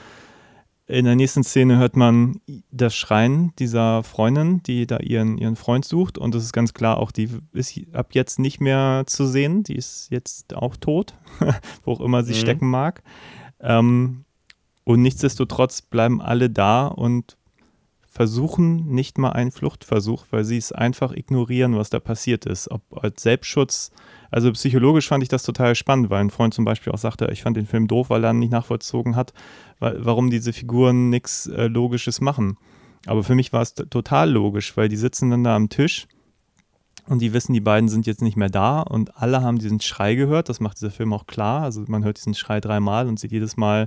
in 0.91 1.05
der 1.05 1.15
nächsten 1.15 1.45
Szene 1.45 1.79
hört 1.79 1.97
man 1.97 2.41
das 2.73 2.95
Schreien 2.97 3.53
dieser 3.59 4.03
Freundin, 4.03 4.63
die 4.65 4.87
da 4.87 4.99
ihren, 4.99 5.39
ihren 5.39 5.57
Freund 5.57 5.85
sucht. 5.85 6.19
Und 6.19 6.35
es 6.35 6.45
ist 6.45 6.53
ganz 6.53 6.75
klar, 6.75 6.99
auch 6.99 7.13
die 7.13 7.29
ist 7.53 7.81
ab 7.93 8.09
jetzt 8.13 8.39
nicht 8.39 8.61
mehr 8.61 9.05
zu 9.07 9.27
sehen. 9.27 9.63
Die 9.63 9.77
ist 9.77 10.09
jetzt 10.11 10.55
auch 10.55 10.77
tot, 10.77 11.15
wo 11.85 11.93
auch 11.93 12.01
immer 12.01 12.25
sie 12.25 12.33
mhm. 12.33 12.39
stecken 12.39 12.69
mag. 12.69 13.03
Ähm, 13.61 14.25
und 14.85 15.03
nichtsdestotrotz 15.03 15.83
bleiben 15.83 16.21
alle 16.21 16.51
da 16.51 16.89
und 16.89 17.37
versuchen 18.11 18.87
nicht 18.87 19.19
mal 19.19 19.31
einen 19.31 19.53
Fluchtversuch, 19.53 20.27
weil 20.31 20.45
sie 20.45 20.57
es 20.57 20.73
einfach 20.73 21.13
ignorieren, 21.13 21.77
was 21.77 21.91
da 21.91 22.01
passiert 22.01 22.45
ist. 22.45 22.71
Ob 22.71 22.83
als 23.03 23.23
Selbstschutz 23.23 23.93
also 24.31 24.53
psychologisch 24.53 25.09
fand 25.09 25.23
ich 25.23 25.29
das 25.29 25.43
total 25.43 25.75
spannend, 25.75 26.11
weil 26.11 26.21
ein 26.21 26.31
Freund 26.31 26.55
zum 26.55 26.65
Beispiel 26.65 26.93
auch 26.93 26.99
sagte, 26.99 27.29
ich 27.33 27.43
fand 27.43 27.57
den 27.57 27.67
Film 27.67 27.89
doof, 27.89 28.11
weil 28.11 28.25
er 28.25 28.33
nicht 28.33 28.53
nachvollzogen 28.53 29.17
hat, 29.17 29.33
warum 29.81 30.31
diese 30.31 30.53
Figuren 30.53 31.11
nichts 31.11 31.47
äh, 31.47 31.67
Logisches 31.67 32.21
machen. 32.21 32.57
Aber 33.07 33.25
für 33.25 33.35
mich 33.35 33.53
war 33.53 33.63
es 33.63 33.75
total 33.75 34.31
logisch, 34.31 34.77
weil 34.77 34.89
die 34.89 34.97
sitzen 34.97 35.31
dann 35.31 35.45
da 35.45 35.57
am 35.57 35.69
Tisch 35.69 36.07
und 37.07 37.21
die 37.21 37.33
wissen, 37.33 37.55
die 37.55 37.61
beiden 37.61 37.89
sind 37.89 38.07
jetzt 38.07 38.23
nicht 38.23 38.37
mehr 38.37 38.51
da 38.51 38.83
und 38.83 39.17
alle 39.17 39.43
haben 39.43 39.59
diesen 39.59 39.81
Schrei 39.81 40.15
gehört. 40.15 40.49
Das 40.49 40.61
macht 40.61 40.77
dieser 40.77 40.91
Film 40.91 41.13
auch 41.13 41.27
klar. 41.27 41.63
Also 41.63 41.85
man 41.89 42.05
hört 42.05 42.19
diesen 42.19 42.35
Schrei 42.35 42.61
dreimal 42.61 43.09
und 43.09 43.19
sieht 43.19 43.33
jedes 43.33 43.57
Mal 43.57 43.87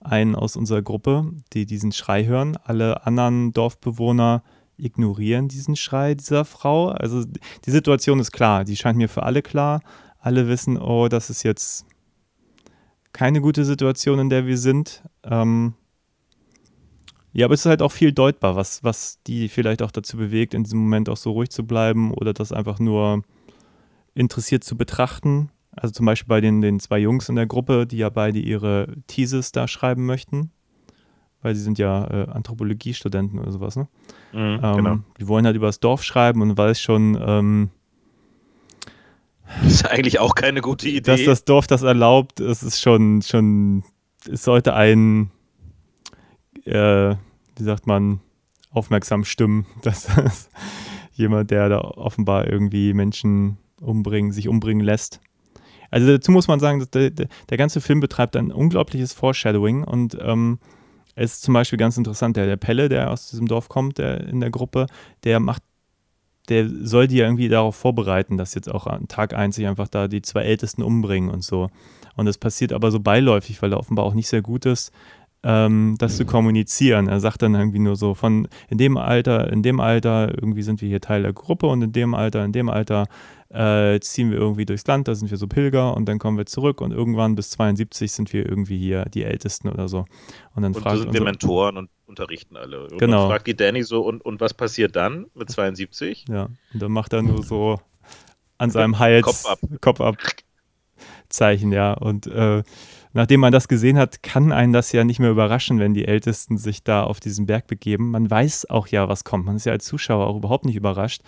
einen 0.00 0.34
aus 0.34 0.56
unserer 0.56 0.82
Gruppe, 0.82 1.32
die 1.52 1.66
diesen 1.66 1.92
Schrei 1.92 2.24
hören. 2.24 2.56
Alle 2.62 3.06
anderen 3.06 3.52
Dorfbewohner 3.52 4.42
ignorieren 4.76 5.48
diesen 5.48 5.76
Schrei 5.76 6.14
dieser 6.14 6.44
Frau. 6.44 6.88
Also 6.88 7.24
die 7.24 7.70
Situation 7.70 8.20
ist 8.20 8.32
klar, 8.32 8.64
die 8.64 8.76
scheint 8.76 8.98
mir 8.98 9.08
für 9.08 9.22
alle 9.22 9.42
klar. 9.42 9.80
Alle 10.18 10.48
wissen, 10.48 10.76
oh, 10.76 11.08
das 11.08 11.30
ist 11.30 11.42
jetzt 11.42 11.86
keine 13.12 13.40
gute 13.40 13.64
Situation, 13.64 14.18
in 14.18 14.28
der 14.28 14.46
wir 14.46 14.58
sind. 14.58 15.02
Ähm 15.24 15.74
ja, 17.32 17.46
aber 17.46 17.54
es 17.54 17.60
ist 17.60 17.66
halt 17.66 17.82
auch 17.82 17.92
viel 17.92 18.12
deutbar, 18.12 18.56
was, 18.56 18.82
was 18.82 19.22
die 19.26 19.48
vielleicht 19.48 19.82
auch 19.82 19.90
dazu 19.90 20.16
bewegt, 20.16 20.54
in 20.54 20.64
diesem 20.64 20.78
Moment 20.80 21.08
auch 21.08 21.18
so 21.18 21.32
ruhig 21.32 21.50
zu 21.50 21.66
bleiben 21.66 22.12
oder 22.12 22.32
das 22.32 22.50
einfach 22.50 22.78
nur 22.78 23.22
interessiert 24.14 24.64
zu 24.64 24.76
betrachten. 24.76 25.50
Also 25.76 25.92
zum 25.92 26.06
Beispiel 26.06 26.28
bei 26.28 26.40
den, 26.40 26.60
den 26.60 26.80
zwei 26.80 26.98
Jungs 26.98 27.28
in 27.28 27.36
der 27.36 27.46
Gruppe, 27.46 27.86
die 27.86 27.98
ja 27.98 28.08
beide 28.08 28.38
ihre 28.38 28.88
Thesis 29.06 29.52
da 29.52 29.68
schreiben 29.68 30.06
möchten 30.06 30.50
weil 31.46 31.54
sie 31.54 31.62
sind 31.62 31.78
ja 31.78 32.04
äh, 32.10 32.28
Anthropologiestudenten 32.28 33.38
oder 33.38 33.52
sowas, 33.52 33.76
ne? 33.76 33.86
Mhm, 34.32 34.60
ähm, 34.64 34.76
genau. 34.76 34.98
Die 35.20 35.28
wollen 35.28 35.46
halt 35.46 35.54
über 35.54 35.66
das 35.66 35.78
Dorf 35.78 36.02
schreiben 36.02 36.42
und 36.42 36.58
weiß 36.58 36.80
schon, 36.80 37.16
ähm, 37.24 37.70
das 39.62 39.74
ist 39.74 39.86
eigentlich 39.86 40.18
auch 40.18 40.34
keine 40.34 40.60
gute 40.60 40.88
Idee. 40.88 41.00
Dass 41.02 41.24
das 41.24 41.44
Dorf 41.44 41.68
das 41.68 41.82
erlaubt, 41.82 42.40
es 42.40 42.64
ist 42.64 42.80
schon, 42.80 43.22
schon, 43.22 43.84
es 44.28 44.42
sollte 44.42 44.74
ein, 44.74 45.30
äh, 46.64 47.14
wie 47.56 47.62
sagt 47.62 47.86
man, 47.86 48.18
aufmerksam 48.72 49.24
stimmen, 49.24 49.66
dass 49.82 50.06
das 50.06 50.50
jemand, 51.12 51.52
der 51.52 51.68
da 51.68 51.78
offenbar 51.78 52.48
irgendwie 52.48 52.92
Menschen 52.92 53.58
umbringen, 53.80 54.32
sich 54.32 54.48
umbringen 54.48 54.84
lässt. 54.84 55.20
Also 55.90 56.06
dazu 56.06 56.32
muss 56.32 56.48
man 56.48 56.60
sagen, 56.60 56.86
der, 56.92 57.10
der, 57.10 57.58
ganze 57.58 57.80
Film 57.80 58.00
betreibt 58.00 58.36
ein 58.36 58.52
unglaubliches 58.52 59.12
Foreshadowing 59.12 59.84
und 59.84 60.16
ähm, 60.20 60.58
es 61.14 61.34
ist 61.34 61.42
zum 61.42 61.54
Beispiel 61.54 61.78
ganz 61.78 61.96
interessant, 61.96 62.36
der, 62.36 62.46
der 62.46 62.56
Pelle, 62.56 62.88
der 62.88 63.10
aus 63.10 63.30
diesem 63.30 63.48
Dorf 63.48 63.68
kommt, 63.68 63.98
der 63.98 64.26
in 64.28 64.40
der 64.40 64.50
Gruppe, 64.50 64.86
der 65.24 65.40
macht, 65.40 65.62
der 66.48 66.68
soll 66.68 67.08
die 67.08 67.18
irgendwie 67.18 67.48
darauf 67.48 67.74
vorbereiten, 67.74 68.36
dass 68.36 68.54
jetzt 68.54 68.70
auch 68.70 68.86
an 68.86 69.08
Tag 69.08 69.34
1 69.34 69.56
sich 69.56 69.66
einfach 69.66 69.88
da 69.88 70.08
die 70.08 70.22
zwei 70.22 70.42
Ältesten 70.42 70.82
umbringen 70.82 71.30
und 71.30 71.42
so. 71.42 71.70
Und 72.16 72.26
das 72.26 72.38
passiert 72.38 72.72
aber 72.72 72.90
so 72.90 73.00
beiläufig, 73.00 73.60
weil 73.62 73.72
er 73.72 73.78
offenbar 73.78 74.04
auch 74.04 74.14
nicht 74.14 74.28
sehr 74.28 74.42
gut 74.42 74.66
ist, 74.66 74.92
ähm, 75.48 75.94
das 75.98 76.16
zu 76.16 76.24
kommunizieren. 76.26 77.06
Er 77.08 77.20
sagt 77.20 77.40
dann 77.42 77.54
irgendwie 77.54 77.78
nur 77.78 77.94
so 77.94 78.14
von 78.14 78.48
in 78.68 78.78
dem 78.78 78.96
Alter, 78.96 79.52
in 79.52 79.62
dem 79.62 79.78
Alter, 79.78 80.34
irgendwie 80.34 80.62
sind 80.62 80.80
wir 80.82 80.88
hier 80.88 81.00
Teil 81.00 81.22
der 81.22 81.32
Gruppe 81.32 81.66
und 81.68 81.82
in 81.82 81.92
dem 81.92 82.14
Alter, 82.14 82.44
in 82.44 82.50
dem 82.50 82.68
Alter 82.68 83.06
äh, 83.50 84.00
ziehen 84.00 84.32
wir 84.32 84.38
irgendwie 84.38 84.66
durchs 84.66 84.84
Land, 84.88 85.06
da 85.06 85.14
sind 85.14 85.30
wir 85.30 85.38
so 85.38 85.46
Pilger 85.46 85.96
und 85.96 86.08
dann 86.08 86.18
kommen 86.18 86.36
wir 86.36 86.46
zurück 86.46 86.80
und 86.80 86.90
irgendwann 86.90 87.36
bis 87.36 87.50
72 87.50 88.10
sind 88.10 88.32
wir 88.32 88.44
irgendwie 88.44 88.76
hier 88.76 89.04
die 89.04 89.22
Ältesten 89.22 89.68
oder 89.68 89.86
so. 89.88 89.98
Und 90.56 90.62
dann 90.62 90.74
Und 90.74 90.82
fragt 90.82 90.96
so 90.96 91.02
sind 91.04 91.12
wir 91.12 91.20
unser- 91.20 91.30
Mentoren 91.30 91.76
und 91.76 91.90
unterrichten 92.06 92.56
alle. 92.56 92.82
Und 92.88 92.98
Genau. 92.98 93.20
dann 93.20 93.28
fragt 93.30 93.46
die 93.46 93.54
Danny 93.56 93.84
so, 93.84 94.00
und, 94.02 94.24
und 94.24 94.40
was 94.40 94.52
passiert 94.52 94.96
dann 94.96 95.26
mit 95.34 95.48
72? 95.48 96.24
Ja, 96.28 96.48
und 96.74 96.82
dann 96.82 96.90
macht 96.90 97.12
er 97.12 97.22
nur 97.22 97.44
so 97.44 97.78
an 98.58 98.70
seinem 98.72 98.98
Hals 98.98 99.22
Kopf 99.24 99.46
ab. 99.46 99.58
Kopf 99.80 100.00
ab 100.00 100.16
Zeichen, 101.28 101.72
ja. 101.72 101.92
Und 101.94 102.26
äh, 102.26 102.62
nachdem 103.16 103.40
man 103.40 103.52
das 103.52 103.66
gesehen 103.66 103.98
hat, 103.98 104.22
kann 104.22 104.52
einen 104.52 104.74
das 104.74 104.92
ja 104.92 105.02
nicht 105.02 105.18
mehr 105.18 105.30
überraschen, 105.30 105.78
wenn 105.78 105.94
die 105.94 106.06
Ältesten 106.06 106.58
sich 106.58 106.84
da 106.84 107.02
auf 107.02 107.18
diesen 107.18 107.46
Berg 107.46 107.66
begeben. 107.66 108.10
Man 108.10 108.30
weiß 108.30 108.68
auch 108.68 108.86
ja, 108.88 109.08
was 109.08 109.24
kommt. 109.24 109.46
Man 109.46 109.56
ist 109.56 109.64
ja 109.64 109.72
als 109.72 109.86
Zuschauer 109.86 110.26
auch 110.26 110.36
überhaupt 110.36 110.66
nicht 110.66 110.76
überrascht 110.76 111.22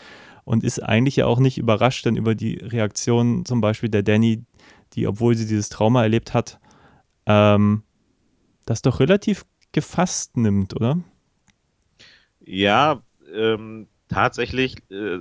und 0.44 0.64
ist 0.64 0.80
eigentlich 0.80 1.16
ja 1.16 1.26
auch 1.26 1.38
nicht 1.38 1.56
überrascht 1.56 2.04
dann 2.04 2.16
über 2.16 2.34
die 2.34 2.56
Reaktion 2.56 3.46
zum 3.46 3.62
Beispiel 3.62 3.88
der 3.88 4.02
Danny, 4.02 4.44
die, 4.92 5.06
obwohl 5.06 5.34
sie 5.34 5.46
dieses 5.46 5.70
Trauma 5.70 6.02
erlebt 6.02 6.34
hat, 6.34 6.60
ähm, 7.24 7.82
das 8.66 8.82
doch 8.82 9.00
relativ 9.00 9.46
gefasst 9.72 10.36
nimmt, 10.36 10.76
oder? 10.76 10.98
Ja, 12.44 13.02
ähm, 13.34 13.88
tatsächlich 14.08 14.76
äh, 14.90 15.18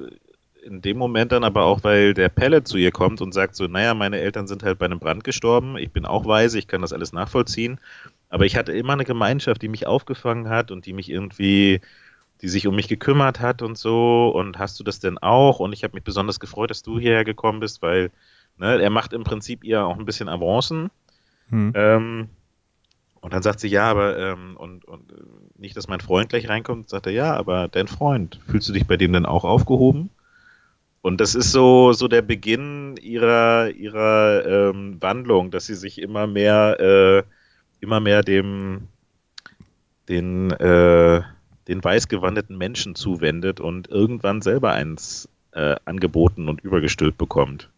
in 0.64 0.82
dem 0.82 0.98
Moment 0.98 1.32
dann 1.32 1.44
aber 1.44 1.64
auch, 1.64 1.84
weil 1.84 2.14
der 2.14 2.30
Pelle 2.30 2.64
zu 2.64 2.78
ihr 2.78 2.92
kommt 2.92 3.22
und 3.22 3.34
sagt 3.34 3.56
so, 3.56 3.68
naja, 3.68 3.94
meine 3.94 4.20
Eltern 4.20 4.48
sind 4.48 4.64
halt 4.64 4.80
bei 4.80 4.86
einem 4.86 5.00
Brand 5.00 5.24
gestorben, 5.24 5.78
ich 5.78 5.92
bin 5.92 6.06
auch 6.06 6.26
weise, 6.26 6.60
ich 6.60 6.68
kann 6.68 6.82
das 6.82 6.94
alles 6.94 7.14
nachvollziehen, 7.14 7.80
aber 8.30 8.46
ich 8.46 8.56
hatte 8.56 8.74
immer 8.74 8.94
eine 8.94 9.06
Gemeinschaft, 9.06 9.62
die 9.62 9.70
mich 9.70 9.88
aufgefangen 9.88 10.50
hat 10.50 10.72
und 10.72 10.86
die 10.86 10.94
mich 10.94 11.10
irgendwie, 11.10 11.82
die 12.42 12.50
sich 12.50 12.68
um 12.68 12.76
mich 12.76 12.88
gekümmert 12.88 13.40
hat 13.40 13.62
und 13.62 13.78
so 13.78 14.30
und 14.30 14.60
hast 14.60 14.80
du 14.80 14.84
das 14.84 15.00
denn 15.00 15.18
auch? 15.18 15.60
Und 15.60 15.74
ich 15.74 15.84
habe 15.84 15.96
mich 15.96 16.04
besonders 16.04 16.40
gefreut, 16.40 16.70
dass 16.70 16.84
du 16.84 17.00
hierher 17.00 17.24
gekommen 17.24 17.60
bist, 17.60 17.82
weil 17.82 18.12
ne, 18.58 18.82
er 18.82 18.90
macht 18.90 19.14
im 19.14 19.24
Prinzip 19.24 19.64
ihr 19.64 19.86
auch 19.86 19.98
ein 19.98 20.06
bisschen 20.06 20.30
Avancen. 20.30 20.90
Hm. 21.50 21.72
Ähm, 21.76 22.30
und 23.22 23.34
dann 23.34 23.42
sagt 23.42 23.60
sie, 23.60 23.68
ja, 23.68 23.90
aber 23.90 24.18
ähm, 24.18 24.56
und, 24.58 24.86
und 24.86 25.12
äh, 25.12 25.16
nicht, 25.58 25.76
dass 25.76 25.88
mein 25.88 26.02
Freund 26.02 26.30
gleich 26.30 26.48
reinkommt, 26.50 26.90
sagt 26.90 27.08
er, 27.08 27.14
ja, 27.14 27.36
aber 27.36 27.68
dein 27.68 27.88
Freund, 27.88 28.40
fühlst 28.48 28.70
du 28.70 28.74
dich 28.74 28.86
bei 28.86 28.98
dem 28.98 29.14
denn 29.14 29.26
auch 29.26 29.44
aufgehoben? 29.44 30.10
Und 31.02 31.22
das 31.22 31.36
ist 31.36 31.52
so, 31.52 31.94
so 31.94 32.08
der 32.08 32.22
Beginn 32.22 32.98
ihrer, 32.98 33.70
ihrer 33.70 34.72
ähm, 34.72 34.98
Wandlung, 35.00 35.52
dass 35.52 35.68
sie 35.68 35.76
sich 35.76 36.02
immer 36.02 36.28
mehr, 36.28 36.78
äh, 36.80 37.24
immer 37.80 38.00
mehr 38.00 38.24
dem, 38.24 38.88
den, 40.10 40.52
äh, 40.52 41.22
den 41.68 41.84
weißgewandeten 41.84 42.58
Menschen 42.58 42.96
zuwendet 42.96 43.60
und 43.60 43.90
irgendwann 43.90 44.42
selber 44.42 44.72
eins 44.72 45.30
äh, 45.54 45.76
angeboten 45.86 46.50
und 46.50 46.62
übergestülpt 46.62 47.18
bekommt. 47.18 47.70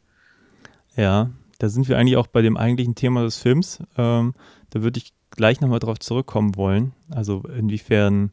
Ja, 0.96 1.30
da 1.60 1.70
sind 1.70 1.88
wir 1.88 1.98
eigentlich 1.98 2.18
auch 2.18 2.28
bei 2.28 2.42
dem 2.42 2.58
eigentlichen 2.58 2.96
Thema 2.96 3.24
des 3.24 3.38
Films. 3.38 3.80
Ähm, 3.98 4.34
da 4.70 4.82
würde 4.82 5.00
ich 5.00 5.14
gleich 5.30 5.62
nochmal 5.62 5.80
drauf 5.80 6.00
zurückkommen 6.00 6.56
wollen. 6.56 6.94
Also 7.10 7.44
inwiefern 7.56 8.32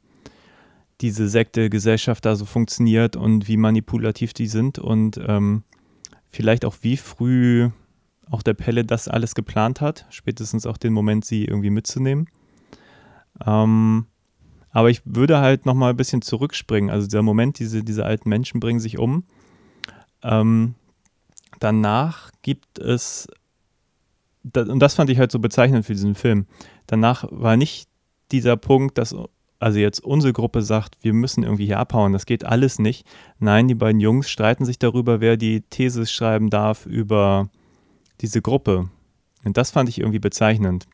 diese 1.00 1.28
Sekte, 1.28 1.70
Gesellschaft 1.70 2.24
da 2.24 2.36
so 2.36 2.44
funktioniert 2.44 3.16
und 3.16 3.48
wie 3.48 3.56
manipulativ 3.56 4.32
die 4.32 4.46
sind 4.46 4.78
und 4.78 5.20
ähm, 5.26 5.62
vielleicht 6.28 6.64
auch 6.64 6.76
wie 6.80 6.96
früh 6.96 7.70
auch 8.30 8.42
der 8.42 8.54
Pelle 8.54 8.84
das 8.84 9.08
alles 9.08 9.34
geplant 9.34 9.80
hat, 9.80 10.06
spätestens 10.10 10.66
auch 10.66 10.76
den 10.76 10.92
Moment, 10.92 11.24
sie 11.24 11.44
irgendwie 11.44 11.70
mitzunehmen. 11.70 12.28
Ähm, 13.44 14.06
aber 14.70 14.90
ich 14.90 15.02
würde 15.04 15.38
halt 15.38 15.64
nochmal 15.64 15.90
ein 15.90 15.96
bisschen 15.96 16.22
zurückspringen. 16.22 16.90
Also 16.90 17.06
dieser 17.06 17.22
Moment, 17.22 17.58
diese, 17.58 17.82
diese 17.82 18.04
alten 18.04 18.28
Menschen 18.28 18.60
bringen 18.60 18.80
sich 18.80 18.98
um. 18.98 19.24
Ähm, 20.22 20.74
danach 21.60 22.30
gibt 22.42 22.78
es, 22.78 23.28
und 24.54 24.80
das 24.80 24.94
fand 24.94 25.10
ich 25.10 25.18
halt 25.18 25.30
so 25.30 25.38
bezeichnend 25.38 25.86
für 25.86 25.94
diesen 25.94 26.14
Film, 26.14 26.46
danach 26.86 27.24
war 27.30 27.56
nicht 27.56 27.88
dieser 28.32 28.56
Punkt, 28.56 28.98
dass 28.98 29.14
also 29.58 29.78
jetzt 29.78 30.00
unsere 30.00 30.32
Gruppe 30.32 30.62
sagt, 30.62 30.96
wir 31.02 31.12
müssen 31.12 31.42
irgendwie 31.42 31.66
hier 31.66 31.78
abhauen, 31.78 32.12
das 32.12 32.26
geht 32.26 32.44
alles 32.44 32.78
nicht. 32.78 33.06
Nein, 33.38 33.68
die 33.68 33.74
beiden 33.74 34.00
Jungs 34.00 34.28
streiten 34.28 34.64
sich 34.64 34.78
darüber, 34.78 35.20
wer 35.20 35.36
die 35.36 35.62
These 35.62 36.06
schreiben 36.06 36.50
darf 36.50 36.86
über 36.86 37.48
diese 38.20 38.42
Gruppe. 38.42 38.90
Und 39.44 39.56
das 39.56 39.70
fand 39.70 39.88
ich 39.88 39.98
irgendwie 39.98 40.18
bezeichnend. 40.18 40.86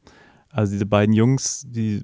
Also 0.50 0.72
diese 0.72 0.86
beiden 0.86 1.14
Jungs, 1.14 1.66
die, 1.68 2.02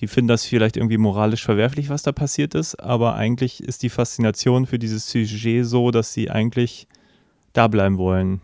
die 0.00 0.08
finden 0.08 0.28
das 0.28 0.46
vielleicht 0.46 0.76
irgendwie 0.76 0.98
moralisch 0.98 1.44
verwerflich, 1.44 1.90
was 1.90 2.02
da 2.02 2.12
passiert 2.12 2.54
ist, 2.54 2.76
aber 2.76 3.14
eigentlich 3.14 3.62
ist 3.62 3.82
die 3.82 3.90
Faszination 3.90 4.66
für 4.66 4.78
dieses 4.78 5.08
Sujet 5.08 5.66
so, 5.66 5.90
dass 5.90 6.12
sie 6.12 6.30
eigentlich 6.30 6.88
da 7.52 7.68
bleiben 7.68 7.98
wollen. 7.98 8.40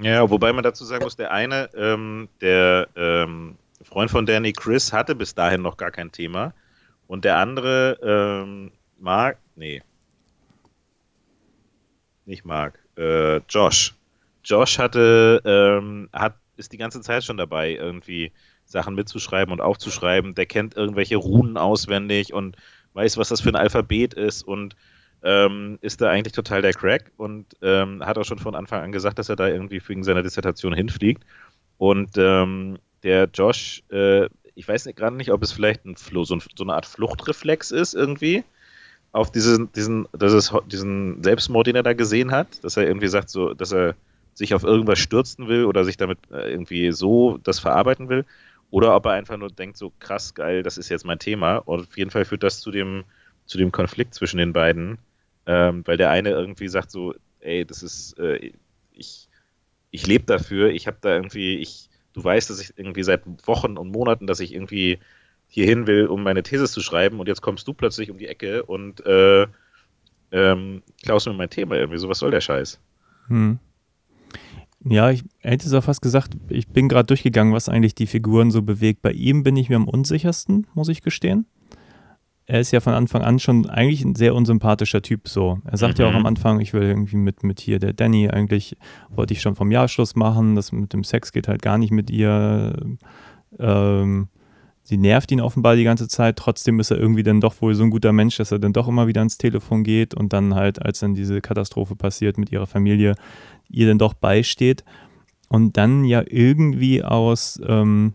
Ja, 0.00 0.28
wobei 0.28 0.52
man 0.52 0.62
dazu 0.62 0.84
sagen 0.84 1.04
muss, 1.04 1.16
der 1.16 1.32
eine, 1.32 1.70
ähm, 1.74 2.28
der 2.40 2.88
ähm, 2.96 3.56
Freund 3.86 4.10
von 4.10 4.26
Danny, 4.26 4.52
Chris, 4.52 4.92
hatte 4.92 5.14
bis 5.14 5.34
dahin 5.34 5.62
noch 5.62 5.76
gar 5.76 5.92
kein 5.92 6.10
Thema. 6.10 6.52
Und 7.06 7.24
der 7.24 7.38
andere, 7.38 7.98
ähm, 8.02 8.72
Mark, 8.98 9.38
nee. 9.54 9.80
Nicht 12.24 12.44
Mark, 12.44 12.80
äh, 12.98 13.36
Josh. 13.48 13.94
Josh 14.44 14.78
hatte, 14.78 15.40
ähm, 15.44 16.08
hat, 16.12 16.34
ist 16.56 16.72
die 16.72 16.78
ganze 16.78 17.00
Zeit 17.00 17.22
schon 17.22 17.36
dabei, 17.36 17.74
irgendwie 17.74 18.32
Sachen 18.64 18.96
mitzuschreiben 18.96 19.52
und 19.52 19.60
aufzuschreiben. 19.60 20.34
Der 20.34 20.46
kennt 20.46 20.76
irgendwelche 20.76 21.16
Runen 21.16 21.56
auswendig 21.56 22.32
und 22.32 22.56
weiß, 22.94 23.16
was 23.18 23.28
das 23.28 23.40
für 23.40 23.50
ein 23.50 23.56
Alphabet 23.56 24.14
ist 24.14 24.42
und 24.42 24.74
ähm, 25.22 25.78
ist 25.80 26.00
da 26.00 26.10
eigentlich 26.10 26.32
total 26.32 26.60
der 26.60 26.72
Crack 26.72 27.12
und 27.16 27.56
ähm, 27.62 28.04
hat 28.04 28.18
auch 28.18 28.24
schon 28.24 28.38
von 28.38 28.56
Anfang 28.56 28.82
an 28.82 28.92
gesagt, 28.92 29.18
dass 29.20 29.28
er 29.28 29.36
da 29.36 29.46
irgendwie 29.46 29.80
wegen 29.86 30.02
seiner 30.02 30.22
Dissertation 30.22 30.74
hinfliegt. 30.74 31.24
Und 31.78 32.16
ähm, 32.16 32.78
der 33.06 33.28
Josh, 33.32 33.84
äh, 33.90 34.26
ich 34.56 34.66
weiß 34.66 34.84
gerade 34.96 35.16
nicht, 35.16 35.30
ob 35.30 35.42
es 35.42 35.52
vielleicht 35.52 35.84
ein 35.84 35.96
Flo, 35.96 36.24
so, 36.24 36.34
ein, 36.34 36.42
so, 36.56 36.64
eine 36.64 36.74
Art 36.74 36.86
Fluchtreflex 36.86 37.70
ist 37.70 37.94
irgendwie 37.94 38.42
auf 39.12 39.30
diesen, 39.30 39.70
diesen, 39.72 40.08
das 40.12 40.32
ist, 40.32 40.52
diesen 40.70 41.22
Selbstmord, 41.22 41.68
den 41.68 41.76
er 41.76 41.84
da 41.84 41.92
gesehen 41.92 42.32
hat, 42.32 42.62
dass 42.64 42.76
er 42.76 42.86
irgendwie 42.86 43.06
sagt, 43.06 43.30
so, 43.30 43.54
dass 43.54 43.72
er 43.72 43.94
sich 44.34 44.54
auf 44.54 44.64
irgendwas 44.64 44.98
stürzen 44.98 45.46
will 45.48 45.64
oder 45.64 45.84
sich 45.84 45.96
damit 45.96 46.18
äh, 46.32 46.50
irgendwie 46.50 46.90
so 46.92 47.38
das 47.38 47.60
verarbeiten 47.60 48.08
will. 48.08 48.26
Oder 48.70 48.94
ob 48.96 49.06
er 49.06 49.12
einfach 49.12 49.36
nur 49.36 49.48
denkt, 49.48 49.76
so 49.76 49.92
krass 50.00 50.34
geil, 50.34 50.62
das 50.64 50.76
ist 50.76 50.88
jetzt 50.88 51.06
mein 51.06 51.20
Thema. 51.20 51.58
Und 51.58 51.88
auf 51.88 51.96
jeden 51.96 52.10
Fall 52.10 52.24
führt 52.24 52.42
das 52.42 52.60
zu 52.60 52.70
dem, 52.72 53.04
zu 53.46 53.56
dem 53.56 53.70
Konflikt 53.70 54.14
zwischen 54.14 54.38
den 54.38 54.52
beiden, 54.52 54.98
ähm, 55.46 55.82
weil 55.86 55.96
der 55.96 56.10
eine 56.10 56.30
irgendwie 56.30 56.68
sagt 56.68 56.90
so, 56.90 57.14
ey, 57.40 57.64
das 57.64 57.82
ist, 57.82 58.18
äh, 58.18 58.50
ich, 58.92 59.28
ich 59.92 60.06
lebe 60.06 60.24
dafür, 60.24 60.70
ich 60.70 60.86
habe 60.88 60.98
da 61.00 61.14
irgendwie, 61.14 61.56
ich, 61.58 61.85
du 62.16 62.24
weißt, 62.24 62.50
dass 62.50 62.60
ich 62.60 62.72
irgendwie 62.76 63.02
seit 63.02 63.22
Wochen 63.46 63.76
und 63.76 63.92
Monaten, 63.92 64.26
dass 64.26 64.40
ich 64.40 64.54
irgendwie 64.54 64.98
hierhin 65.48 65.86
will, 65.86 66.06
um 66.06 66.22
meine 66.22 66.42
These 66.42 66.66
zu 66.66 66.80
schreiben 66.80 67.20
und 67.20 67.28
jetzt 67.28 67.42
kommst 67.42 67.68
du 67.68 67.74
plötzlich 67.74 68.10
um 68.10 68.18
die 68.18 68.26
Ecke 68.26 68.64
und 68.64 69.04
äh, 69.06 69.46
ähm, 70.32 70.82
klaust 71.04 71.26
mir 71.28 71.34
mein 71.34 71.50
Thema 71.50 71.76
irgendwie, 71.76 71.98
so 71.98 72.08
was 72.08 72.18
soll 72.18 72.30
der 72.30 72.40
Scheiß? 72.40 72.80
Hm. 73.28 73.58
Ja, 74.88 75.10
ich 75.10 75.24
hätte 75.40 75.66
es 75.66 75.72
auch 75.72 75.84
fast 75.84 76.02
gesagt, 76.02 76.36
ich 76.48 76.68
bin 76.68 76.88
gerade 76.88 77.06
durchgegangen, 77.06 77.52
was 77.52 77.68
eigentlich 77.68 77.94
die 77.94 78.06
Figuren 78.06 78.50
so 78.50 78.62
bewegt. 78.62 79.02
Bei 79.02 79.12
ihm 79.12 79.42
bin 79.42 79.56
ich 79.56 79.68
mir 79.68 79.76
am 79.76 79.88
unsichersten, 79.88 80.66
muss 80.74 80.88
ich 80.88 81.02
gestehen. 81.02 81.46
Er 82.48 82.60
ist 82.60 82.70
ja 82.70 82.78
von 82.80 82.94
Anfang 82.94 83.22
an 83.22 83.40
schon 83.40 83.68
eigentlich 83.68 84.04
ein 84.04 84.14
sehr 84.14 84.34
unsympathischer 84.34 85.02
Typ 85.02 85.28
so. 85.28 85.58
Er 85.64 85.76
sagt 85.78 85.98
ja 85.98 86.06
auch 86.06 86.10
Mhm. 86.12 86.16
am 86.18 86.26
Anfang, 86.26 86.60
ich 86.60 86.72
will 86.72 86.82
irgendwie 86.82 87.16
mit, 87.16 87.42
mit 87.42 87.58
hier 87.60 87.80
der 87.80 87.92
Danny, 87.92 88.30
eigentlich 88.30 88.76
wollte 89.10 89.34
ich 89.34 89.40
schon 89.40 89.56
vom 89.56 89.72
Jahrschluss 89.72 90.14
machen, 90.14 90.54
das 90.54 90.70
mit 90.70 90.92
dem 90.92 91.02
Sex 91.02 91.32
geht 91.32 91.48
halt 91.48 91.60
gar 91.62 91.76
nicht 91.76 91.90
mit 91.90 92.08
ihr. 92.08 92.76
Ähm, 93.58 94.28
sie 94.84 94.96
nervt 94.96 95.32
ihn 95.32 95.40
offenbar 95.40 95.74
die 95.74 95.82
ganze 95.82 96.06
Zeit, 96.06 96.36
trotzdem 96.36 96.78
ist 96.78 96.92
er 96.92 96.98
irgendwie 96.98 97.24
dann 97.24 97.40
doch 97.40 97.60
wohl 97.60 97.74
so 97.74 97.82
ein 97.82 97.90
guter 97.90 98.12
Mensch, 98.12 98.36
dass 98.36 98.52
er 98.52 98.60
dann 98.60 98.72
doch 98.72 98.86
immer 98.86 99.08
wieder 99.08 99.22
ans 99.22 99.38
Telefon 99.38 99.82
geht 99.82 100.14
und 100.14 100.32
dann 100.32 100.54
halt, 100.54 100.80
als 100.80 101.00
dann 101.00 101.16
diese 101.16 101.40
Katastrophe 101.40 101.96
passiert 101.96 102.38
mit 102.38 102.52
ihrer 102.52 102.68
Familie, 102.68 103.16
ihr 103.68 103.88
dann 103.88 103.98
doch 103.98 104.14
beisteht 104.14 104.84
und 105.48 105.76
dann 105.76 106.04
ja 106.04 106.22
irgendwie 106.24 107.02
aus, 107.02 107.60
ähm, 107.66 108.12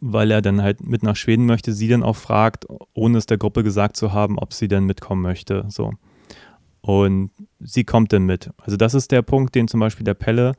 weil 0.00 0.30
er 0.30 0.42
dann 0.42 0.62
halt 0.62 0.86
mit 0.86 1.02
nach 1.02 1.16
Schweden 1.16 1.46
möchte, 1.46 1.72
sie 1.72 1.88
dann 1.88 2.02
auch 2.02 2.16
fragt, 2.16 2.66
ohne 2.94 3.18
es 3.18 3.26
der 3.26 3.38
Gruppe 3.38 3.62
gesagt 3.62 3.96
zu 3.96 4.12
haben, 4.12 4.38
ob 4.38 4.52
sie 4.52 4.68
dann 4.68 4.84
mitkommen 4.84 5.22
möchte. 5.22 5.64
So. 5.68 5.92
Und 6.80 7.30
sie 7.60 7.84
kommt 7.84 8.12
dann 8.12 8.24
mit. 8.24 8.50
Also 8.58 8.76
das 8.76 8.94
ist 8.94 9.12
der 9.12 9.22
Punkt, 9.22 9.54
den 9.54 9.68
zum 9.68 9.80
Beispiel 9.80 10.04
der 10.04 10.14
Pelle 10.14 10.52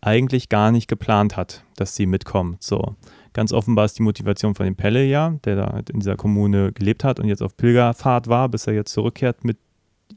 eigentlich 0.00 0.48
gar 0.48 0.70
nicht 0.70 0.86
geplant 0.86 1.36
hat, 1.36 1.64
dass 1.76 1.96
sie 1.96 2.06
mitkommt. 2.06 2.62
So. 2.62 2.94
Ganz 3.32 3.52
offenbar 3.52 3.86
ist 3.86 3.98
die 3.98 4.02
Motivation 4.02 4.54
von 4.54 4.64
dem 4.64 4.76
Pelle 4.76 5.04
ja, 5.04 5.30
der 5.44 5.56
da 5.56 5.80
in 5.90 6.00
dieser 6.00 6.16
Kommune 6.16 6.72
gelebt 6.72 7.02
hat 7.02 7.18
und 7.18 7.26
jetzt 7.26 7.42
auf 7.42 7.56
Pilgerfahrt 7.56 8.28
war, 8.28 8.48
bis 8.48 8.66
er 8.66 8.74
jetzt 8.74 8.92
zurückkehrt 8.92 9.44
mit 9.44 9.58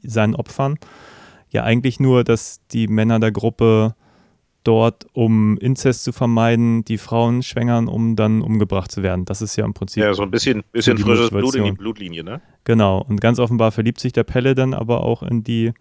seinen 0.02 0.34
Opfern. 0.34 0.78
Ja, 1.50 1.64
eigentlich 1.64 1.98
nur, 1.98 2.22
dass 2.22 2.60
die 2.70 2.86
Männer 2.86 3.18
der 3.18 3.32
Gruppe 3.32 3.94
dort, 4.68 5.06
um 5.14 5.56
Inzest 5.56 6.04
zu 6.04 6.12
vermeiden, 6.12 6.84
die 6.84 6.98
Frauen 6.98 7.42
schwängern, 7.42 7.88
um 7.88 8.16
dann 8.16 8.42
umgebracht 8.42 8.92
zu 8.92 9.02
werden. 9.02 9.24
Das 9.24 9.40
ist 9.40 9.56
ja 9.56 9.64
im 9.64 9.72
Prinzip. 9.72 10.02
Ja, 10.02 10.12
so 10.12 10.22
ein 10.22 10.30
bisschen, 10.30 10.62
bisschen 10.72 10.98
frisches 10.98 11.30
Blut 11.30 11.54
in 11.54 11.64
die 11.64 11.72
Blutlinie, 11.72 12.22
ne? 12.22 12.42
Genau. 12.64 13.02
Und 13.08 13.22
ganz 13.22 13.38
offenbar 13.38 13.72
verliebt 13.72 13.98
sich 13.98 14.12
der 14.12 14.24
Pelle 14.24 14.54
dann 14.54 14.74
aber 14.74 15.04
auch 15.04 15.22
in 15.22 15.42
die 15.42 15.72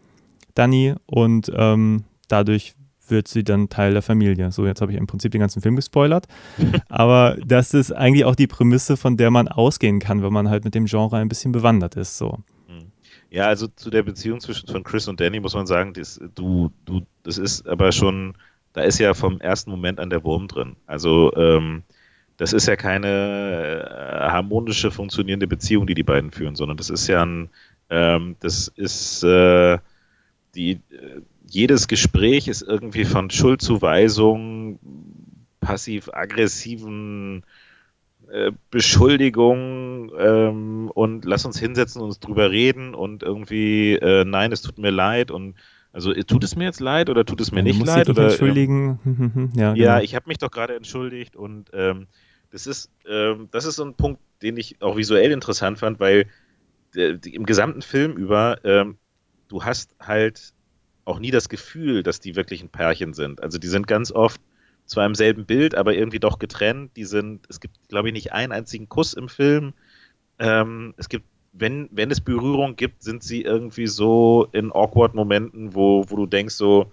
Dani 0.56 0.96
und 1.06 1.52
ähm, 1.54 2.06
dadurch 2.30 2.76
wird 3.10 3.28
sie 3.28 3.44
dann 3.44 3.68
Teil 3.68 3.92
der 3.92 4.02
Familie. 4.02 4.54
So, 4.54 4.66
jetzt 4.66 4.80
habe 4.80 4.94
ich 4.94 4.98
im 4.98 5.06
Prinzip 5.06 5.34
den 5.34 5.42
ganzen 5.42 5.62
Film 5.62 5.76
gespoilert. 5.76 6.28
aber 6.88 7.36
das 7.46 7.74
ist 7.74 7.92
eigentlich 7.92 8.24
auch 8.24 8.36
die 8.36 8.48
Prämisse, 8.48 8.96
von 8.96 9.18
der 9.18 9.32
man 9.32 9.50
ausgehen 9.50 10.00
kann, 10.00 10.24
wenn 10.24 10.32
man 10.32 10.50
halt 10.50 10.64
mit 10.64 10.76
dem 10.76 10.86
Genre 10.86 11.18
ein 11.18 11.28
bisschen 11.28 11.52
bewandert 11.52 11.98
ist. 11.98 12.18
So. 12.18 12.40
Hm. 12.68 12.92
Ja, 13.30 13.48
also 13.48 13.68
zu 13.68 13.90
der 13.90 14.04
Beziehung 14.04 14.40
zwischen 14.40 14.70
von 14.70 14.84
Chris 14.84 15.10
und 15.10 15.20
Danny 15.20 15.42
muss 15.42 15.56
man 15.56 15.68
sagen, 15.68 15.92
das, 15.92 16.22
du, 16.36 16.72
du, 16.86 17.02
das 17.24 17.38
ist 17.38 17.68
aber 17.68 17.92
schon, 17.92 18.34
da 18.78 18.84
ist 18.84 19.00
ja 19.00 19.16
vom 19.16 19.42
ersten 19.42 19.72
Moment 19.72 20.00
an 20.00 20.12
der 20.12 20.24
Wurm 20.24 20.48
drin. 20.48 20.76
Also 20.86 21.34
ähm, 21.36 21.82
das 22.38 22.54
ist 22.54 22.68
ja 22.68 22.76
keine 22.76 23.08
äh, 23.10 24.30
harmonische, 24.30 24.92
funktionierende 24.92 25.48
Beziehung, 25.48 25.88
die 25.88 25.96
die 25.96 26.04
beiden 26.04 26.30
führen, 26.30 26.56
sondern 26.56 26.78
das 26.78 26.92
ist 26.92 27.08
ja 27.08 27.26
ein, 27.26 27.50
ähm, 27.90 28.36
das 28.40 28.68
ist 28.68 29.24
äh, 29.24 29.80
die, 30.54 30.74
äh, 30.74 31.22
jedes 31.50 31.88
Gespräch 31.88 32.48
ist 32.48 32.62
irgendwie 32.62 33.06
von 33.06 33.32
Schuldzuweisung, 33.32 34.78
passiv-aggressiven 35.60 37.44
äh, 38.30 38.52
Beschuldigungen 38.70 40.12
ähm, 40.20 40.92
und 40.94 41.26
lass 41.26 41.46
uns 41.46 41.58
hinsetzen 41.58 42.04
und 42.04 42.24
drüber 42.24 42.52
reden 42.52 42.94
und 42.94 43.24
irgendwie, 43.24 43.94
äh, 43.96 44.24
nein, 44.24 44.52
es 44.52 44.62
tut 44.62 44.78
mir 44.78 44.92
leid 44.92 45.32
und 45.32 45.56
also 45.98 46.14
tut 46.14 46.44
es 46.44 46.56
mir 46.56 46.66
jetzt 46.66 46.80
leid 46.80 47.10
oder 47.10 47.26
tut 47.26 47.42
es 47.42 47.52
mir 47.52 47.62
ja, 47.62 47.64
nicht 47.64 47.84
leid? 47.84 48.08
Oder, 48.08 48.26
entschuldigen. 48.26 49.00
Ähm, 49.04 49.52
ja, 49.56 49.74
genau. 49.74 49.84
ja, 49.84 50.00
ich 50.00 50.14
habe 50.14 50.28
mich 50.28 50.38
doch 50.38 50.52
gerade 50.52 50.76
entschuldigt 50.76 51.36
und 51.36 51.72
ähm, 51.74 52.06
das 52.52 52.68
ist, 52.68 52.92
ähm, 53.10 53.48
das 53.50 53.66
ist 53.66 53.78
so 53.78 53.84
ein 53.84 53.96
Punkt, 53.96 54.22
den 54.44 54.58
ich 54.58 54.80
auch 54.84 54.96
visuell 54.96 55.32
interessant 55.32 55.80
fand, 55.80 56.00
weil 56.00 56.28
äh, 56.96 57.18
im 57.24 57.48
gesamten 57.48 57.82
Film 57.82 58.16
über 58.16 58.64
ähm, 58.64 58.98
du 59.48 59.64
hast 59.64 59.96
halt 60.00 60.54
auch 61.04 61.18
nie 61.18 61.32
das 61.32 61.50
Gefühl, 61.50 62.04
dass 62.04 62.20
die 62.20 62.36
wirklich 62.36 62.62
ein 62.62 62.70
Pärchen 62.70 63.16
sind. 63.16 63.42
Also 63.42 63.58
die 63.58 63.68
sind 63.68 63.88
ganz 63.88 64.12
oft 64.12 64.40
zwar 64.86 65.04
im 65.08 65.16
selben 65.16 65.48
Bild, 65.48 65.74
aber 65.74 65.96
irgendwie 65.96 66.20
doch 66.20 66.38
getrennt. 66.38 66.96
Die 66.96 67.06
sind, 67.06 67.48
es 67.50 67.60
gibt, 67.60 67.76
glaube 67.90 68.10
ich, 68.10 68.14
nicht 68.14 68.34
einen 68.34 68.52
einzigen 68.52 68.88
Kuss 68.88 69.16
im 69.16 69.30
Film. 69.30 69.74
Ähm, 70.38 70.94
es 70.98 71.10
gibt, 71.10 71.26
wenn, 71.60 71.90
wenn 71.92 72.12
es 72.12 72.22
Berührung 72.22 72.76
gibt, 72.76 73.04
sind 73.04 73.24
sie 73.24 73.42
irgendwie 73.42 73.88
so 73.88 74.48
in 74.52 74.72
awkward 74.72 75.16
Momenten, 75.16 75.74
wo, 75.74 76.06
wo 76.08 76.16
du 76.16 76.26
denkst 76.26 76.56
so, 76.56 76.92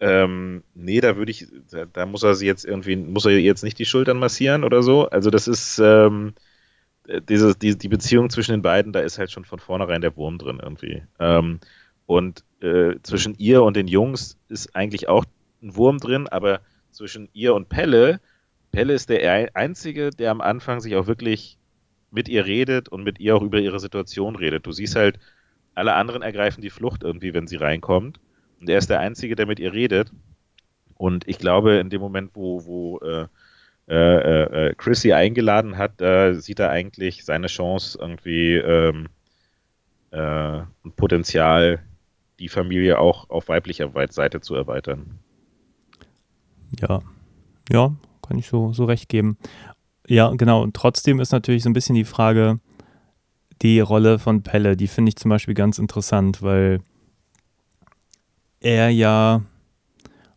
ähm, 0.00 0.62
nee, 0.74 1.00
da 1.00 1.16
würde 1.16 1.30
ich, 1.30 1.46
da, 1.70 1.86
da, 1.86 2.06
muss 2.06 2.22
er 2.22 2.34
sie 2.34 2.46
jetzt 2.46 2.64
irgendwie, 2.64 2.96
muss 2.96 3.24
er 3.24 3.32
jetzt 3.38 3.64
nicht 3.64 3.78
die 3.78 3.86
Schultern 3.86 4.18
massieren 4.18 4.64
oder 4.64 4.82
so. 4.82 5.08
Also 5.08 5.30
das 5.30 5.48
ist, 5.48 5.78
ähm, 5.78 6.34
diese, 7.28 7.54
die, 7.54 7.76
die 7.76 7.88
Beziehung 7.88 8.30
zwischen 8.30 8.52
den 8.52 8.62
beiden, 8.62 8.92
da 8.92 9.00
ist 9.00 9.18
halt 9.18 9.30
schon 9.30 9.44
von 9.44 9.58
vornherein 9.58 10.00
der 10.00 10.16
Wurm 10.16 10.38
drin 10.38 10.60
irgendwie. 10.62 11.02
Ähm, 11.18 11.60
und 12.06 12.44
äh, 12.60 12.96
zwischen 13.02 13.34
ihr 13.38 13.62
und 13.62 13.76
den 13.76 13.88
Jungs 13.88 14.38
ist 14.48 14.74
eigentlich 14.74 15.08
auch 15.08 15.24
ein 15.62 15.76
Wurm 15.76 15.98
drin, 15.98 16.28
aber 16.28 16.60
zwischen 16.90 17.28
ihr 17.32 17.54
und 17.54 17.68
Pelle, 17.68 18.20
Pelle 18.72 18.92
ist 18.92 19.08
der 19.08 19.54
Einzige, 19.54 20.10
der 20.10 20.30
am 20.30 20.40
Anfang 20.40 20.80
sich 20.80 20.96
auch 20.96 21.06
wirklich 21.06 21.58
mit 22.14 22.28
ihr 22.28 22.46
redet 22.46 22.88
und 22.88 23.02
mit 23.02 23.18
ihr 23.18 23.36
auch 23.36 23.42
über 23.42 23.58
ihre 23.58 23.80
Situation 23.80 24.36
redet. 24.36 24.66
Du 24.66 24.72
siehst 24.72 24.94
halt, 24.94 25.18
alle 25.74 25.94
anderen 25.94 26.22
ergreifen 26.22 26.62
die 26.62 26.70
Flucht 26.70 27.02
irgendwie, 27.02 27.34
wenn 27.34 27.48
sie 27.48 27.56
reinkommt. 27.56 28.20
Und 28.60 28.70
er 28.70 28.78
ist 28.78 28.88
der 28.88 29.00
Einzige, 29.00 29.34
der 29.34 29.46
mit 29.46 29.58
ihr 29.58 29.72
redet. 29.72 30.12
Und 30.96 31.26
ich 31.26 31.38
glaube, 31.38 31.74
in 31.74 31.90
dem 31.90 32.00
Moment, 32.00 32.30
wo, 32.34 32.64
wo 32.64 32.98
äh, 33.00 33.26
äh, 33.88 34.68
äh, 34.68 34.74
Chris 34.76 35.04
eingeladen 35.04 35.76
hat, 35.76 36.00
sieht 36.40 36.60
er 36.60 36.70
eigentlich 36.70 37.24
seine 37.24 37.48
Chance, 37.48 37.98
irgendwie 38.00 38.54
ähm, 38.54 39.08
äh, 40.12 40.18
ein 40.60 40.92
Potenzial 40.96 41.82
die 42.38 42.48
Familie 42.48 42.98
auch 42.98 43.28
auf 43.30 43.48
weiblicher 43.48 43.90
Seite 44.10 44.40
zu 44.40 44.54
erweitern. 44.54 45.18
Ja, 46.80 47.02
ja, 47.70 47.94
kann 48.26 48.38
ich 48.38 48.46
so, 48.46 48.72
so 48.72 48.84
recht 48.84 49.08
geben. 49.08 49.36
Ja, 50.06 50.30
genau. 50.30 50.62
Und 50.62 50.74
trotzdem 50.74 51.20
ist 51.20 51.32
natürlich 51.32 51.62
so 51.62 51.70
ein 51.70 51.74
bisschen 51.74 51.94
die 51.94 52.04
Frage, 52.04 52.60
die 53.62 53.80
Rolle 53.80 54.18
von 54.18 54.42
Pelle, 54.42 54.76
die 54.76 54.88
finde 54.88 55.10
ich 55.10 55.16
zum 55.16 55.30
Beispiel 55.30 55.54
ganz 55.54 55.78
interessant, 55.78 56.42
weil 56.42 56.80
er 58.60 58.90
ja, 58.90 59.42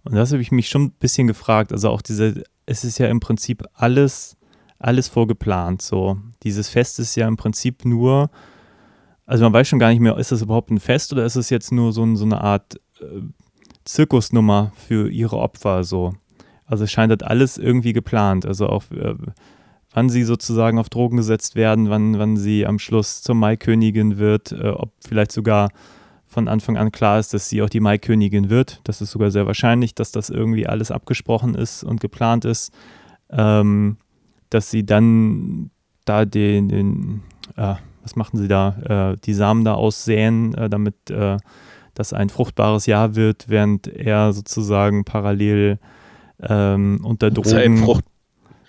und 0.04 0.16
das 0.16 0.32
habe 0.32 0.42
ich 0.42 0.52
mich 0.52 0.70
schon 0.70 0.84
ein 0.84 0.92
bisschen 0.92 1.28
gefragt, 1.28 1.72
also 1.74 1.90
auch 1.90 2.02
diese, 2.02 2.44
es 2.66 2.84
ist 2.84 2.98
ja 2.98 3.08
im 3.08 3.20
Prinzip 3.20 3.64
alles, 3.74 4.38
alles 4.80 5.08
vorgeplant. 5.08 5.82
So, 5.82 6.18
dieses 6.44 6.70
Fest 6.70 7.00
ist 7.00 7.16
ja 7.16 7.28
im 7.28 7.38
Prinzip 7.38 7.84
nur 7.84 8.30
also 9.28 9.44
man 9.44 9.54
weiß 9.54 9.68
schon 9.68 9.78
gar 9.78 9.90
nicht 9.90 10.00
mehr, 10.00 10.18
ist 10.18 10.32
das 10.32 10.42
überhaupt 10.42 10.72
ein 10.72 10.80
Fest 10.80 11.12
oder 11.12 11.26
ist 11.26 11.36
es 11.36 11.50
jetzt 11.50 11.72
nur 11.72 11.92
so, 11.92 12.16
so 12.16 12.24
eine 12.24 12.42
Art 12.42 12.80
äh, 13.02 13.22
Zirkusnummer 13.84 14.72
für 14.76 15.12
ihre 15.12 15.38
Opfer 15.38 15.84
so. 15.84 16.14
Also 16.66 16.86
es 16.86 16.92
scheint 16.92 17.12
halt 17.12 17.24
alles 17.24 17.58
irgendwie 17.58 17.94
geplant. 17.94 18.46
Also 18.46 18.68
auch 18.68 18.84
äh, 18.92 19.16
wann 19.98 20.10
sie 20.10 20.22
sozusagen 20.22 20.78
auf 20.78 20.90
Drogen 20.90 21.18
gesetzt 21.18 21.56
werden, 21.56 21.90
wann, 21.90 22.20
wann 22.20 22.38
sie 22.38 22.68
am 22.68 22.78
Schluss 22.78 23.24
zur 23.24 23.34
Maikönigin 23.34 24.20
wird, 24.20 24.52
äh, 24.52 24.70
ob 24.70 24.92
vielleicht 25.04 25.32
sogar 25.32 25.70
von 26.28 26.48
Anfang 26.48 26.78
an 26.78 26.92
klar 26.92 27.18
ist, 27.18 27.34
dass 27.34 27.50
sie 27.50 27.64
auch 27.64 27.70
die 27.70 27.80
Maikönigin 27.80 28.52
wird. 28.52 28.80
Das 28.84 29.02
ist 29.02 29.10
sogar 29.10 29.32
sehr 29.32 29.48
wahrscheinlich, 29.48 29.96
dass 29.96 30.12
das 30.12 30.30
irgendwie 30.30 30.68
alles 30.68 30.92
abgesprochen 30.92 31.56
ist 31.56 31.84
und 31.84 32.00
geplant 32.00 32.46
ist. 32.46 32.72
Ähm, 33.32 33.98
dass 34.52 34.70
sie 34.70 34.86
dann 34.86 35.72
da 36.06 36.26
den, 36.26 36.70
den 36.70 37.24
äh, 37.56 37.74
was 38.04 38.16
machten 38.16 38.38
sie 38.38 38.48
da? 38.48 39.14
Äh, 39.16 39.18
die 39.26 39.34
Samen 39.34 39.66
da 39.66 39.74
aussäen, 39.74 40.54
äh, 40.54 40.70
damit 40.70 41.10
äh, 41.10 41.38
das 41.96 42.14
ein 42.14 42.30
fruchtbares 42.30 42.86
Jahr 42.86 43.16
wird, 43.16 43.50
während 43.50 43.88
er 43.88 44.32
sozusagen 44.32 45.06
parallel 45.06 45.80
ähm, 46.40 47.00
unter 47.04 47.32
Drogen. 47.32 47.50
Seinen, 47.50 47.78
Frucht, 47.78 48.06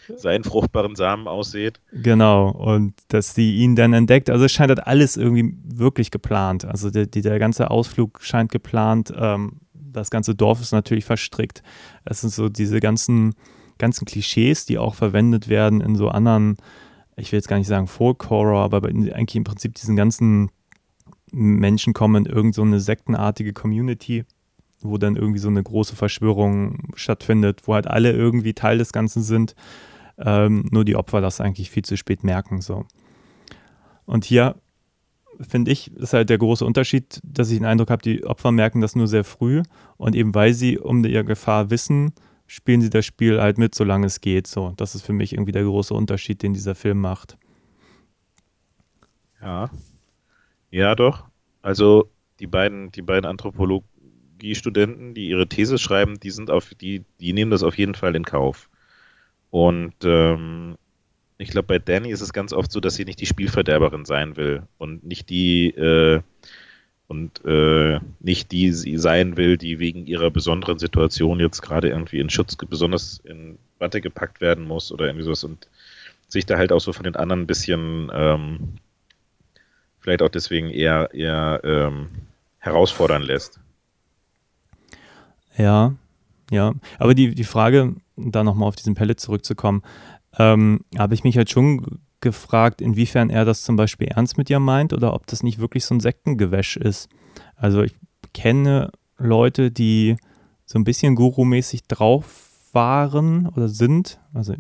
seinen 0.16 0.44
fruchtbaren 0.44 0.96
Samen 0.96 1.28
aussät. 1.28 1.80
Genau, 1.92 2.50
und 2.50 2.94
dass 3.08 3.34
sie 3.34 3.56
ihn 3.56 3.76
dann 3.76 3.92
entdeckt. 3.92 4.30
Also 4.30 4.44
es 4.44 4.52
scheint 4.52 4.70
halt 4.70 4.86
alles 4.86 5.16
irgendwie 5.16 5.54
wirklich 5.64 6.10
geplant. 6.10 6.64
Also 6.64 6.90
der, 6.90 7.06
der 7.06 7.38
ganze 7.38 7.70
Ausflug 7.70 8.22
scheint 8.22 8.50
geplant. 8.50 9.12
Ähm, 9.16 9.60
das 9.72 10.10
ganze 10.10 10.34
Dorf 10.34 10.60
ist 10.60 10.72
natürlich 10.72 11.04
verstrickt. 11.04 11.62
Es 12.04 12.20
sind 12.20 12.32
so 12.32 12.48
diese 12.48 12.80
ganzen, 12.80 13.34
ganzen 13.78 14.04
Klischees, 14.04 14.66
die 14.66 14.78
auch 14.78 14.94
verwendet 14.94 15.48
werden 15.48 15.80
in 15.80 15.96
so 15.96 16.08
anderen 16.08 16.56
ich 17.18 17.32
will 17.32 17.38
jetzt 17.38 17.48
gar 17.48 17.58
nicht 17.58 17.66
sagen 17.66 17.86
Folk 17.86 18.30
Horror, 18.30 18.62
aber 18.62 18.88
eigentlich 18.88 19.34
im 19.34 19.44
Prinzip 19.44 19.74
diesen 19.74 19.96
ganzen 19.96 20.50
Menschen 21.30 21.92
kommen 21.92 22.24
in 22.24 22.32
irgendeine 22.32 22.80
so 22.80 22.84
sektenartige 22.84 23.52
Community, 23.52 24.24
wo 24.80 24.98
dann 24.98 25.16
irgendwie 25.16 25.40
so 25.40 25.48
eine 25.48 25.62
große 25.62 25.96
Verschwörung 25.96 26.92
stattfindet, 26.94 27.62
wo 27.64 27.74
halt 27.74 27.86
alle 27.86 28.12
irgendwie 28.12 28.54
Teil 28.54 28.78
des 28.78 28.92
Ganzen 28.92 29.22
sind, 29.22 29.54
ähm, 30.18 30.66
nur 30.70 30.84
die 30.84 30.96
Opfer 30.96 31.20
das 31.20 31.40
eigentlich 31.40 31.70
viel 31.70 31.84
zu 31.84 31.96
spät 31.96 32.24
merken. 32.24 32.60
So. 32.60 32.86
Und 34.04 34.24
hier 34.24 34.56
finde 35.40 35.70
ich, 35.70 35.94
ist 35.94 36.12
halt 36.12 36.30
der 36.30 36.38
große 36.38 36.64
Unterschied, 36.64 37.20
dass 37.22 37.50
ich 37.50 37.58
den 37.58 37.66
Eindruck 37.66 37.90
habe, 37.90 38.02
die 38.02 38.24
Opfer 38.24 38.50
merken 38.50 38.80
das 38.80 38.96
nur 38.96 39.06
sehr 39.06 39.24
früh 39.24 39.62
und 39.96 40.16
eben 40.16 40.34
weil 40.34 40.52
sie 40.52 40.78
um 40.78 41.04
ihre 41.04 41.24
Gefahr 41.24 41.70
wissen, 41.70 42.12
spielen 42.46 42.80
sie 42.80 42.90
das 42.90 43.06
Spiel 43.06 43.40
halt 43.40 43.58
mit, 43.58 43.74
solange 43.74 44.06
es 44.06 44.20
geht. 44.20 44.46
So, 44.46 44.72
das 44.76 44.94
ist 44.94 45.02
für 45.02 45.12
mich 45.12 45.32
irgendwie 45.32 45.52
der 45.52 45.64
große 45.64 45.94
Unterschied, 45.94 46.42
den 46.42 46.54
dieser 46.54 46.74
Film 46.74 47.00
macht. 47.00 47.36
Ja. 49.40 49.70
Ja, 50.70 50.94
doch. 50.94 51.24
Also 51.62 52.10
die 52.40 52.46
beiden, 52.46 52.90
die 52.92 53.02
beiden 53.02 53.26
Anthropologiestudenten, 53.26 55.14
die 55.14 55.28
ihre 55.28 55.48
These 55.48 55.78
schreiben, 55.78 56.18
die 56.20 56.30
sind 56.30 56.50
auf, 56.50 56.74
die, 56.74 57.04
die 57.20 57.32
nehmen 57.32 57.50
das 57.50 57.62
auf 57.62 57.78
jeden 57.78 57.94
Fall 57.94 58.16
in 58.16 58.24
Kauf. 58.24 58.68
Und 59.50 59.94
ähm, 60.04 60.76
ich 61.38 61.50
glaube, 61.50 61.66
bei 61.66 61.78
Danny 61.78 62.10
ist 62.10 62.20
es 62.20 62.32
ganz 62.32 62.52
oft 62.52 62.70
so, 62.70 62.80
dass 62.80 62.94
sie 62.94 63.04
nicht 63.04 63.20
die 63.20 63.26
Spielverderberin 63.26 64.04
sein 64.04 64.36
will 64.36 64.62
und 64.76 65.04
nicht 65.04 65.30
die, 65.30 65.68
äh, 65.68 66.20
und 67.06 67.44
äh, 67.46 68.00
nicht 68.20 68.52
die 68.52 68.72
sie 68.72 68.98
sein 68.98 69.36
will, 69.36 69.56
die 69.56 69.78
wegen 69.78 70.06
ihrer 70.06 70.30
besonderen 70.30 70.78
Situation 70.78 71.40
jetzt 71.40 71.62
gerade 71.62 71.88
irgendwie 71.88 72.20
in 72.20 72.28
Schutz 72.28 72.56
besonders 72.56 73.20
in 73.24 73.58
Watte 73.78 74.00
gepackt 74.00 74.40
werden 74.40 74.66
muss 74.66 74.92
oder 74.92 75.06
irgendwie 75.06 75.24
sowas 75.24 75.44
und 75.44 75.68
sich 76.26 76.44
da 76.44 76.58
halt 76.58 76.72
auch 76.72 76.80
so 76.80 76.92
von 76.92 77.04
den 77.04 77.16
anderen 77.16 77.42
ein 77.42 77.46
bisschen 77.46 78.10
ähm, 78.12 78.74
vielleicht 80.00 80.20
auch 80.22 80.28
deswegen 80.28 80.70
eher, 80.70 81.14
eher 81.14 81.60
ähm, 81.64 82.08
herausfordern 82.58 83.22
lässt. 83.22 83.60
Ja, 85.56 85.94
Ja, 86.50 86.74
aber 86.98 87.14
die, 87.14 87.34
die 87.34 87.44
Frage, 87.44 87.94
da 88.18 88.44
nochmal 88.44 88.68
auf 88.68 88.76
diesen 88.76 88.94
Pellet 88.94 89.20
zurückzukommen, 89.20 89.82
ähm, 90.38 90.80
habe 90.98 91.14
ich 91.14 91.24
mich 91.24 91.36
halt 91.36 91.50
schon 91.50 92.00
gefragt, 92.20 92.80
inwiefern 92.80 93.30
er 93.30 93.44
das 93.44 93.62
zum 93.62 93.76
Beispiel 93.76 94.08
ernst 94.08 94.38
mit 94.38 94.50
ihr 94.50 94.60
meint 94.60 94.92
oder 94.92 95.14
ob 95.14 95.26
das 95.26 95.42
nicht 95.42 95.58
wirklich 95.58 95.84
so 95.84 95.94
ein 95.94 96.00
Sektengewäsch 96.00 96.76
ist. 96.76 97.08
Also 97.54 97.82
ich 97.82 97.94
kenne 98.34 98.90
Leute, 99.16 99.70
die 99.70 100.16
so 100.64 100.78
ein 100.78 100.84
bisschen 100.84 101.14
Guru-mäßig 101.14 101.84
drauf 101.84 102.50
waren 102.72 103.46
oder 103.46 103.68
sind. 103.68 104.20
Also 104.34 104.54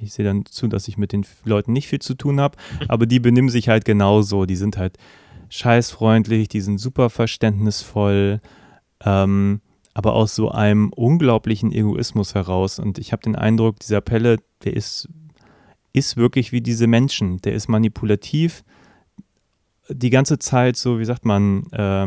ich 0.00 0.12
sehe 0.12 0.24
dann 0.24 0.46
zu, 0.46 0.68
dass 0.68 0.88
ich 0.88 0.98
mit 0.98 1.12
den 1.12 1.24
Leuten 1.44 1.72
nicht 1.72 1.88
viel 1.88 2.00
zu 2.00 2.14
tun 2.14 2.40
habe, 2.40 2.56
aber 2.88 3.06
die 3.06 3.20
benehmen 3.20 3.48
sich 3.48 3.68
halt 3.68 3.84
genauso. 3.84 4.46
Die 4.46 4.56
sind 4.56 4.76
halt 4.76 4.96
scheißfreundlich, 5.50 6.48
die 6.48 6.60
sind 6.60 6.78
super 6.78 7.10
verständnisvoll, 7.10 8.40
ähm, 9.04 9.60
aber 9.98 10.12
aus 10.12 10.36
so 10.36 10.48
einem 10.52 10.92
unglaublichen 10.92 11.72
Egoismus 11.72 12.36
heraus. 12.36 12.78
Und 12.78 12.98
ich 12.98 13.10
habe 13.10 13.22
den 13.22 13.34
Eindruck, 13.34 13.80
dieser 13.80 14.00
Pelle, 14.00 14.36
der 14.62 14.74
ist, 14.74 15.08
ist 15.92 16.16
wirklich 16.16 16.52
wie 16.52 16.60
diese 16.60 16.86
Menschen. 16.86 17.42
Der 17.42 17.52
ist 17.52 17.66
manipulativ, 17.66 18.62
die 19.88 20.10
ganze 20.10 20.38
Zeit 20.38 20.76
so, 20.76 21.00
wie 21.00 21.04
sagt 21.04 21.24
man, 21.24 21.64
äh, 21.72 22.06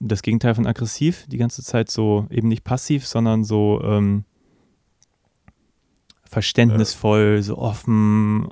das 0.00 0.20
Gegenteil 0.20 0.54
von 0.54 0.66
aggressiv, 0.66 1.24
die 1.28 1.38
ganze 1.38 1.62
Zeit 1.62 1.90
so 1.90 2.26
eben 2.28 2.48
nicht 2.48 2.62
passiv, 2.62 3.06
sondern 3.06 3.42
so 3.42 3.80
ähm, 3.82 4.24
verständnisvoll, 6.26 7.42
so 7.42 7.56
offen, 7.56 8.48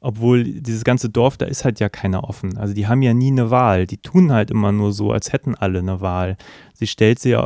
obwohl 0.00 0.44
dieses 0.44 0.84
ganze 0.84 1.10
Dorf, 1.10 1.36
da 1.36 1.46
ist 1.46 1.64
halt 1.64 1.80
ja 1.80 1.88
keiner 1.88 2.24
offen. 2.24 2.56
Also 2.56 2.72
die 2.72 2.86
haben 2.86 3.02
ja 3.02 3.14
nie 3.14 3.32
eine 3.32 3.50
Wahl. 3.50 3.86
Die 3.86 3.98
tun 3.98 4.32
halt 4.32 4.50
immer 4.50 4.70
nur 4.70 4.92
so, 4.92 5.10
als 5.10 5.32
hätten 5.32 5.54
alle 5.56 5.80
eine 5.80 6.00
Wahl. 6.00 6.36
Sie, 6.74 6.86
stellt 6.86 7.18
sie, 7.18 7.36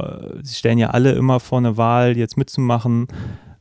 sie 0.42 0.54
stellen 0.54 0.78
ja 0.78 0.90
alle 0.90 1.12
immer 1.12 1.40
vor 1.40 1.58
eine 1.58 1.76
Wahl, 1.78 2.16
jetzt 2.16 2.36
mitzumachen 2.36 3.08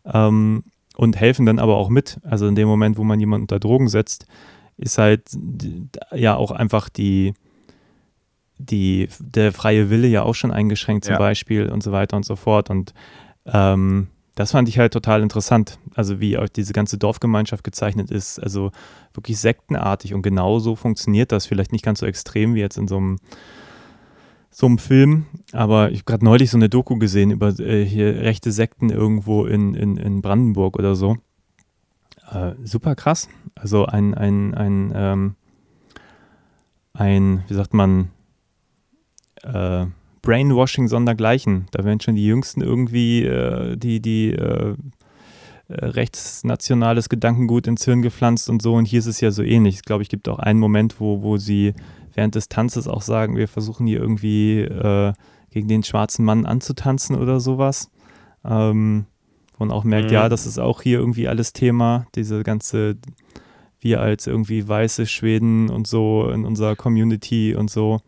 ähm, 0.06 0.64
und 0.98 1.16
helfen 1.16 1.46
dann 1.46 1.60
aber 1.60 1.78
auch 1.78 1.90
mit. 1.90 2.20
Also 2.24 2.48
in 2.48 2.56
dem 2.56 2.68
Moment, 2.68 2.98
wo 2.98 3.04
man 3.04 3.20
jemanden 3.20 3.44
unter 3.44 3.60
Drogen 3.60 3.88
setzt, 3.88 4.26
ist 4.76 4.98
halt 4.98 5.30
ja 6.14 6.36
auch 6.36 6.52
einfach 6.52 6.90
die, 6.90 7.34
die, 8.58 9.08
der 9.20 9.54
freie 9.54 9.90
Wille 9.90 10.08
ja 10.08 10.24
auch 10.24 10.36
schon 10.36 10.52
eingeschränkt 10.52 11.06
zum 11.06 11.14
ja. 11.14 11.20
Beispiel 11.20 11.70
und 11.70 11.82
so 11.82 11.94
weiter 11.94 12.18
und 12.18 12.26
so 12.26 12.36
fort. 12.36 12.70
Und 12.70 12.94
ähm, 13.46 14.08
das 14.42 14.52
fand 14.52 14.68
ich 14.68 14.80
halt 14.80 14.92
total 14.92 15.22
interessant. 15.22 15.78
Also 15.94 16.20
wie 16.20 16.36
auch 16.36 16.50
diese 16.50 16.74
ganze 16.74 16.98
Dorfgemeinschaft 16.98 17.64
gezeichnet 17.64 18.10
ist. 18.10 18.40
Also 18.40 18.72
wirklich 19.14 19.40
sektenartig 19.40 20.16
und 20.16 20.24
genauso 20.24 20.76
funktioniert 20.76 21.32
das. 21.32 21.46
Vielleicht 21.46 21.72
nicht 21.72 21.86
ganz 21.86 22.00
so 22.00 22.08
extrem 22.08 22.56
wie 22.56 22.60
jetzt 22.60 22.80
in 22.80 22.88
so 22.88 22.98
einem, 22.98 23.20
so 24.50 24.66
einem 24.66 24.80
Film. 24.80 25.28
Aber 25.52 25.92
ich 25.92 26.00
habe 26.00 26.06
gerade 26.06 26.26
neulich 26.26 26.50
so 26.50 26.58
eine 26.58 26.70
Doku 26.70 26.98
gesehen 26.98 27.30
über 27.30 27.50
äh, 27.60 27.86
hier 27.86 28.22
rechte 28.22 28.52
Sekten 28.52 28.90
irgendwo 28.90 29.46
in, 29.46 29.76
in, 29.76 29.98
in 29.98 30.24
Brandenburg 30.24 30.76
oder 30.80 30.96
so. 30.96 31.18
Äh, 32.32 32.54
super 32.64 32.96
krass. 32.96 33.30
Also 33.54 33.86
ein, 33.86 34.16
ein, 34.16 34.56
ein, 34.56 34.92
ähm, 34.96 35.36
ein, 36.94 37.44
wie 37.48 37.54
sagt 37.54 37.76
man, 37.76 38.10
äh, 39.44 39.86
Brainwashing 40.22 40.88
sondergleichen. 40.88 41.68
Da 41.72 41.84
werden 41.84 42.00
schon 42.00 42.16
die 42.16 42.26
Jüngsten 42.26 42.62
irgendwie 42.62 43.24
äh, 43.24 43.76
die, 43.76 44.02
die 44.02 44.32
äh, 44.32 44.76
äh, 45.72 45.86
rechtsnationales 45.86 47.08
Gedankengut 47.10 47.68
ins 47.68 47.86
Hirn 47.86 48.02
gepflanzt 48.02 48.50
und 48.50 48.62
so. 48.62 48.74
Und 48.74 48.86
hier 48.86 49.00
ist 49.00 49.08
es 49.08 49.22
ja 49.22 49.32
so 49.32 49.42
ähnlich. 49.42 49.76
Ich 49.76 49.84
glaube, 49.84 50.04
es 50.04 50.10
gibt 50.10 50.28
auch 50.28 50.40
einen 50.40 50.60
Moment, 50.60 51.00
wo, 51.00 51.22
wo 51.22 51.38
sie 51.38 51.74
während 52.14 52.36
des 52.36 52.50
Tanzes 52.50 52.88
auch 52.88 53.02
sagen, 53.02 53.38
wir 53.38 53.48
versuchen 53.48 53.88
hier 53.88 54.00
irgendwie 54.00 54.60
äh, 54.60 55.14
gegen 55.50 55.68
den 55.68 55.84
schwarzen 55.84 56.26
Mann 56.26 56.46
anzutanzen 56.46 57.16
oder 57.16 57.40
sowas. 57.40 57.90
Ähm, 58.44 59.06
und 59.58 59.72
auch 59.72 59.84
merkt, 59.84 60.08
mhm. 60.08 60.14
ja, 60.14 60.30
das 60.30 60.46
ist 60.46 60.60
auch 60.60 60.82
hier 60.82 61.00
irgendwie 61.00 61.28
alles 61.28 61.54
Thema, 61.54 62.08
diese 62.16 62.44
ganze, 62.44 62.98
wir 63.80 64.02
als 64.02 64.28
irgendwie 64.28 64.68
weiße 64.68 65.06
Schweden 65.06 65.70
und 65.70 65.88
so 65.88 66.30
in 66.30 66.46
unserer 66.46 66.76
Community 66.76 67.56
und 67.56 67.70
so. 67.70 68.02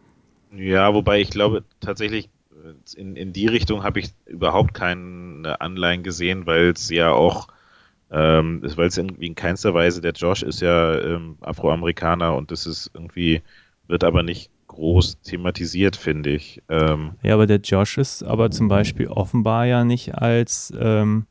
Ja, 0.55 0.93
wobei 0.93 1.21
ich 1.21 1.29
glaube 1.29 1.63
tatsächlich, 1.79 2.29
äh, 2.51 2.99
in, 2.99 3.15
in 3.15 3.33
die 3.33 3.47
Richtung 3.47 3.83
habe 3.83 3.99
ich 3.99 4.09
überhaupt 4.25 4.73
keine 4.73 5.59
Anleihen 5.59 6.03
gesehen, 6.03 6.45
weil 6.45 6.69
es 6.69 6.89
ja 6.89 7.11
auch, 7.11 7.47
ähm, 8.11 8.61
weil 8.75 8.87
es 8.87 8.97
irgendwie 8.97 9.27
in 9.27 9.35
keinster 9.35 9.73
Weise, 9.73 10.01
der 10.01 10.13
Josh 10.13 10.43
ist 10.43 10.61
ja 10.61 10.99
ähm, 10.99 11.37
Afroamerikaner 11.41 12.35
und 12.35 12.51
das 12.51 12.65
ist 12.65 12.91
irgendwie, 12.93 13.41
wird 13.87 14.03
aber 14.03 14.23
nicht 14.23 14.51
groß 14.67 15.21
thematisiert, 15.21 15.95
finde 15.95 16.31
ich. 16.31 16.61
Ähm, 16.69 17.11
ja, 17.21 17.35
aber 17.35 17.47
der 17.47 17.59
Josh 17.59 17.97
ist 17.97 18.23
aber 18.23 18.51
zum 18.51 18.67
Beispiel 18.67 19.07
offenbar 19.07 19.65
ja 19.65 19.83
nicht 19.83 20.15
als, 20.15 20.73
ähm, 20.79 21.25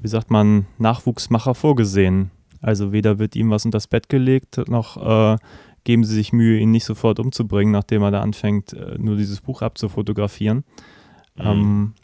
wie 0.00 0.08
sagt 0.08 0.30
man, 0.30 0.66
Nachwuchsmacher 0.78 1.54
vorgesehen. 1.54 2.30
Also 2.60 2.92
weder 2.92 3.18
wird 3.18 3.36
ihm 3.36 3.50
was 3.50 3.64
unter 3.64 3.76
das 3.76 3.86
Bett 3.86 4.08
gelegt, 4.08 4.68
noch 4.68 4.96
äh, 4.96 5.38
geben 5.84 6.04
sie 6.04 6.14
sich 6.14 6.32
Mühe, 6.32 6.58
ihn 6.58 6.70
nicht 6.70 6.84
sofort 6.84 7.18
umzubringen, 7.18 7.72
nachdem 7.72 8.02
er 8.02 8.10
da 8.10 8.20
anfängt, 8.20 8.72
äh, 8.72 8.96
nur 8.98 9.16
dieses 9.16 9.40
Buch 9.40 9.62
abzufotografieren. 9.62 10.64
Mhm. 11.36 11.44
Ähm, 11.44 11.94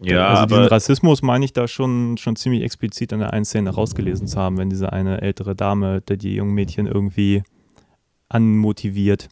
ja, 0.00 0.28
also 0.28 0.46
diesen 0.46 0.64
Rassismus 0.64 1.22
meine 1.22 1.44
ich 1.44 1.52
da 1.52 1.66
schon, 1.66 2.16
schon 2.18 2.36
ziemlich 2.36 2.62
explizit 2.62 3.10
in 3.12 3.18
der 3.18 3.32
einen 3.32 3.44
Szene 3.44 3.70
rausgelesen 3.70 4.28
zu 4.28 4.38
haben, 4.38 4.56
wenn 4.56 4.70
diese 4.70 4.92
eine 4.92 5.22
ältere 5.22 5.56
Dame, 5.56 6.00
der 6.02 6.16
die 6.16 6.36
jungen 6.36 6.54
Mädchen 6.54 6.86
irgendwie 6.86 7.42
anmotiviert. 8.28 9.28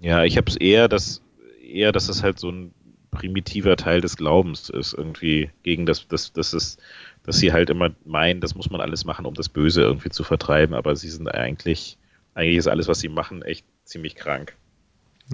Ja, 0.00 0.24
ich 0.24 0.36
habe 0.36 0.50
es 0.50 0.56
eher, 0.56 0.88
dass 0.88 1.22
eher, 1.62 1.92
dass 1.92 2.08
es 2.08 2.22
halt 2.22 2.38
so 2.38 2.50
ein 2.50 2.72
primitiver 3.10 3.76
Teil 3.76 4.00
des 4.00 4.16
Glaubens 4.16 4.70
ist, 4.70 4.94
irgendwie 4.94 5.50
gegen 5.62 5.86
das, 5.86 6.06
das, 6.08 6.32
das 6.32 6.54
ist 6.54 6.80
dass 7.24 7.38
sie 7.38 7.52
halt 7.52 7.70
immer 7.70 7.90
meinen, 8.04 8.40
das 8.40 8.54
muss 8.54 8.70
man 8.70 8.80
alles 8.80 9.04
machen, 9.04 9.26
um 9.26 9.34
das 9.34 9.48
Böse 9.48 9.82
irgendwie 9.82 10.10
zu 10.10 10.24
vertreiben, 10.24 10.74
aber 10.74 10.96
sie 10.96 11.10
sind 11.10 11.28
eigentlich, 11.28 11.98
eigentlich 12.34 12.56
ist 12.56 12.66
alles, 12.66 12.88
was 12.88 13.00
sie 13.00 13.08
machen, 13.08 13.42
echt 13.42 13.66
ziemlich 13.84 14.14
krank. 14.14 14.56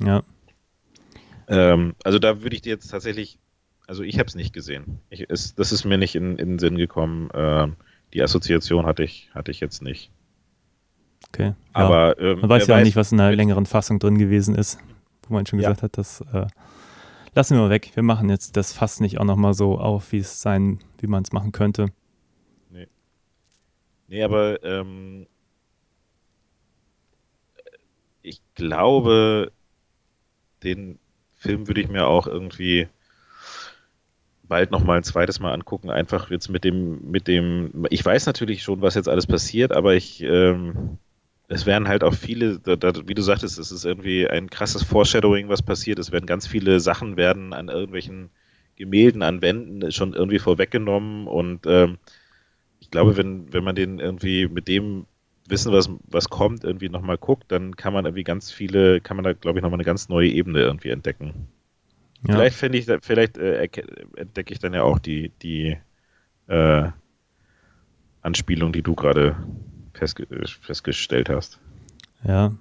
Ja. 0.02 0.22
Ähm, 1.48 1.94
also 2.02 2.18
da 2.18 2.42
würde 2.42 2.56
ich 2.56 2.62
dir 2.62 2.70
jetzt 2.70 2.88
tatsächlich, 2.88 3.38
also 3.86 4.02
ich 4.02 4.18
habe 4.18 4.26
es 4.26 4.34
nicht 4.34 4.52
gesehen. 4.52 4.98
Ich, 5.10 5.30
es, 5.30 5.54
das 5.54 5.72
ist 5.72 5.84
mir 5.84 5.98
nicht 5.98 6.16
in, 6.16 6.36
in 6.38 6.50
den 6.50 6.58
Sinn 6.58 6.76
gekommen. 6.76 7.28
Ähm, 7.34 7.76
die 8.12 8.22
Assoziation 8.22 8.84
hatte 8.84 9.04
ich, 9.04 9.30
hatte 9.32 9.50
ich 9.52 9.60
jetzt 9.60 9.82
nicht. 9.82 10.10
Okay. 11.28 11.46
Ja. 11.46 11.54
Aber 11.72 12.18
ähm, 12.18 12.40
man 12.40 12.50
weiß 12.50 12.66
ja 12.66 12.76
auch 12.76 12.82
nicht, 12.82 12.96
was 12.96 13.12
in 13.12 13.20
einer 13.20 13.34
längeren 13.34 13.66
Fassung 13.66 14.00
drin 14.00 14.18
gewesen 14.18 14.54
ist, 14.56 14.78
wo 15.28 15.34
man 15.34 15.46
schon 15.46 15.60
gesagt 15.60 15.78
ja. 15.80 15.82
hat, 15.84 15.98
dass 15.98 16.20
äh, 16.32 16.46
lassen 17.36 17.54
wir 17.56 17.62
mal 17.62 17.70
weg. 17.70 17.92
Wir 17.94 18.02
machen 18.02 18.30
jetzt 18.30 18.56
das 18.56 18.72
Fass 18.72 18.98
nicht 18.98 19.20
auch 19.20 19.24
nochmal 19.24 19.54
so 19.54 19.78
auf, 19.78 20.10
wie 20.10 20.18
es 20.18 20.40
sein, 20.40 20.80
wie 20.98 21.06
man 21.06 21.22
es 21.22 21.32
machen 21.32 21.52
könnte. 21.52 21.86
Nee. 22.70 22.88
Nee, 24.08 24.22
aber 24.22 24.64
ähm, 24.64 25.26
ich 28.22 28.40
glaube, 28.54 29.52
den 30.62 30.98
Film 31.36 31.68
würde 31.68 31.82
ich 31.82 31.88
mir 31.88 32.06
auch 32.06 32.26
irgendwie 32.26 32.88
bald 34.42 34.70
nochmal 34.70 34.96
ein 34.98 35.04
zweites 35.04 35.38
Mal 35.38 35.52
angucken. 35.52 35.90
Einfach 35.90 36.30
jetzt 36.30 36.48
mit 36.48 36.64
dem, 36.64 37.10
mit 37.10 37.28
dem, 37.28 37.86
ich 37.90 38.04
weiß 38.04 38.26
natürlich 38.26 38.62
schon, 38.62 38.80
was 38.80 38.94
jetzt 38.94 39.08
alles 39.08 39.26
passiert, 39.26 39.72
aber 39.72 39.94
ich, 39.94 40.22
ähm, 40.22 40.98
es 41.48 41.66
werden 41.66 41.88
halt 41.88 42.02
auch 42.02 42.14
viele, 42.14 42.58
da, 42.58 42.76
da, 42.76 42.92
wie 43.06 43.14
du 43.14 43.22
sagtest, 43.22 43.58
es 43.58 43.70
ist 43.70 43.84
irgendwie 43.84 44.28
ein 44.28 44.50
krasses 44.50 44.82
Foreshadowing, 44.82 45.48
was 45.48 45.62
passiert. 45.62 45.98
Es 45.98 46.10
werden 46.10 46.26
ganz 46.26 46.46
viele 46.46 46.80
Sachen 46.80 47.16
werden 47.16 47.52
an 47.52 47.68
irgendwelchen 47.68 48.30
Gemälden, 48.76 49.22
an 49.22 49.42
Wänden 49.42 49.92
schon 49.92 50.12
irgendwie 50.12 50.38
vorweggenommen 50.38 51.26
und 51.26 51.66
ähm, 51.66 51.98
ich 52.80 52.90
glaube, 52.90 53.16
wenn, 53.16 53.52
wenn 53.52 53.64
man 53.64 53.74
den 53.74 53.98
irgendwie 53.98 54.48
mit 54.48 54.68
dem 54.68 55.06
Wissen, 55.48 55.72
was, 55.72 55.90
was 56.08 56.28
kommt, 56.28 56.64
irgendwie 56.64 56.88
nochmal 56.88 57.18
guckt, 57.18 57.50
dann 57.50 57.76
kann 57.76 57.92
man 57.92 58.04
irgendwie 58.04 58.24
ganz 58.24 58.50
viele, 58.50 59.00
kann 59.00 59.16
man 59.16 59.24
da, 59.24 59.32
glaube 59.32 59.58
ich, 59.58 59.62
nochmal 59.62 59.78
eine 59.78 59.84
ganz 59.84 60.08
neue 60.08 60.28
Ebene 60.28 60.60
irgendwie 60.60 60.90
entdecken. 60.90 61.48
Ja. 62.26 62.34
Vielleicht 62.34 62.56
finde 62.56 62.78
ich, 62.78 62.86
vielleicht 63.02 63.38
äh, 63.38 63.68
entdecke 64.16 64.52
ich 64.52 64.58
dann 64.58 64.74
ja 64.74 64.82
auch 64.82 64.98
die, 64.98 65.30
die 65.42 65.76
äh, 66.48 66.90
Anspielung, 68.22 68.72
die 68.72 68.82
du 68.82 68.94
gerade 68.94 69.36
festge 69.96 70.26
festgestellt 70.60 71.28
hast. 71.28 71.58
Ja. 72.26 72.52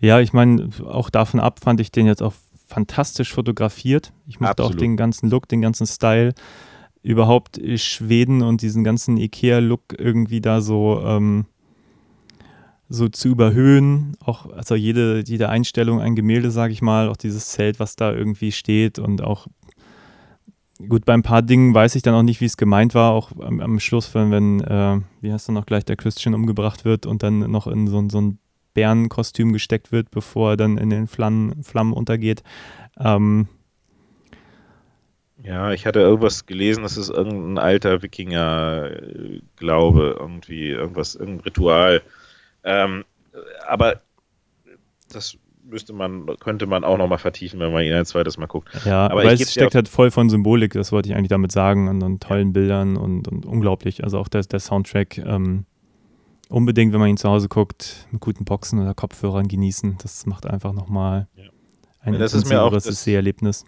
Ja, 0.00 0.20
ich 0.20 0.32
meine, 0.32 0.68
auch 0.84 1.10
davon 1.10 1.40
ab 1.40 1.60
fand 1.62 1.80
ich 1.80 1.90
den 1.90 2.06
jetzt 2.06 2.22
auch 2.22 2.34
fantastisch 2.66 3.32
fotografiert. 3.32 4.12
Ich 4.26 4.40
mochte 4.40 4.64
auch 4.64 4.74
den 4.74 4.96
ganzen 4.96 5.28
Look, 5.28 5.48
den 5.48 5.60
ganzen 5.60 5.86
Style. 5.86 6.34
Überhaupt 7.02 7.60
Schweden 7.76 8.42
und 8.42 8.62
diesen 8.62 8.84
ganzen 8.84 9.16
IKEA-Look 9.16 9.98
irgendwie 9.98 10.40
da 10.40 10.60
so, 10.60 11.02
ähm, 11.04 11.46
so 12.88 13.08
zu 13.08 13.28
überhöhen. 13.28 14.16
Auch, 14.24 14.50
also 14.52 14.74
jede, 14.74 15.22
jede 15.26 15.48
Einstellung, 15.48 16.00
ein 16.00 16.14
Gemälde, 16.14 16.50
sage 16.50 16.72
ich 16.72 16.80
mal, 16.80 17.08
auch 17.08 17.16
dieses 17.16 17.48
Zelt, 17.48 17.80
was 17.80 17.96
da 17.96 18.12
irgendwie 18.12 18.52
steht 18.52 18.98
und 18.98 19.22
auch 19.22 19.48
gut, 20.88 21.04
bei 21.04 21.14
ein 21.14 21.22
paar 21.22 21.42
Dingen 21.42 21.74
weiß 21.74 21.94
ich 21.94 22.02
dann 22.02 22.14
auch 22.14 22.22
nicht, 22.22 22.40
wie 22.40 22.46
es 22.46 22.56
gemeint 22.56 22.94
war, 22.94 23.12
auch 23.12 23.32
am, 23.40 23.60
am 23.60 23.80
Schluss, 23.80 24.14
wenn, 24.14 24.30
wenn 24.30 24.60
äh, 24.60 25.00
wie 25.20 25.32
heißt 25.32 25.48
du 25.48 25.52
noch 25.52 25.66
gleich, 25.66 25.84
der 25.84 25.96
Christian 25.96 26.34
umgebracht 26.34 26.84
wird 26.84 27.06
und 27.06 27.22
dann 27.22 27.50
noch 27.50 27.66
in 27.66 27.86
so, 27.86 28.08
so 28.08 28.20
ein 28.20 28.38
Bärenkostüm 28.74 29.52
gesteckt 29.52 29.92
wird, 29.92 30.10
bevor 30.10 30.52
er 30.52 30.56
dann 30.56 30.78
in 30.78 30.90
den 30.90 31.06
Flammen, 31.06 31.62
Flammen 31.62 31.92
untergeht. 31.92 32.42
Ähm, 32.98 33.48
Ja, 35.42 35.72
ich 35.72 35.86
hatte 35.86 36.00
irgendwas 36.00 36.46
gelesen, 36.46 36.82
das 36.84 36.96
ist 36.96 37.10
irgendein 37.10 37.58
alter 37.58 38.02
Wikinger-Glaube, 38.02 40.16
irgendwie, 40.18 40.68
irgendwas, 40.68 41.14
irgendein 41.16 41.44
Ritual. 41.44 42.02
Ähm, 42.64 43.04
aber 43.66 44.00
das 45.10 45.36
müsste 45.64 45.92
man, 45.92 46.26
könnte 46.40 46.66
man 46.66 46.84
auch 46.84 46.98
nochmal 46.98 47.18
vertiefen, 47.18 47.60
wenn 47.60 47.72
man 47.72 47.84
ihn 47.84 47.92
ein 47.92 48.04
zweites 48.04 48.38
Mal 48.38 48.46
guckt. 48.46 48.68
Ja, 48.84 49.06
aber, 49.06 49.20
aber 49.22 49.32
es 49.32 49.52
steckt 49.52 49.74
halt 49.74 49.88
voll 49.88 50.10
von 50.10 50.28
Symbolik, 50.28 50.72
das 50.72 50.92
wollte 50.92 51.08
ich 51.08 51.14
eigentlich 51.14 51.28
damit 51.28 51.52
sagen, 51.52 51.88
und, 51.88 52.02
und 52.02 52.22
tollen 52.22 52.52
Bildern 52.52 52.96
und, 52.96 53.28
und, 53.28 53.46
unglaublich. 53.46 54.04
Also 54.04 54.18
auch 54.18 54.28
der, 54.28 54.42
der 54.42 54.60
Soundtrack, 54.60 55.18
ähm, 55.18 55.66
unbedingt, 56.48 56.92
wenn 56.92 57.00
man 57.00 57.08
ihn 57.08 57.16
zu 57.16 57.28
Hause 57.28 57.48
guckt, 57.48 58.06
mit 58.10 58.20
guten 58.20 58.44
Boxen 58.44 58.80
oder 58.80 58.94
Kopfhörern 58.94 59.48
genießen. 59.48 59.98
Das 60.02 60.26
macht 60.26 60.46
einfach 60.46 60.72
nochmal 60.72 61.28
ja. 61.34 61.44
ein 62.00 62.14
ja, 62.14 62.20
intensiveres 62.20 62.84
Seherlebnis. 62.84 63.64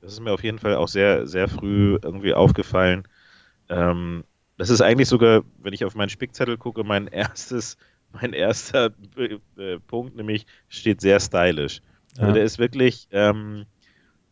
Das 0.00 0.12
ist 0.14 0.20
mir 0.20 0.32
auf 0.32 0.42
jeden 0.42 0.58
Fall 0.58 0.74
auch 0.74 0.88
sehr, 0.88 1.26
sehr 1.26 1.48
früh 1.48 1.98
irgendwie 2.02 2.34
aufgefallen. 2.34 3.04
Ähm, 3.68 4.24
das 4.58 4.70
ist 4.70 4.80
eigentlich 4.80 5.08
sogar, 5.08 5.42
wenn 5.58 5.72
ich 5.72 5.84
auf 5.84 5.94
meinen 5.94 6.08
Spickzettel 6.08 6.56
gucke, 6.58 6.84
mein 6.84 7.06
erstes, 7.08 7.76
mein 8.12 8.32
erster 8.32 8.92
äh, 9.16 9.78
Punkt, 9.86 10.16
nämlich 10.16 10.46
steht 10.68 11.00
sehr 11.00 11.20
stylisch. 11.20 11.80
Also 12.16 12.28
ja. 12.28 12.32
der 12.32 12.44
ist 12.44 12.58
wirklich, 12.58 13.08
ähm, 13.10 13.64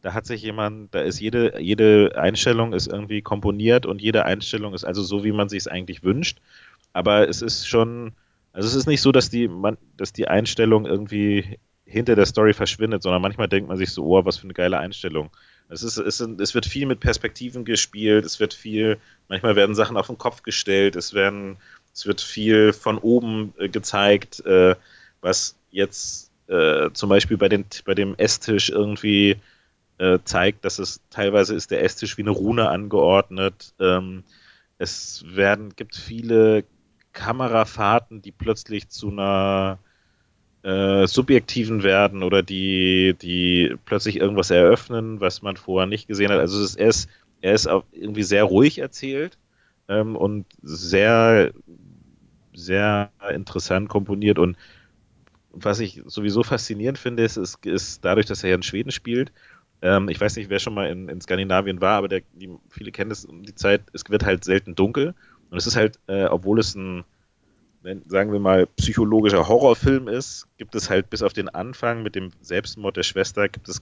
da 0.02 0.14
hat 0.14 0.26
sich 0.26 0.42
jemand, 0.42 0.94
da 0.94 1.00
ist 1.00 1.20
jede, 1.20 1.60
jede 1.60 2.12
Einstellung 2.16 2.72
ist 2.72 2.86
irgendwie 2.86 3.22
komponiert 3.22 3.86
und 3.86 4.00
jede 4.00 4.24
Einstellung 4.24 4.74
ist 4.74 4.84
also 4.84 5.02
so, 5.02 5.24
wie 5.24 5.32
man 5.32 5.48
sich 5.48 5.60
es 5.60 5.68
eigentlich 5.68 6.02
wünscht. 6.02 6.40
Aber 6.92 7.28
es 7.28 7.42
ist 7.42 7.68
schon, 7.68 8.12
also 8.52 8.66
es 8.66 8.74
ist 8.74 8.86
nicht 8.86 9.00
so, 9.00 9.12
dass 9.12 9.30
die, 9.30 9.48
man, 9.48 9.78
dass 9.96 10.12
die 10.12 10.28
Einstellung 10.28 10.86
irgendwie 10.86 11.58
hinter 11.84 12.14
der 12.14 12.26
Story 12.26 12.52
verschwindet, 12.52 13.02
sondern 13.02 13.22
manchmal 13.22 13.48
denkt 13.48 13.68
man 13.68 13.76
sich 13.76 13.90
so, 13.90 14.04
oh, 14.04 14.24
was 14.24 14.36
für 14.36 14.44
eine 14.44 14.54
geile 14.54 14.78
Einstellung. 14.78 15.30
Es, 15.68 15.82
ist, 15.82 15.98
es, 15.98 16.18
sind, 16.18 16.40
es 16.40 16.54
wird 16.54 16.66
viel 16.66 16.86
mit 16.86 17.00
Perspektiven 17.00 17.64
gespielt, 17.64 18.24
es 18.24 18.40
wird 18.40 18.54
viel, 18.54 18.98
manchmal 19.28 19.56
werden 19.56 19.74
Sachen 19.74 19.96
auf 19.96 20.06
den 20.06 20.18
Kopf 20.18 20.42
gestellt, 20.42 20.96
es 20.96 21.14
werden, 21.14 21.58
es 21.92 22.06
wird 22.06 22.20
viel 22.20 22.72
von 22.72 22.98
oben 22.98 23.52
äh, 23.58 23.68
gezeigt, 23.68 24.44
äh, 24.46 24.76
was 25.20 25.56
jetzt 25.70 26.30
äh, 26.48 26.90
zum 26.92 27.08
Beispiel 27.08 27.36
bei, 27.36 27.48
den, 27.48 27.64
bei 27.84 27.94
dem 27.94 28.14
Esstisch 28.16 28.70
irgendwie 28.70 29.36
äh, 29.98 30.18
zeigt, 30.24 30.64
dass 30.64 30.78
es 30.78 31.00
teilweise 31.10 31.54
ist 31.54 31.70
der 31.70 31.82
Esstisch 31.84 32.16
wie 32.16 32.22
eine 32.22 32.30
Rune 32.30 32.68
angeordnet. 32.68 33.74
Ähm, 33.78 34.24
es 34.78 35.24
werden, 35.26 35.74
gibt 35.76 35.94
viele 35.94 36.64
Kamerafahrten, 37.12 38.22
die 38.22 38.32
plötzlich 38.32 38.88
zu 38.88 39.10
einer 39.10 39.78
äh, 40.62 41.06
subjektiven 41.06 41.82
werden 41.82 42.22
oder 42.22 42.42
die, 42.42 43.14
die 43.20 43.76
plötzlich 43.84 44.16
irgendwas 44.16 44.50
eröffnen, 44.50 45.20
was 45.20 45.42
man 45.42 45.56
vorher 45.56 45.86
nicht 45.86 46.08
gesehen 46.08 46.30
hat. 46.30 46.38
Also 46.38 46.62
es 46.62 46.76
ist, 46.76 47.10
er 47.40 47.54
ist 47.54 47.66
auch 47.66 47.84
irgendwie 47.92 48.22
sehr 48.22 48.44
ruhig 48.44 48.78
erzählt 48.78 49.38
ähm, 49.90 50.16
und 50.16 50.46
sehr, 50.62 51.52
sehr 52.54 53.10
interessant 53.30 53.90
komponiert 53.90 54.38
und 54.38 54.56
was 55.52 55.80
ich 55.80 56.00
sowieso 56.06 56.44
faszinierend 56.44 56.96
finde, 56.96 57.24
ist, 57.24 57.36
ist, 57.36 57.66
ist 57.66 58.04
dadurch, 58.04 58.26
dass 58.26 58.44
er 58.44 58.50
ja 58.50 58.56
in 58.56 58.62
Schweden 58.62 58.92
spielt. 58.92 59.32
Ähm, 59.82 60.08
ich 60.08 60.20
weiß 60.20 60.36
nicht, 60.36 60.48
wer 60.48 60.60
schon 60.60 60.74
mal 60.74 60.88
in, 60.88 61.08
in 61.08 61.20
Skandinavien 61.20 61.80
war, 61.80 61.98
aber 61.98 62.08
der, 62.08 62.22
die, 62.34 62.48
viele 62.68 62.92
kennen 62.92 63.10
es 63.10 63.24
um 63.24 63.42
die 63.42 63.54
Zeit, 63.56 63.82
es 63.92 64.08
wird 64.08 64.24
halt 64.24 64.44
selten 64.44 64.76
dunkel. 64.76 65.14
Und 65.50 65.58
es 65.58 65.66
ist 65.66 65.74
halt, 65.74 65.98
äh, 66.06 66.26
obwohl 66.26 66.60
es 66.60 66.76
ein 66.76 67.04
sagen 68.06 68.32
wir 68.32 68.40
mal, 68.40 68.66
psychologischer 68.76 69.48
Horrorfilm 69.48 70.08
ist, 70.08 70.46
gibt 70.58 70.74
es 70.74 70.90
halt 70.90 71.08
bis 71.10 71.22
auf 71.22 71.32
den 71.32 71.48
Anfang 71.48 72.02
mit 72.02 72.14
dem 72.14 72.30
Selbstmord 72.40 72.96
der 72.96 73.02
Schwester, 73.02 73.48
gibt 73.48 73.68
es, 73.68 73.80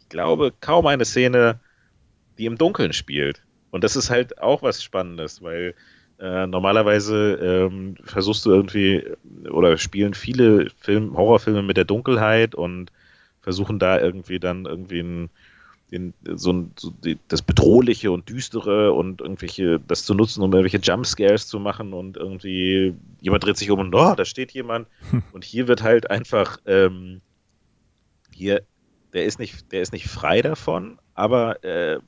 ich 0.00 0.08
glaube, 0.08 0.52
kaum 0.60 0.86
eine 0.86 1.04
Szene, 1.04 1.60
die 2.38 2.46
im 2.46 2.58
Dunkeln 2.58 2.92
spielt. 2.92 3.42
Und 3.70 3.84
das 3.84 3.96
ist 3.96 4.10
halt 4.10 4.40
auch 4.40 4.62
was 4.62 4.82
Spannendes, 4.82 5.42
weil 5.42 5.74
äh, 6.18 6.46
normalerweise 6.46 7.34
ähm, 7.34 7.96
versuchst 8.04 8.44
du 8.44 8.50
irgendwie 8.50 9.04
oder 9.50 9.76
spielen 9.78 10.14
viele 10.14 10.70
Film, 10.78 11.16
Horrorfilme 11.16 11.62
mit 11.62 11.76
der 11.76 11.84
Dunkelheit 11.84 12.54
und 12.54 12.92
versuchen 13.40 13.78
da 13.78 13.98
irgendwie 13.98 14.38
dann 14.38 14.66
irgendwie 14.66 15.00
ein 15.00 15.30
den, 15.90 16.14
so, 16.34 16.70
so 16.78 16.90
die, 16.90 17.18
das 17.28 17.42
Bedrohliche 17.42 18.10
und 18.10 18.28
Düstere 18.28 18.92
und 18.92 19.20
irgendwelche, 19.20 19.80
das 19.80 20.04
zu 20.04 20.14
nutzen, 20.14 20.42
um 20.42 20.52
irgendwelche 20.52 20.78
Jumpscares 20.78 21.46
zu 21.48 21.58
machen 21.58 21.92
und 21.92 22.16
irgendwie 22.16 22.94
jemand 23.20 23.44
dreht 23.44 23.56
sich 23.56 23.70
um 23.70 23.80
und 23.80 23.94
oh, 23.94 24.14
da 24.14 24.24
steht 24.24 24.52
jemand. 24.52 24.88
Und 25.32 25.44
hier 25.44 25.68
wird 25.68 25.82
halt 25.82 26.10
einfach, 26.10 26.58
ähm, 26.66 27.20
hier, 28.34 28.62
der 29.12 29.24
ist 29.24 29.38
nicht, 29.38 29.72
der 29.72 29.82
ist 29.82 29.92
nicht 29.92 30.06
frei 30.06 30.42
davon, 30.42 30.98
aber 31.14 31.62
äh, 31.64 31.94
äh, 31.94 32.00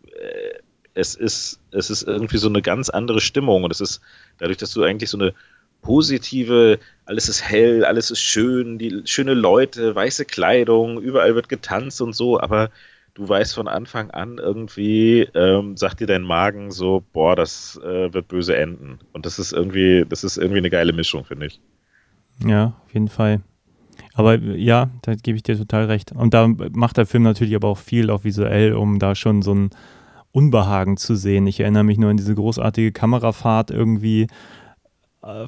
es 0.94 1.14
ist, 1.14 1.60
es 1.70 1.90
ist 1.90 2.02
irgendwie 2.02 2.38
so 2.38 2.48
eine 2.48 2.62
ganz 2.62 2.88
andere 2.88 3.20
Stimmung 3.20 3.64
und 3.64 3.70
es 3.70 3.80
ist 3.80 4.00
dadurch, 4.38 4.58
dass 4.58 4.72
du 4.72 4.82
eigentlich 4.82 5.10
so 5.10 5.18
eine 5.18 5.34
positive, 5.82 6.78
alles 7.06 7.28
ist 7.28 7.42
hell, 7.42 7.84
alles 7.84 8.10
ist 8.10 8.20
schön, 8.20 8.78
die 8.78 9.02
schöne 9.04 9.34
Leute, 9.34 9.94
weiße 9.94 10.24
Kleidung, 10.24 11.00
überall 11.00 11.34
wird 11.34 11.48
getanzt 11.48 12.00
und 12.00 12.14
so, 12.14 12.40
aber 12.40 12.70
du 13.14 13.28
weißt 13.28 13.54
von 13.54 13.68
Anfang 13.68 14.10
an 14.10 14.38
irgendwie, 14.38 15.28
ähm, 15.34 15.76
sagt 15.76 16.00
dir 16.00 16.06
dein 16.06 16.22
Magen 16.22 16.70
so, 16.70 17.02
boah, 17.12 17.36
das 17.36 17.78
äh, 17.84 18.12
wird 18.12 18.28
böse 18.28 18.56
enden. 18.56 19.00
Und 19.12 19.26
das 19.26 19.38
ist 19.38 19.52
irgendwie, 19.52 20.06
das 20.08 20.24
ist 20.24 20.38
irgendwie 20.38 20.58
eine 20.58 20.70
geile 20.70 20.92
Mischung, 20.92 21.24
finde 21.24 21.46
ich. 21.46 21.60
Ja, 22.46 22.74
auf 22.86 22.94
jeden 22.94 23.08
Fall. 23.08 23.40
Aber 24.14 24.36
ja, 24.36 24.90
da 25.02 25.14
gebe 25.14 25.36
ich 25.36 25.42
dir 25.42 25.56
total 25.56 25.86
recht. 25.86 26.12
Und 26.12 26.32
da 26.32 26.48
macht 26.48 26.96
der 26.96 27.06
Film 27.06 27.22
natürlich 27.22 27.54
aber 27.54 27.68
auch 27.68 27.78
viel, 27.78 28.10
auch 28.10 28.24
visuell, 28.24 28.74
um 28.74 28.98
da 28.98 29.14
schon 29.14 29.42
so 29.42 29.54
ein 29.54 29.70
Unbehagen 30.32 30.96
zu 30.96 31.14
sehen. 31.14 31.46
Ich 31.46 31.60
erinnere 31.60 31.84
mich 31.84 31.98
nur 31.98 32.10
an 32.10 32.16
diese 32.16 32.34
großartige 32.34 32.92
Kamerafahrt 32.92 33.70
irgendwie 33.70 34.26
äh, 35.22 35.46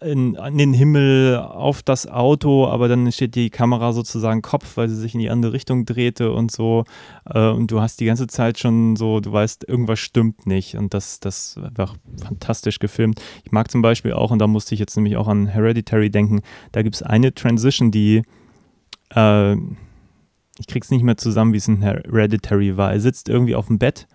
in, 0.00 0.34
in, 0.34 0.58
den 0.58 0.72
Himmel 0.72 1.36
auf 1.36 1.82
das 1.82 2.06
Auto, 2.06 2.66
aber 2.66 2.88
dann 2.88 3.10
steht 3.12 3.34
die 3.34 3.50
Kamera 3.50 3.92
sozusagen 3.92 4.42
Kopf, 4.42 4.76
weil 4.76 4.88
sie 4.88 4.96
sich 4.96 5.14
in 5.14 5.20
die 5.20 5.30
andere 5.30 5.52
Richtung 5.52 5.86
drehte 5.86 6.32
und 6.32 6.50
so. 6.50 6.84
Äh, 7.26 7.48
und 7.48 7.70
du 7.70 7.80
hast 7.80 8.00
die 8.00 8.06
ganze 8.06 8.26
Zeit 8.26 8.58
schon 8.58 8.96
so, 8.96 9.20
du 9.20 9.32
weißt, 9.32 9.68
irgendwas 9.68 9.98
stimmt 9.98 10.46
nicht. 10.46 10.76
Und 10.76 10.94
das, 10.94 11.20
das 11.20 11.58
war 11.74 11.94
fantastisch 12.22 12.78
gefilmt. 12.78 13.20
Ich 13.44 13.52
mag 13.52 13.70
zum 13.70 13.82
Beispiel 13.82 14.12
auch, 14.12 14.30
und 14.30 14.40
da 14.40 14.46
musste 14.46 14.74
ich 14.74 14.80
jetzt 14.80 14.96
nämlich 14.96 15.16
auch 15.16 15.28
an 15.28 15.46
Hereditary 15.46 16.10
denken, 16.10 16.40
da 16.72 16.82
gibt 16.82 16.96
es 16.96 17.02
eine 17.02 17.34
Transition, 17.34 17.90
die 17.90 18.22
äh, 19.14 19.56
ich 20.58 20.66
krieg's 20.66 20.90
nicht 20.90 21.02
mehr 21.02 21.16
zusammen, 21.16 21.52
wie 21.52 21.58
es 21.58 21.68
in 21.68 21.82
Hereditary 21.82 22.76
war. 22.76 22.92
Er 22.92 23.00
sitzt 23.00 23.28
irgendwie 23.28 23.54
auf 23.54 23.66
dem 23.66 23.78
Bett 23.78 24.06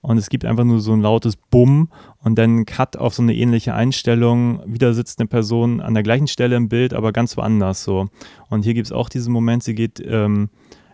und 0.00 0.18
es 0.18 0.28
gibt 0.28 0.44
einfach 0.44 0.64
nur 0.64 0.80
so 0.80 0.92
ein 0.92 1.00
lautes 1.00 1.36
Bumm 1.36 1.88
und 2.18 2.36
dann 2.36 2.66
Cut 2.66 2.96
auf 2.96 3.14
so 3.14 3.22
eine 3.22 3.34
ähnliche 3.34 3.74
Einstellung. 3.74 4.60
Wieder 4.66 4.92
sitzt 4.92 5.18
eine 5.18 5.28
Person 5.28 5.80
an 5.80 5.94
der 5.94 6.02
gleichen 6.02 6.26
Stelle 6.26 6.56
im 6.56 6.68
Bild, 6.68 6.92
aber 6.92 7.12
ganz 7.12 7.36
woanders 7.36 7.84
so. 7.84 8.08
Und 8.50 8.64
hier 8.64 8.74
gibt 8.74 8.86
es 8.86 8.92
auch 8.92 9.08
diesen 9.08 9.32
Moment, 9.32 9.62
sie 9.62 9.74
geht 9.74 10.02
ähm, 10.04 10.50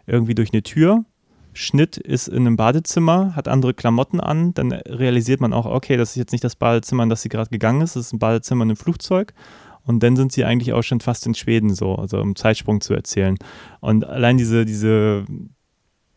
irgendwie 0.07 0.37
durch 0.37 0.53
eine 0.53 0.63
Tür. 0.63 1.05
Schnitt 1.53 1.97
ist 1.97 2.29
in 2.29 2.47
einem 2.47 2.57
Badezimmer, 2.57 3.35
hat 3.35 3.49
andere 3.49 3.75
Klamotten 3.75 4.21
an, 4.21 4.55
dann 4.55 4.71
realisiert 4.73 5.41
man 5.41 5.53
auch, 5.53 5.67
okay, 5.67 5.97
das 5.97 6.11
ist 6.11 6.17
jetzt 6.17 6.33
nicht 6.33 6.45
das 6.45 6.55
Badezimmer, 6.55 7.03
in 7.03 7.09
das 7.09 7.23
sie 7.23 7.29
gerade 7.29 7.51
gegangen 7.51 7.81
ist, 7.81 7.97
das 7.97 8.07
ist 8.07 8.13
ein 8.13 8.21
Badezimmer 8.21 8.63
in 8.63 8.71
einem 8.71 8.77
Flugzeug. 8.77 9.35
Und 9.87 10.03
dann 10.03 10.17
sind 10.17 10.33
sie 10.33 10.45
eigentlich 10.45 10.73
auch 10.73 10.83
schon 10.83 11.01
fast 11.01 11.27
in 11.27 11.35
Schweden 11.35 11.75
so, 11.75 11.95
also 11.95 12.21
um 12.21 12.37
Zeitsprung 12.37 12.81
zu 12.81 12.95
erzählen. 12.95 13.37
Und 13.81 14.05
allein 14.05 14.37
diese, 14.37 14.65
diese, 14.65 15.25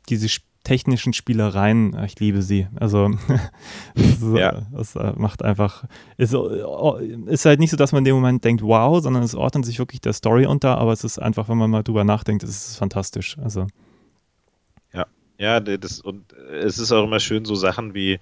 diese 0.10 0.28
technischen 0.64 1.12
Spielereien, 1.12 1.98
ich 2.06 2.20
liebe 2.20 2.42
sie. 2.42 2.68
Also 2.76 3.10
das, 3.96 4.94
ja. 4.94 5.10
äh, 5.10 5.14
macht 5.18 5.44
einfach, 5.44 5.84
ist, 6.18 6.34
äh, 6.34 7.06
ist 7.26 7.46
halt 7.46 7.60
nicht 7.60 7.72
so, 7.72 7.78
dass 7.78 7.92
man 7.92 8.00
in 8.00 8.06
dem 8.06 8.16
Moment 8.16 8.44
denkt, 8.44 8.62
wow, 8.62 9.02
sondern 9.02 9.24
es 9.24 9.36
ordnet 9.36 9.66
sich 9.66 9.80
wirklich 9.80 10.02
der 10.02 10.14
Story 10.14 10.46
unter, 10.46 10.78
aber 10.78 10.94
es 10.94 11.04
ist 11.04 11.20
einfach, 11.20 11.50
wenn 11.50 11.58
man 11.58 11.70
mal 11.70 11.84
drüber 11.84 12.04
nachdenkt, 12.04 12.44
es 12.44 12.70
ist 12.70 12.78
fantastisch. 12.78 13.38
Also. 13.40 13.68
Ja, 14.94 15.06
ja, 15.38 15.60
das, 15.60 16.00
und 16.00 16.32
es 16.34 16.80
ist 16.80 16.92
auch 16.92 17.04
immer 17.04 17.20
schön, 17.20 17.44
so 17.44 17.56
Sachen 17.56 17.94
wie, 17.94 18.20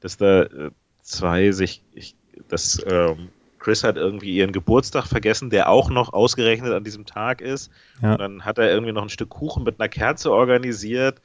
dass 0.00 0.16
da 0.16 0.44
äh, 0.44 0.70
zwei 1.02 1.52
sich, 1.52 1.82
ich, 1.92 2.16
das, 2.48 2.82
ähm, 2.88 3.28
Chris 3.62 3.84
hat 3.84 3.96
irgendwie 3.96 4.34
ihren 4.34 4.52
Geburtstag 4.52 5.06
vergessen, 5.06 5.50
der 5.50 5.68
auch 5.68 5.88
noch 5.88 6.12
ausgerechnet 6.12 6.72
an 6.72 6.84
diesem 6.84 7.06
Tag 7.06 7.40
ist. 7.40 7.70
Ja. 8.02 8.12
Und 8.12 8.20
dann 8.20 8.44
hat 8.44 8.58
er 8.58 8.70
irgendwie 8.70 8.92
noch 8.92 9.02
ein 9.02 9.08
Stück 9.08 9.30
Kuchen 9.30 9.62
mit 9.62 9.78
einer 9.78 9.88
Kerze 9.88 10.32
organisiert 10.32 11.20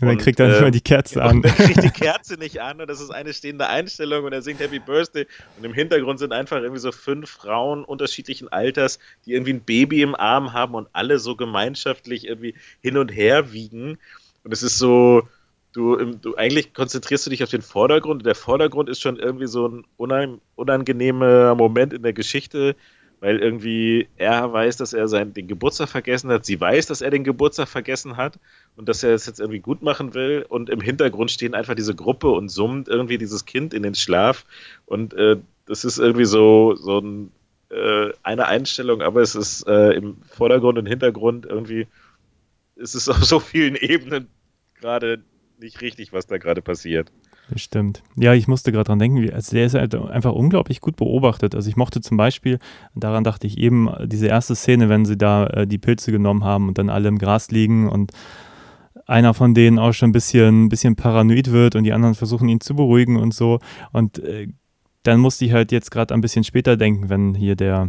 und 0.00 0.06
dann 0.06 0.18
kriegt 0.18 0.40
er 0.40 0.48
nicht 0.48 0.58
äh, 0.58 0.62
mal 0.62 0.70
die 0.70 0.80
Kerze 0.80 1.22
an. 1.22 1.36
Und 1.36 1.44
dann 1.44 1.54
kriegt 1.54 1.82
die 1.82 1.90
Kerze 1.90 2.36
nicht 2.36 2.60
an 2.60 2.80
und 2.80 2.88
das 2.88 3.00
ist 3.00 3.10
eine 3.10 3.34
stehende 3.34 3.66
Einstellung 3.66 4.24
und 4.24 4.32
er 4.32 4.40
singt 4.40 4.60
Happy 4.60 4.78
Birthday 4.78 5.26
und 5.58 5.64
im 5.64 5.74
Hintergrund 5.74 6.18
sind 6.18 6.32
einfach 6.32 6.58
irgendwie 6.58 6.80
so 6.80 6.92
fünf 6.92 7.28
Frauen 7.28 7.84
unterschiedlichen 7.84 8.48
Alters, 8.48 8.98
die 9.26 9.34
irgendwie 9.34 9.52
ein 9.52 9.60
Baby 9.60 10.02
im 10.02 10.14
Arm 10.14 10.52
haben 10.52 10.74
und 10.74 10.88
alle 10.92 11.18
so 11.18 11.36
gemeinschaftlich 11.36 12.26
irgendwie 12.26 12.54
hin 12.80 12.96
und 12.96 13.08
her 13.08 13.52
wiegen 13.52 13.98
und 14.42 14.52
es 14.52 14.62
ist 14.62 14.78
so, 14.78 15.28
du, 15.72 15.96
du 15.96 16.36
eigentlich 16.36 16.74
konzentrierst 16.74 17.26
du 17.26 17.30
dich 17.30 17.42
auf 17.42 17.50
den 17.50 17.62
Vordergrund. 17.62 18.20
Und 18.20 18.26
der 18.26 18.34
Vordergrund 18.34 18.88
ist 18.88 19.00
schon 19.00 19.16
irgendwie 19.16 19.46
so 19.46 19.68
ein 19.68 19.84
unangenehmer 20.56 21.54
Moment 21.54 21.92
in 21.92 22.02
der 22.02 22.12
Geschichte, 22.12 22.76
weil 23.20 23.38
irgendwie 23.38 24.08
er 24.16 24.52
weiß, 24.52 24.78
dass 24.78 24.92
er 24.92 25.06
seinen, 25.06 25.34
den 25.34 25.46
Geburtstag 25.46 25.90
vergessen 25.90 26.30
hat, 26.30 26.46
sie 26.46 26.58
weiß, 26.58 26.86
dass 26.86 27.02
er 27.02 27.10
den 27.10 27.24
Geburtstag 27.24 27.68
vergessen 27.68 28.16
hat 28.16 28.38
und 28.76 28.88
dass 28.88 29.02
er 29.02 29.14
es 29.14 29.26
jetzt 29.26 29.40
irgendwie 29.40 29.60
gut 29.60 29.82
machen 29.82 30.14
will. 30.14 30.44
Und 30.48 30.70
im 30.70 30.80
Hintergrund 30.80 31.30
stehen 31.30 31.54
einfach 31.54 31.74
diese 31.74 31.94
Gruppe 31.94 32.30
und 32.30 32.48
summt 32.48 32.88
irgendwie 32.88 33.18
dieses 33.18 33.44
Kind 33.44 33.74
in 33.74 33.82
den 33.82 33.94
Schlaf. 33.94 34.46
Und 34.86 35.12
äh, 35.14 35.36
das 35.66 35.84
ist 35.84 35.98
irgendwie 35.98 36.24
so, 36.24 36.74
so 36.76 36.98
ein, 36.98 37.30
äh, 37.68 38.10
eine 38.22 38.46
Einstellung, 38.46 39.02
aber 39.02 39.20
es 39.20 39.34
ist 39.34 39.66
äh, 39.68 39.92
im 39.92 40.16
Vordergrund 40.22 40.78
und 40.78 40.86
Hintergrund 40.86 41.46
irgendwie, 41.46 41.86
ist 42.76 42.94
es 42.94 43.08
auf 43.08 43.22
so 43.22 43.38
vielen 43.38 43.76
Ebenen 43.76 44.28
gerade 44.80 45.22
nicht 45.60 45.80
richtig, 45.80 46.12
was 46.12 46.26
da 46.26 46.38
gerade 46.38 46.62
passiert. 46.62 47.12
Das 47.50 47.62
stimmt. 47.62 48.02
Ja, 48.16 48.32
ich 48.34 48.46
musste 48.46 48.70
gerade 48.70 48.84
dran 48.84 48.98
denken, 48.98 49.28
also 49.32 49.56
der 49.56 49.66
ist 49.66 49.74
halt 49.74 49.94
einfach 49.94 50.32
unglaublich 50.32 50.80
gut 50.80 50.96
beobachtet. 50.96 51.54
Also 51.54 51.68
ich 51.68 51.76
mochte 51.76 52.00
zum 52.00 52.16
Beispiel, 52.16 52.58
daran 52.94 53.24
dachte 53.24 53.46
ich 53.46 53.58
eben, 53.58 53.88
diese 54.06 54.28
erste 54.28 54.54
Szene, 54.54 54.88
wenn 54.88 55.04
sie 55.04 55.16
da 55.16 55.46
äh, 55.46 55.66
die 55.66 55.78
Pilze 55.78 56.12
genommen 56.12 56.44
haben 56.44 56.68
und 56.68 56.78
dann 56.78 56.90
alle 56.90 57.08
im 57.08 57.18
Gras 57.18 57.50
liegen 57.50 57.88
und 57.88 58.12
einer 59.06 59.34
von 59.34 59.54
denen 59.54 59.78
auch 59.78 59.92
schon 59.92 60.10
ein 60.10 60.12
bisschen, 60.12 60.68
bisschen 60.68 60.94
paranoid 60.94 61.50
wird 61.50 61.74
und 61.74 61.84
die 61.84 61.92
anderen 61.92 62.14
versuchen 62.14 62.48
ihn 62.48 62.60
zu 62.60 62.74
beruhigen 62.76 63.16
und 63.16 63.34
so. 63.34 63.58
Und 63.92 64.20
äh, 64.20 64.48
dann 65.02 65.18
musste 65.18 65.44
ich 65.44 65.52
halt 65.52 65.72
jetzt 65.72 65.90
gerade 65.90 66.14
ein 66.14 66.20
bisschen 66.20 66.44
später 66.44 66.76
denken, 66.76 67.08
wenn 67.08 67.34
hier 67.34 67.56
der 67.56 67.88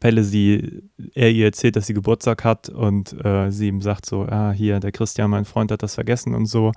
Pelle 0.00 0.22
sie, 0.22 0.82
er 1.14 1.30
ihr 1.30 1.46
erzählt, 1.46 1.76
dass 1.76 1.86
sie 1.86 1.94
Geburtstag 1.94 2.44
hat 2.44 2.68
und 2.68 3.14
äh, 3.24 3.50
sie 3.50 3.68
ihm 3.68 3.80
sagt 3.80 4.06
so, 4.06 4.22
ah, 4.24 4.52
hier, 4.52 4.80
der 4.80 4.92
Christian, 4.92 5.30
mein 5.30 5.44
Freund, 5.44 5.72
hat 5.72 5.82
das 5.82 5.94
vergessen 5.94 6.34
und 6.34 6.46
so. 6.46 6.72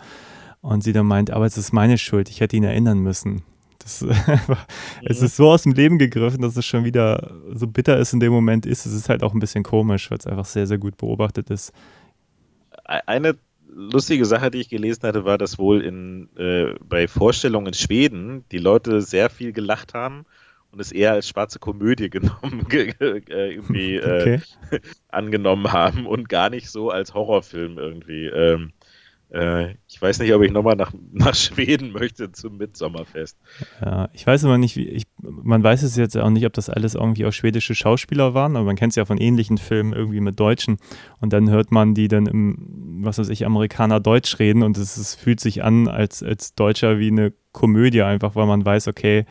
Und 0.62 0.84
sie 0.84 0.94
dann 0.94 1.08
meint, 1.08 1.32
aber 1.32 1.46
es 1.46 1.58
ist 1.58 1.74
meine 1.74 1.98
Schuld, 1.98 2.30
ich 2.30 2.40
hätte 2.40 2.56
ihn 2.56 2.64
erinnern 2.64 3.00
müssen. 3.00 3.44
Das, 3.80 4.06
es 5.04 5.22
ist 5.22 5.36
so 5.36 5.50
aus 5.50 5.64
dem 5.64 5.74
Leben 5.74 5.98
gegriffen, 5.98 6.42
dass 6.42 6.56
es 6.56 6.66
schon 6.66 6.86
wieder 6.86 7.32
so 7.54 7.68
bitter 7.68 7.98
ist 7.98 8.14
in 8.14 8.20
dem 8.20 8.32
Moment 8.32 8.66
ist. 8.66 8.86
Es 8.86 8.94
ist 8.94 9.10
halt 9.10 9.24
auch 9.24 9.34
ein 9.34 9.40
bisschen 9.40 9.64
komisch, 9.64 10.10
weil 10.10 10.20
es 10.20 10.28
einfach 10.28 10.46
sehr, 10.46 10.68
sehr 10.68 10.78
gut 10.78 10.98
beobachtet 10.98 11.50
ist. 11.50 11.74
Eine 12.86 13.36
lustige 13.74 14.26
Sache, 14.26 14.52
die 14.52 14.60
ich 14.60 14.70
gelesen 14.70 15.04
hatte, 15.04 15.26
war, 15.26 15.38
dass 15.38 15.58
wohl 15.58 15.82
in, 15.82 16.30
äh, 16.38 16.76
bei 16.88 17.08
Vorstellungen 17.08 17.68
in 17.68 17.74
Schweden 17.74 18.46
die 18.52 18.58
Leute 18.58 19.02
sehr 19.02 19.30
viel 19.30 19.52
gelacht 19.52 19.94
haben 19.94 20.26
und 20.72 20.80
es 20.80 20.92
eher 20.92 21.14
als 21.14 21.28
schwarze 21.28 21.60
Komödie 21.60 22.10
genommen, 22.10 22.66
äh, 22.72 23.54
irgendwie 23.54 23.96
äh, 23.96 24.22
okay. 24.22 24.82
angenommen 25.10 25.72
haben 25.72 26.06
und 26.06 26.30
gar 26.30 26.50
nicht 26.50 26.70
so 26.70 26.90
als 26.90 27.14
Horrorfilm 27.14 27.78
irgendwie. 27.78 28.28
Ähm, 28.28 28.74
äh, 29.32 29.76
ich 29.88 30.02
weiß 30.02 30.20
nicht, 30.20 30.34
ob 30.34 30.42
ich 30.42 30.52
nochmal 30.52 30.76
nach, 30.76 30.94
nach 31.12 31.36
Schweden 31.36 31.92
möchte 31.92 32.32
zum 32.32 32.58
Mitsommerfest. 32.58 33.38
Ja, 33.84 34.10
ich 34.14 34.28
weiß 34.28 34.44
aber 34.46 34.58
nicht, 34.58 34.76
wie, 34.76 34.90
ich, 34.90 35.04
man 35.22 35.64
weiß 35.64 35.84
es 35.84 35.96
jetzt 35.96 36.18
auch 36.18 36.30
nicht, 36.30 36.46
ob 36.46 36.54
das 36.54 36.70
alles 36.70 36.96
irgendwie 36.96 37.26
auch 37.26 37.32
schwedische 37.32 37.74
Schauspieler 37.74 38.34
waren, 38.34 38.56
aber 38.56 38.66
man 38.66 38.76
kennt 38.76 38.92
es 38.92 38.98
ja 38.98 39.06
von 39.06 39.18
ähnlichen 39.18 39.58
Filmen 39.58 39.94
irgendwie 39.94 40.20
mit 40.20 40.40
Deutschen 40.40 40.78
und 41.20 41.32
dann 41.34 41.50
hört 41.50 41.72
man 41.72 41.94
die 41.94 42.10
dann 42.10 42.26
im, 42.26 43.02
was 43.04 43.18
weiß 43.18 43.30
ich, 43.30 43.46
Amerikaner 43.46 44.00
Deutsch 44.00 44.38
reden 44.40 44.64
und 44.64 44.78
es, 44.78 44.98
es 44.98 45.16
fühlt 45.16 45.40
sich 45.40 45.64
an 45.64 45.88
als, 45.88 46.22
als 46.22 46.54
Deutscher 46.54 47.00
wie 47.00 47.08
eine 47.08 47.34
Komödie 47.54 48.02
einfach, 48.02 48.36
weil 48.36 48.48
man 48.48 48.66
weiß, 48.66 48.88
okay, 48.88 49.26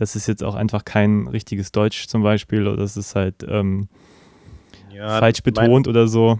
das 0.00 0.16
ist 0.16 0.26
jetzt 0.26 0.42
auch 0.42 0.54
einfach 0.54 0.86
kein 0.86 1.28
richtiges 1.28 1.72
Deutsch 1.72 2.08
zum 2.08 2.22
Beispiel 2.22 2.66
oder 2.66 2.78
das 2.78 2.96
ist 2.96 3.14
halt 3.14 3.44
ähm, 3.46 3.86
ja, 4.90 5.18
falsch 5.18 5.42
betont 5.42 5.88
oder 5.88 6.08
so. 6.08 6.38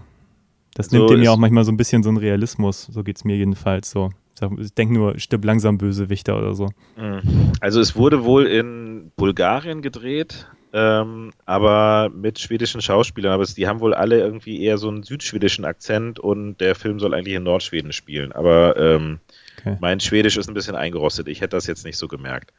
Das 0.73 0.87
so 0.87 0.97
nimmt 0.97 1.11
dem 1.11 1.21
ja 1.21 1.29
auch 1.29 1.37
manchmal 1.37 1.63
so 1.63 1.71
ein 1.71 1.77
bisschen 1.77 2.01
so 2.01 2.09
einen 2.09 2.17
Realismus. 2.17 2.87
So 2.91 3.03
geht 3.03 3.17
es 3.17 3.23
mir 3.23 3.37
jedenfalls 3.37 3.91
so. 3.91 4.09
Ich 4.57 4.73
denke 4.73 4.95
nur, 4.95 5.19
stirb 5.19 5.45
langsam 5.45 5.77
Bösewichter 5.77 6.35
oder 6.35 6.55
so. 6.55 6.69
Mhm. 6.97 7.51
Also 7.59 7.79
es 7.79 7.95
wurde 7.95 8.23
wohl 8.23 8.47
in 8.47 9.11
Bulgarien 9.15 9.83
gedreht, 9.83 10.47
ähm, 10.73 11.31
aber 11.45 12.09
mit 12.09 12.39
schwedischen 12.39 12.81
Schauspielern. 12.81 13.33
Aber 13.33 13.45
die 13.45 13.67
haben 13.67 13.79
wohl 13.79 13.93
alle 13.93 14.19
irgendwie 14.19 14.63
eher 14.63 14.79
so 14.79 14.87
einen 14.87 15.03
südschwedischen 15.03 15.65
Akzent 15.65 16.19
und 16.19 16.59
der 16.59 16.73
Film 16.73 16.99
soll 16.99 17.13
eigentlich 17.13 17.35
in 17.35 17.43
Nordschweden 17.43 17.91
spielen. 17.91 18.31
Aber 18.31 18.75
ähm, 18.77 19.19
okay. 19.59 19.77
mein 19.79 19.99
Schwedisch 19.99 20.37
ist 20.37 20.47
ein 20.47 20.53
bisschen 20.53 20.75
eingerostet. 20.75 21.27
Ich 21.27 21.41
hätte 21.41 21.55
das 21.57 21.67
jetzt 21.67 21.85
nicht 21.85 21.97
so 21.97 22.07
gemerkt. 22.07 22.53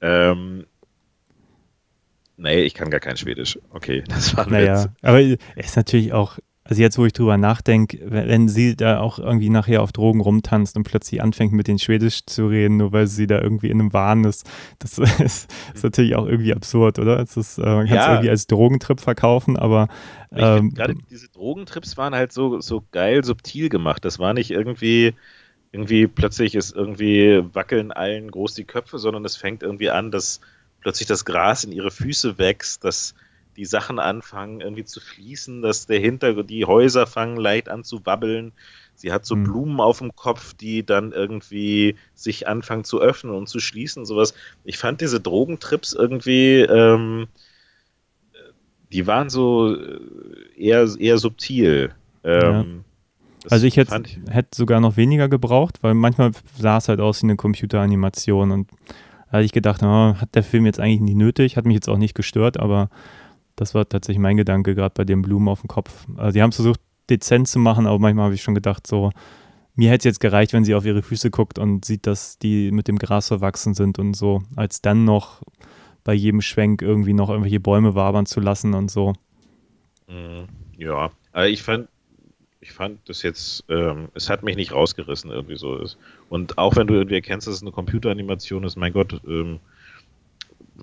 Ähm, 0.00 0.66
Nee, 2.38 2.64
ich 2.64 2.74
kann 2.74 2.90
gar 2.90 3.00
kein 3.00 3.16
Schwedisch. 3.16 3.58
Okay, 3.70 4.04
das 4.08 4.36
war 4.36 4.44
ein 4.44 4.52
naja, 4.52 4.84
Witz. 4.84 4.90
Aber 5.00 5.20
es 5.22 5.38
ist 5.56 5.76
natürlich 5.76 6.12
auch 6.12 6.38
also 6.68 6.82
jetzt, 6.82 6.98
wo 6.98 7.06
ich 7.06 7.12
drüber 7.12 7.36
nachdenke, 7.36 8.00
wenn 8.02 8.48
sie 8.48 8.74
da 8.74 8.98
auch 8.98 9.20
irgendwie 9.20 9.50
nachher 9.50 9.82
auf 9.82 9.92
Drogen 9.92 10.20
rumtanzt 10.20 10.76
und 10.76 10.82
plötzlich 10.82 11.22
anfängt 11.22 11.52
mit 11.52 11.68
den 11.68 11.78
Schwedisch 11.78 12.26
zu 12.26 12.48
reden, 12.48 12.78
nur 12.78 12.92
weil 12.92 13.06
sie 13.06 13.28
da 13.28 13.40
irgendwie 13.40 13.70
in 13.70 13.80
einem 13.80 13.92
Wahn 13.92 14.24
ist, 14.24 14.48
das 14.80 14.98
ist, 15.20 15.48
ist 15.74 15.84
natürlich 15.84 16.16
auch 16.16 16.26
irgendwie 16.26 16.52
absurd, 16.52 16.98
oder? 16.98 17.20
Ist, 17.20 17.58
äh, 17.58 17.60
man 17.60 17.86
kann 17.86 17.98
es 17.98 18.04
ja. 18.04 18.12
irgendwie 18.14 18.30
als 18.30 18.46
Drogentrip 18.48 19.00
verkaufen, 19.00 19.56
aber 19.56 19.88
ähm, 20.32 20.74
gerade 20.74 20.94
diese 21.08 21.28
Drogentrips 21.28 21.96
waren 21.96 22.14
halt 22.14 22.32
so, 22.32 22.60
so 22.60 22.82
geil 22.90 23.22
subtil 23.22 23.68
gemacht. 23.68 24.04
Das 24.04 24.18
war 24.18 24.34
nicht 24.34 24.50
irgendwie 24.50 25.14
irgendwie 25.76 26.06
plötzlich 26.06 26.54
ist 26.54 26.74
irgendwie 26.74 27.44
wackeln 27.52 27.92
allen 27.92 28.30
groß 28.30 28.54
die 28.54 28.64
Köpfe, 28.64 28.98
sondern 28.98 29.26
es 29.26 29.36
fängt 29.36 29.62
irgendwie 29.62 29.90
an, 29.90 30.10
dass 30.10 30.40
plötzlich 30.80 31.06
das 31.06 31.26
Gras 31.26 31.64
in 31.64 31.72
ihre 31.72 31.90
Füße 31.90 32.38
wächst, 32.38 32.82
dass 32.82 33.14
die 33.58 33.66
Sachen 33.66 33.98
anfangen 33.98 34.62
irgendwie 34.62 34.86
zu 34.86 35.00
fließen, 35.00 35.60
dass 35.60 35.86
der 35.86 36.00
Hinter 36.00 36.42
die 36.44 36.64
Häuser 36.64 37.06
fangen 37.06 37.36
leicht 37.36 37.68
an 37.68 37.84
zu 37.84 38.06
wabbeln. 38.06 38.52
Sie 38.94 39.12
hat 39.12 39.26
so 39.26 39.36
mhm. 39.36 39.44
Blumen 39.44 39.80
auf 39.80 39.98
dem 39.98 40.16
Kopf, 40.16 40.54
die 40.54 40.82
dann 40.82 41.12
irgendwie 41.12 41.96
sich 42.14 42.48
anfangen 42.48 42.84
zu 42.84 42.98
öffnen 42.98 43.34
und 43.34 43.46
zu 43.46 43.60
schließen, 43.60 44.06
sowas. 44.06 44.32
Ich 44.64 44.78
fand 44.78 45.02
diese 45.02 45.20
Drogentrips 45.20 45.92
irgendwie, 45.92 46.60
ähm, 46.60 47.28
die 48.92 49.06
waren 49.06 49.28
so 49.28 49.76
äh, 49.76 50.00
eher, 50.56 50.88
eher 50.98 51.18
subtil. 51.18 51.94
Ähm, 52.24 52.40
ja. 52.40 52.64
Also 53.50 53.66
ich 53.66 53.76
hätte, 53.76 54.02
hätte 54.28 54.56
sogar 54.56 54.80
noch 54.80 54.96
weniger 54.96 55.28
gebraucht, 55.28 55.82
weil 55.82 55.94
manchmal 55.94 56.32
sah 56.58 56.78
es 56.78 56.88
halt 56.88 57.00
aus 57.00 57.22
wie 57.22 57.26
eine 57.26 57.36
Computeranimation 57.36 58.50
und 58.50 58.70
da 59.26 59.38
hatte 59.38 59.44
ich 59.44 59.52
gedacht, 59.52 59.82
oh, 59.82 60.14
hat 60.14 60.34
der 60.34 60.42
Film 60.42 60.66
jetzt 60.66 60.80
eigentlich 60.80 61.00
nicht 61.00 61.16
nötig, 61.16 61.56
hat 61.56 61.64
mich 61.64 61.74
jetzt 61.74 61.88
auch 61.88 61.98
nicht 61.98 62.14
gestört, 62.14 62.58
aber 62.58 62.90
das 63.56 63.74
war 63.74 63.88
tatsächlich 63.88 64.20
mein 64.20 64.36
Gedanke, 64.36 64.74
gerade 64.74 64.94
bei 64.94 65.04
den 65.04 65.22
Blumen 65.22 65.48
auf 65.48 65.62
dem 65.62 65.68
Kopf. 65.68 66.06
Also 66.16 66.32
sie 66.32 66.42
haben 66.42 66.50
es 66.50 66.56
versucht, 66.56 66.80
dezent 67.10 67.48
zu 67.48 67.58
machen, 67.58 67.86
aber 67.86 67.98
manchmal 67.98 68.26
habe 68.26 68.34
ich 68.34 68.42
schon 68.42 68.54
gedacht, 68.54 68.86
so, 68.86 69.10
mir 69.74 69.90
hätte 69.90 70.08
es 70.08 70.14
jetzt 70.14 70.20
gereicht, 70.20 70.52
wenn 70.52 70.64
sie 70.64 70.74
auf 70.74 70.84
ihre 70.84 71.02
Füße 71.02 71.30
guckt 71.30 71.58
und 71.58 71.84
sieht, 71.84 72.06
dass 72.06 72.38
die 72.38 72.70
mit 72.70 72.88
dem 72.88 72.98
Gras 72.98 73.28
verwachsen 73.28 73.74
sind 73.74 73.98
und 73.98 74.14
so, 74.14 74.42
als 74.56 74.80
dann 74.80 75.04
noch 75.04 75.42
bei 76.04 76.14
jedem 76.14 76.40
Schwenk 76.40 76.82
irgendwie 76.82 77.12
noch 77.14 77.28
irgendwelche 77.28 77.60
Bäume 77.60 77.94
wabern 77.94 78.26
zu 78.26 78.40
lassen 78.40 78.74
und 78.74 78.90
so. 78.90 79.14
Mhm. 80.08 80.46
Ja, 80.76 81.10
also 81.32 81.52
ich 81.52 81.62
fand, 81.62 81.88
ich 82.66 82.72
fand 82.72 82.98
das 83.08 83.22
jetzt, 83.22 83.64
ähm, 83.68 84.08
es 84.14 84.28
hat 84.28 84.42
mich 84.42 84.56
nicht 84.56 84.72
rausgerissen, 84.72 85.30
irgendwie 85.30 85.56
so 85.56 85.76
ist. 85.76 85.96
Und 86.28 86.58
auch 86.58 86.74
wenn 86.74 86.88
du 86.88 86.94
irgendwie 86.94 87.14
erkennst, 87.14 87.46
dass 87.46 87.54
es 87.54 87.62
eine 87.62 87.70
Computeranimation 87.70 88.64
ist, 88.64 88.76
mein 88.76 88.92
Gott, 88.92 89.20
ähm, 89.26 89.60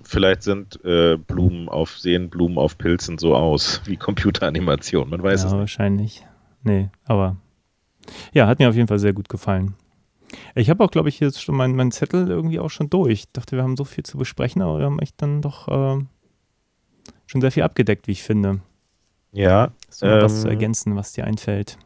vielleicht 0.02 0.42
sind 0.42 0.82
äh, 0.82 1.18
Blumen 1.18 1.68
auf, 1.68 1.98
sehen 1.98 2.30
Blumen 2.30 2.56
auf 2.56 2.78
Pilzen 2.78 3.18
so 3.18 3.36
aus 3.36 3.82
wie 3.84 3.98
Computeranimation. 3.98 5.10
Man 5.10 5.22
weiß 5.22 5.42
ja, 5.42 5.46
es 5.46 5.52
nicht. 5.52 5.60
wahrscheinlich. 5.60 6.26
Nee, 6.62 6.88
aber 7.04 7.36
ja, 8.32 8.46
hat 8.46 8.58
mir 8.60 8.70
auf 8.70 8.76
jeden 8.76 8.88
Fall 8.88 8.98
sehr 8.98 9.12
gut 9.12 9.28
gefallen. 9.28 9.74
Ich 10.54 10.70
habe 10.70 10.82
auch, 10.82 10.90
glaube 10.90 11.10
ich, 11.10 11.20
jetzt 11.20 11.42
schon 11.42 11.54
meinen 11.54 11.76
mein 11.76 11.92
Zettel 11.92 12.30
irgendwie 12.30 12.60
auch 12.60 12.70
schon 12.70 12.88
durch. 12.88 13.12
Ich 13.12 13.32
dachte, 13.32 13.56
wir 13.56 13.62
haben 13.62 13.76
so 13.76 13.84
viel 13.84 14.04
zu 14.04 14.16
besprechen, 14.16 14.62
aber 14.62 14.78
wir 14.78 14.86
haben 14.86 14.98
echt 15.00 15.20
dann 15.20 15.42
doch 15.42 15.68
äh, 15.68 16.02
schon 17.26 17.40
sehr 17.42 17.52
viel 17.52 17.62
abgedeckt, 17.62 18.06
wie 18.06 18.12
ich 18.12 18.22
finde. 18.22 18.60
Ja. 19.34 19.72
Hast 19.88 20.02
du 20.02 20.06
ähm, 20.06 20.22
was 20.22 20.40
zu 20.40 20.46
ähm, 20.46 20.52
ergänzen, 20.52 20.96
was 20.96 21.12
dir 21.12 21.24
einfällt? 21.24 21.76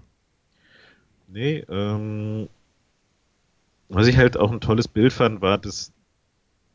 Nee, 1.28 1.64
ähm, 1.68 2.48
was 3.88 4.06
ich 4.06 4.16
halt 4.16 4.36
auch 4.36 4.52
ein 4.52 4.60
tolles 4.60 4.86
Bild 4.86 5.12
fand, 5.12 5.40
war, 5.40 5.58
dass 5.58 5.92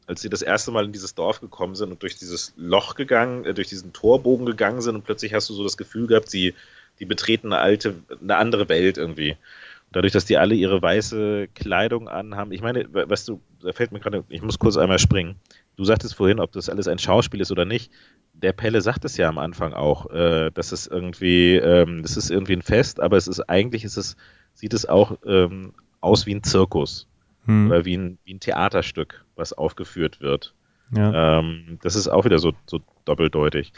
als 0.05 0.21
sie 0.21 0.29
das 0.29 0.41
erste 0.41 0.71
Mal 0.71 0.85
in 0.85 0.91
dieses 0.91 1.15
Dorf 1.15 1.39
gekommen 1.39 1.75
sind 1.75 1.91
und 1.91 2.01
durch 2.01 2.17
dieses 2.17 2.53
Loch 2.57 2.95
gegangen, 2.95 3.45
äh, 3.45 3.53
durch 3.53 3.69
diesen 3.69 3.93
Torbogen 3.93 4.45
gegangen 4.45 4.81
sind 4.81 4.95
und 4.95 5.05
plötzlich 5.05 5.33
hast 5.33 5.49
du 5.49 5.53
so 5.53 5.63
das 5.63 5.77
Gefühl 5.77 6.07
gehabt, 6.07 6.29
sie, 6.29 6.55
die 6.99 7.05
betreten 7.05 7.53
eine 7.53 7.61
alte, 7.61 7.95
eine 8.21 8.35
andere 8.35 8.67
Welt 8.67 8.97
irgendwie. 8.97 9.31
Und 9.31 9.95
dadurch, 9.95 10.11
dass 10.11 10.25
die 10.25 10.37
alle 10.37 10.55
ihre 10.55 10.81
weiße 10.81 11.49
Kleidung 11.53 12.09
anhaben, 12.09 12.51
ich 12.51 12.61
meine, 12.61 12.91
weißt 12.91 13.27
du, 13.27 13.39
da 13.61 13.71
fällt 13.73 13.91
mir 13.91 13.99
gerade, 13.99 14.23
ich 14.27 14.41
muss 14.41 14.59
kurz 14.59 14.75
einmal 14.75 14.99
springen. 14.99 15.35
Du 15.75 15.85
sagtest 15.85 16.15
vorhin, 16.15 16.39
ob 16.39 16.51
das 16.51 16.69
alles 16.69 16.87
ein 16.87 16.99
Schauspiel 16.99 17.41
ist 17.41 17.51
oder 17.51 17.65
nicht. 17.65 17.91
Der 18.33 18.53
Pelle 18.53 18.81
sagt 18.81 19.05
es 19.05 19.17
ja 19.17 19.29
am 19.29 19.37
Anfang 19.37 19.73
auch, 19.73 20.09
äh, 20.11 20.51
dass 20.51 20.71
es 20.71 20.87
irgendwie, 20.87 21.55
ähm, 21.55 22.01
das 22.01 22.17
ist 22.17 22.29
irgendwie 22.29 22.53
ein 22.53 22.61
Fest, 22.61 22.99
aber 22.99 23.17
es 23.17 23.27
ist 23.27 23.41
eigentlich 23.41 23.83
ist 23.83 23.97
es, 23.97 24.15
sieht 24.53 24.73
es 24.73 24.87
auch 24.87 25.17
ähm, 25.25 25.73
aus 26.01 26.25
wie 26.25 26.35
ein 26.35 26.43
Zirkus 26.43 27.07
hm. 27.45 27.67
oder 27.67 27.85
wie 27.85 27.97
ein, 27.97 28.17
wie 28.25 28.35
ein 28.35 28.39
Theaterstück, 28.39 29.25
was 29.35 29.53
aufgeführt 29.53 30.21
wird. 30.21 30.53
Ja. 30.95 31.39
Ähm, 31.39 31.79
das 31.81 31.95
ist 31.95 32.07
auch 32.07 32.25
wieder 32.25 32.39
so, 32.39 32.53
so 32.65 32.79
doppeldeutig. 33.05 33.73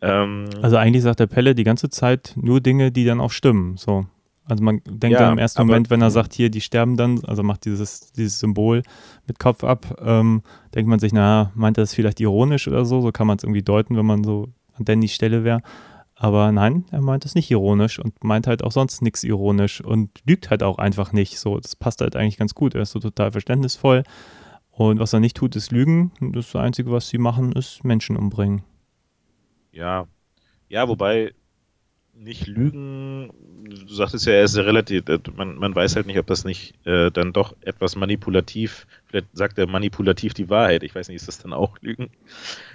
Ähm, 0.00 0.48
also 0.62 0.76
eigentlich 0.76 1.02
sagt 1.02 1.20
der 1.20 1.26
Pelle 1.26 1.54
die 1.54 1.64
ganze 1.64 1.88
Zeit 1.88 2.34
nur 2.36 2.60
Dinge, 2.60 2.92
die 2.92 3.04
dann 3.04 3.20
auch 3.20 3.30
stimmen. 3.30 3.76
So. 3.76 4.06
Also 4.48 4.64
man 4.64 4.80
denkt 4.86 5.12
ja, 5.12 5.18
dann 5.18 5.32
im 5.32 5.38
ersten 5.38 5.60
aber, 5.60 5.66
Moment, 5.66 5.90
wenn 5.90 6.00
er 6.00 6.10
sagt, 6.10 6.32
hier, 6.32 6.50
die 6.50 6.60
sterben 6.60 6.96
dann, 6.96 7.22
also 7.24 7.42
macht 7.42 7.66
dieses, 7.66 8.12
dieses 8.12 8.38
Symbol 8.40 8.82
mit 9.26 9.38
Kopf 9.38 9.62
ab, 9.62 10.00
ähm, 10.02 10.42
denkt 10.74 10.88
man 10.88 10.98
sich, 10.98 11.12
naja, 11.12 11.52
meint 11.54 11.76
er 11.76 11.82
das 11.82 11.94
vielleicht 11.94 12.18
ironisch 12.20 12.66
oder 12.66 12.84
so, 12.84 13.00
so 13.00 13.12
kann 13.12 13.26
man 13.26 13.36
es 13.36 13.44
irgendwie 13.44 13.62
deuten, 13.62 13.96
wenn 13.96 14.06
man 14.06 14.24
so 14.24 14.48
an 14.74 14.84
Dannys 14.84 15.12
Stelle 15.12 15.44
wäre. 15.44 15.60
Aber 16.14 16.50
nein, 16.50 16.84
er 16.90 17.00
meint 17.00 17.24
es 17.24 17.34
nicht 17.36 17.50
ironisch 17.50 18.00
und 18.00 18.24
meint 18.24 18.48
halt 18.48 18.64
auch 18.64 18.72
sonst 18.72 19.02
nichts 19.02 19.22
ironisch 19.22 19.80
und 19.80 20.10
lügt 20.26 20.50
halt 20.50 20.64
auch 20.64 20.78
einfach 20.78 21.12
nicht. 21.12 21.38
So, 21.38 21.60
das 21.60 21.76
passt 21.76 22.00
halt 22.00 22.16
eigentlich 22.16 22.38
ganz 22.38 22.54
gut. 22.54 22.74
Er 22.74 22.82
ist 22.82 22.90
so 22.90 22.98
total 22.98 23.30
verständnisvoll. 23.30 24.02
Und 24.70 24.98
was 24.98 25.12
er 25.12 25.20
nicht 25.20 25.36
tut, 25.36 25.54
ist 25.54 25.70
lügen. 25.70 26.12
Das 26.20 26.56
Einzige, 26.56 26.90
was 26.90 27.08
sie 27.08 27.18
machen, 27.18 27.52
ist 27.52 27.84
Menschen 27.84 28.16
umbringen. 28.16 28.62
Ja. 29.70 30.06
Ja, 30.68 30.88
wobei 30.88 31.34
nicht 32.18 32.46
lügen, 32.46 33.30
du 33.64 33.94
sagtest 33.94 34.26
ja, 34.26 34.34
er 34.34 34.44
ist 34.44 34.56
ja 34.56 34.62
relativ, 34.62 35.08
äh, 35.08 35.18
man, 35.36 35.56
man 35.56 35.74
weiß 35.74 35.96
halt 35.96 36.06
nicht, 36.06 36.18
ob 36.18 36.26
das 36.26 36.44
nicht 36.44 36.74
äh, 36.86 37.10
dann 37.10 37.32
doch 37.32 37.54
etwas 37.60 37.96
manipulativ, 37.96 38.86
vielleicht 39.06 39.28
sagt 39.32 39.58
er 39.58 39.66
manipulativ 39.66 40.34
die 40.34 40.50
Wahrheit. 40.50 40.82
Ich 40.82 40.94
weiß 40.94 41.08
nicht, 41.08 41.16
ist 41.16 41.28
das 41.28 41.38
dann 41.38 41.52
auch 41.52 41.78
Lügen? 41.80 42.10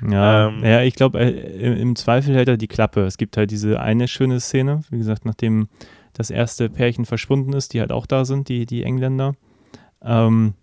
Ja, 0.10 0.48
ähm, 0.48 0.64
ja 0.64 0.82
ich 0.82 0.96
glaube, 0.96 1.20
äh, 1.20 1.82
im 1.82 1.96
Zweifel 1.96 2.34
hält 2.36 2.48
er 2.48 2.58
die 2.58 2.68
Klappe. 2.68 3.02
Es 3.02 3.18
gibt 3.18 3.38
halt 3.38 3.52
diese 3.52 3.80
eine 3.80 4.08
schöne 4.08 4.40
Szene, 4.40 4.82
wie 4.90 4.98
gesagt, 4.98 5.26
nachdem 5.26 5.68
das 6.14 6.30
erste 6.30 6.70
Pärchen 6.70 7.06
verschwunden 7.06 7.54
ist, 7.54 7.74
die 7.74 7.80
halt 7.80 7.92
auch 7.92 8.06
da 8.06 8.26
sind, 8.26 8.48
die, 8.50 8.66
die 8.66 8.84
Engländer. 8.84 9.36
Ähm, 10.02 10.54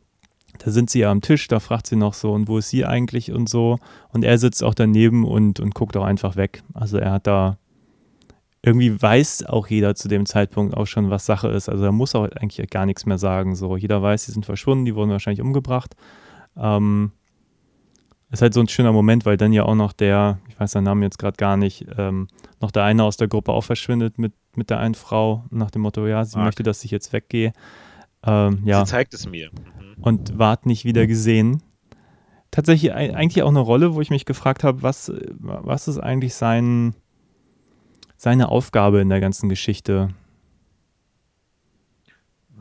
da 0.59 0.71
sind 0.71 0.91
sie 0.91 1.01
ja 1.01 1.11
am 1.11 1.23
Tisch, 1.23 1.49
da 1.49 1.59
fragt 1.59 1.87
sie 1.87 1.97
noch 1.97 2.15
so, 2.15 2.33
und 2.33 2.47
wo 2.47 2.59
ist 2.59 2.69
sie 2.69 2.85
eigentlich 2.85 3.33
und 3.33 3.49
so. 3.49 3.79
Und 4.11 4.25
er 4.25 4.39
sitzt 4.39 4.63
auch 4.63 4.75
daneben 4.75 5.25
und, 5.25 5.59
und 5.59 5.75
guckt 5.75 5.97
auch 5.97 6.05
einfach 6.05 6.37
weg. 6.37 6.63
Also 6.75 6.99
er 6.99 7.13
hat 7.13 7.27
da 7.27 7.57
irgendwie 8.63 9.01
weiß 9.01 9.47
auch 9.47 9.69
jeder 9.69 9.95
zu 9.95 10.09
dem 10.09 10.27
Zeitpunkt 10.27 10.77
auch 10.77 10.87
schon, 10.87 11.11
was 11.11 11.25
Sache 11.25 11.49
ist. 11.49 11.69
Also 11.69 11.85
er 11.85 11.93
muss 11.93 12.15
auch 12.15 12.29
eigentlich 12.31 12.69
gar 12.69 12.85
nichts 12.85 13.07
mehr 13.07 13.19
sagen. 13.19 13.55
So, 13.57 13.77
jeder 13.77 14.03
weiß, 14.03 14.25
sie 14.25 14.33
sind 14.33 14.45
verschwunden, 14.45 14.85
die 14.85 14.95
wurden 14.95 15.11
wahrscheinlich 15.11 15.41
umgebracht. 15.41 15.95
Ähm, 16.57 17.13
ist 18.31 18.43
halt 18.43 18.55
so 18.55 18.61
ein 18.61 18.69
schöner 18.69 18.93
Moment, 18.93 19.27
weil 19.27 19.37
dann 19.37 19.53
ja 19.53 19.65
auch 19.65 19.75
noch 19.75 19.93
der, 19.93 20.39
ich 20.49 20.61
weiß 20.61 20.73
seinen 20.73 20.85
Namen 20.85 21.03
jetzt 21.03 21.19
gerade 21.19 21.37
gar 21.37 21.57
nicht, 21.57 21.87
ähm, 21.97 22.29
noch 22.61 22.71
der 22.71 22.85
eine 22.85 23.03
aus 23.03 23.17
der 23.17 23.29
Gruppe 23.29 23.53
auch 23.53 23.65
verschwindet 23.65 24.19
mit, 24.19 24.35
mit 24.55 24.71
der 24.71 24.79
einen 24.79 24.95
Frau 24.95 25.45
nach 25.51 25.71
dem 25.71 25.83
Motto, 25.83 26.07
ja, 26.07 26.25
sie 26.25 26.37
Mark. 26.37 26.49
möchte, 26.49 26.63
dass 26.63 26.85
ich 26.85 26.91
jetzt 26.91 27.13
weggehe. 27.13 27.53
Ähm, 28.25 28.61
ja. 28.65 28.85
Sie 28.85 28.91
zeigt 28.91 29.15
es 29.15 29.27
mir. 29.27 29.51
Mhm. 29.51 30.03
Und 30.03 30.39
ward 30.39 30.67
nicht 30.67 30.85
wieder 30.85 31.07
gesehen. 31.07 31.63
Tatsächlich 32.51 32.93
eigentlich 32.93 33.43
auch 33.43 33.49
eine 33.49 33.61
Rolle, 33.61 33.95
wo 33.95 34.01
ich 34.01 34.11
mich 34.11 34.25
gefragt 34.25 34.65
habe, 34.65 34.83
was, 34.83 35.13
was 35.39 35.89
ist 35.89 35.99
eigentlich 35.99 36.35
sein, 36.35 36.95
seine 38.21 38.51
Aufgabe 38.51 39.01
in 39.01 39.09
der 39.09 39.21
ganzen 39.21 39.49
Geschichte? 39.49 40.11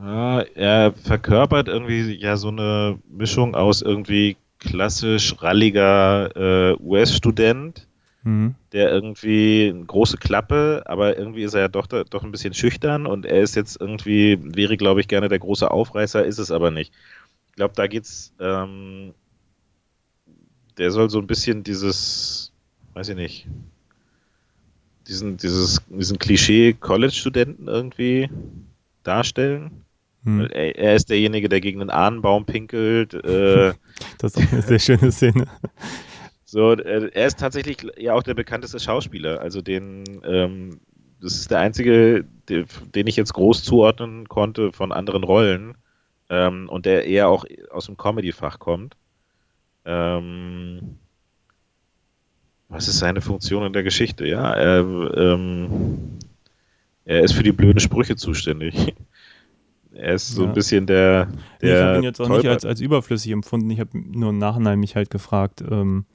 Ja, 0.01 0.39
er 0.39 0.93
verkörpert 0.93 1.67
irgendwie 1.67 2.13
ja 2.13 2.37
so 2.37 2.47
eine 2.47 2.97
Mischung 3.09 3.55
aus 3.55 3.81
irgendwie 3.81 4.37
klassisch 4.59 5.35
ralliger 5.41 6.71
äh, 6.71 6.77
US-Student, 6.81 7.87
mhm. 8.23 8.55
der 8.71 8.89
irgendwie 8.89 9.73
eine 9.75 9.83
große 9.83 10.15
Klappe, 10.15 10.83
aber 10.85 11.17
irgendwie 11.17 11.43
ist 11.43 11.55
er 11.55 11.61
ja 11.61 11.67
doch, 11.67 11.87
doch 11.87 12.23
ein 12.23 12.31
bisschen 12.31 12.53
schüchtern 12.53 13.05
und 13.05 13.25
er 13.25 13.41
ist 13.41 13.57
jetzt 13.57 13.81
irgendwie, 13.81 14.39
wäre 14.41 14.77
glaube 14.77 15.01
ich 15.01 15.09
gerne 15.09 15.27
der 15.27 15.39
große 15.39 15.69
Aufreißer, 15.69 16.23
ist 16.23 16.39
es 16.39 16.51
aber 16.51 16.71
nicht. 16.71 16.93
Ich 17.49 17.55
glaube, 17.57 17.73
da 17.75 17.87
geht's, 17.87 18.33
ähm, 18.39 19.13
der 20.77 20.91
soll 20.91 21.09
so 21.09 21.19
ein 21.19 21.27
bisschen 21.27 21.63
dieses, 21.63 22.53
weiß 22.93 23.09
ich 23.09 23.17
nicht, 23.17 23.47
diesen, 25.09 25.37
dieses, 25.37 25.81
diesen 25.89 26.19
Klischee-College-Studenten 26.19 27.67
irgendwie 27.67 28.29
darstellen. 29.03 29.83
Hm. 30.23 30.41
Er, 30.51 30.77
er, 30.77 30.95
ist 30.95 31.09
derjenige, 31.09 31.49
der 31.49 31.61
gegen 31.61 31.79
den 31.79 31.89
Ahnenbaum 31.89 32.45
pinkelt. 32.45 33.13
Äh, 33.13 33.73
das 34.19 34.35
ist 34.35 34.37
auch 34.37 34.51
eine 34.51 34.61
sehr 34.61 34.79
schöne 34.79 35.11
Szene. 35.11 35.47
So, 36.45 36.71
er 36.71 37.25
ist 37.27 37.39
tatsächlich 37.39 37.77
ja 37.97 38.13
auch 38.13 38.23
der 38.23 38.33
bekannteste 38.33 38.79
Schauspieler. 38.79 39.39
Also 39.39 39.61
den, 39.61 40.03
ähm, 40.23 40.79
das 41.21 41.35
ist 41.35 41.51
der 41.51 41.59
einzige, 41.59 42.25
den, 42.49 42.65
den 42.95 43.07
ich 43.07 43.15
jetzt 43.15 43.33
groß 43.33 43.63
zuordnen 43.63 44.27
konnte 44.27 44.71
von 44.71 44.91
anderen 44.91 45.23
Rollen 45.23 45.75
ähm, 46.29 46.67
und 46.69 46.85
der 46.85 47.05
eher 47.05 47.29
auch 47.29 47.45
aus 47.71 47.85
dem 47.85 47.97
Comedy-Fach 47.97 48.59
kommt. 48.59 48.95
Ähm, 49.85 50.97
was 52.69 52.87
ist 52.87 52.99
seine 52.99 53.21
Funktion 53.21 53.65
in 53.65 53.73
der 53.73 53.83
Geschichte? 53.83 54.25
Ja, 54.27 54.53
er, 54.53 54.79
ähm, 55.17 56.19
er 57.03 57.21
ist 57.21 57.33
für 57.33 57.43
die 57.43 57.51
blöden 57.51 57.79
Sprüche 57.79 58.15
zuständig. 58.15 58.95
Er 59.91 60.13
ist 60.13 60.29
so 60.29 60.43
ja. 60.43 60.47
ein 60.47 60.53
bisschen 60.53 60.85
der. 60.85 61.29
der 61.61 61.75
ich 61.75 61.83
habe 61.83 61.97
ihn 61.97 62.03
jetzt 62.03 62.21
auch 62.21 62.29
nicht 62.29 62.47
als, 62.47 62.63
als 62.63 62.79
überflüssig 62.79 63.31
empfunden. 63.31 63.69
Ich 63.71 63.79
habe 63.79 63.89
nur 63.97 64.29
im 64.29 64.37
Nachhinein 64.37 64.79
mich 64.79 64.95
halt 64.95 65.09
gefragt, 65.09 65.61
ähm, 65.69 66.05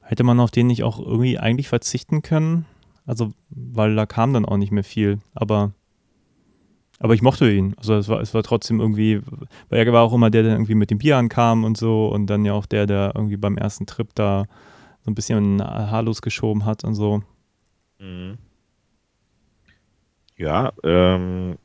hätte 0.00 0.22
man 0.22 0.38
auf 0.40 0.52
den 0.52 0.68
nicht 0.68 0.84
auch 0.84 0.98
irgendwie 0.98 1.36
eigentlich 1.36 1.68
verzichten 1.68 2.22
können? 2.22 2.64
Also, 3.04 3.32
weil 3.50 3.96
da 3.96 4.06
kam 4.06 4.32
dann 4.32 4.46
auch 4.46 4.56
nicht 4.56 4.70
mehr 4.70 4.84
viel. 4.84 5.18
Aber, 5.34 5.72
aber 7.00 7.14
ich 7.14 7.22
mochte 7.22 7.50
ihn. 7.50 7.74
Also 7.76 7.96
es 7.96 8.08
war, 8.08 8.20
es 8.20 8.32
war 8.32 8.44
trotzdem 8.44 8.80
irgendwie, 8.80 9.20
weil 9.68 9.84
er 9.84 9.92
war 9.92 10.04
auch 10.04 10.14
immer 10.14 10.30
der, 10.30 10.44
der 10.44 10.52
irgendwie 10.52 10.76
mit 10.76 10.90
dem 10.90 10.98
Bier 10.98 11.16
ankam 11.16 11.64
und 11.64 11.76
so 11.76 12.06
und 12.06 12.28
dann 12.28 12.44
ja 12.44 12.52
auch 12.52 12.66
der, 12.66 12.86
der 12.86 13.12
irgendwie 13.14 13.36
beim 13.36 13.58
ersten 13.58 13.84
Trip 13.86 14.08
da 14.14 14.46
so 15.06 15.10
ein 15.12 15.14
bisschen 15.14 15.62
haarlos 15.62 16.20
geschoben 16.20 16.64
hat 16.64 16.82
und 16.82 16.96
so. 16.96 17.22
Mhm. 18.00 18.38
Ja, 20.36 20.72
ähm, 20.82 21.56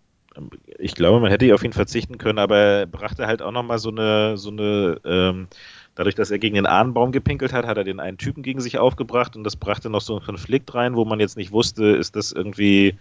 ich 0.78 0.94
glaube, 0.94 1.20
man 1.20 1.32
hätte 1.32 1.54
auf 1.54 1.64
ihn 1.64 1.74
verzichten 1.74 2.20
können, 2.20 2.38
aber 2.38 2.58
er 2.58 2.86
brachte 2.86 3.26
halt 3.26 3.42
auch 3.42 3.52
nochmal 3.52 3.80
so 3.80 3.90
eine, 3.90 4.38
so 4.38 4.52
eine, 4.52 5.02
ähm, 5.04 5.48
dadurch, 5.96 6.16
dass 6.16 6.30
er 6.32 6.38
gegen 6.38 6.56
den 6.56 6.68
Ahnenbaum 6.68 7.12
gepinkelt 7.12 7.52
hat, 7.52 7.66
hat 7.66 7.78
er 7.78 7.84
den 7.84 8.00
einen 8.00 8.20
Typen 8.20 8.44
gegen 8.44 8.62
sich 8.62 8.78
aufgebracht 8.78 9.36
und 9.36 9.44
das 9.44 9.56
brachte 9.56 9.90
noch 9.90 10.02
so 10.02 10.16
einen 10.16 10.26
Konflikt 10.26 10.74
rein, 10.76 10.96
wo 10.96 11.04
man 11.04 11.20
jetzt 11.20 11.36
nicht 11.36 11.52
wusste, 11.52 11.88
ist 11.88 12.16
das 12.16 12.32
irgendwie, 12.32 12.98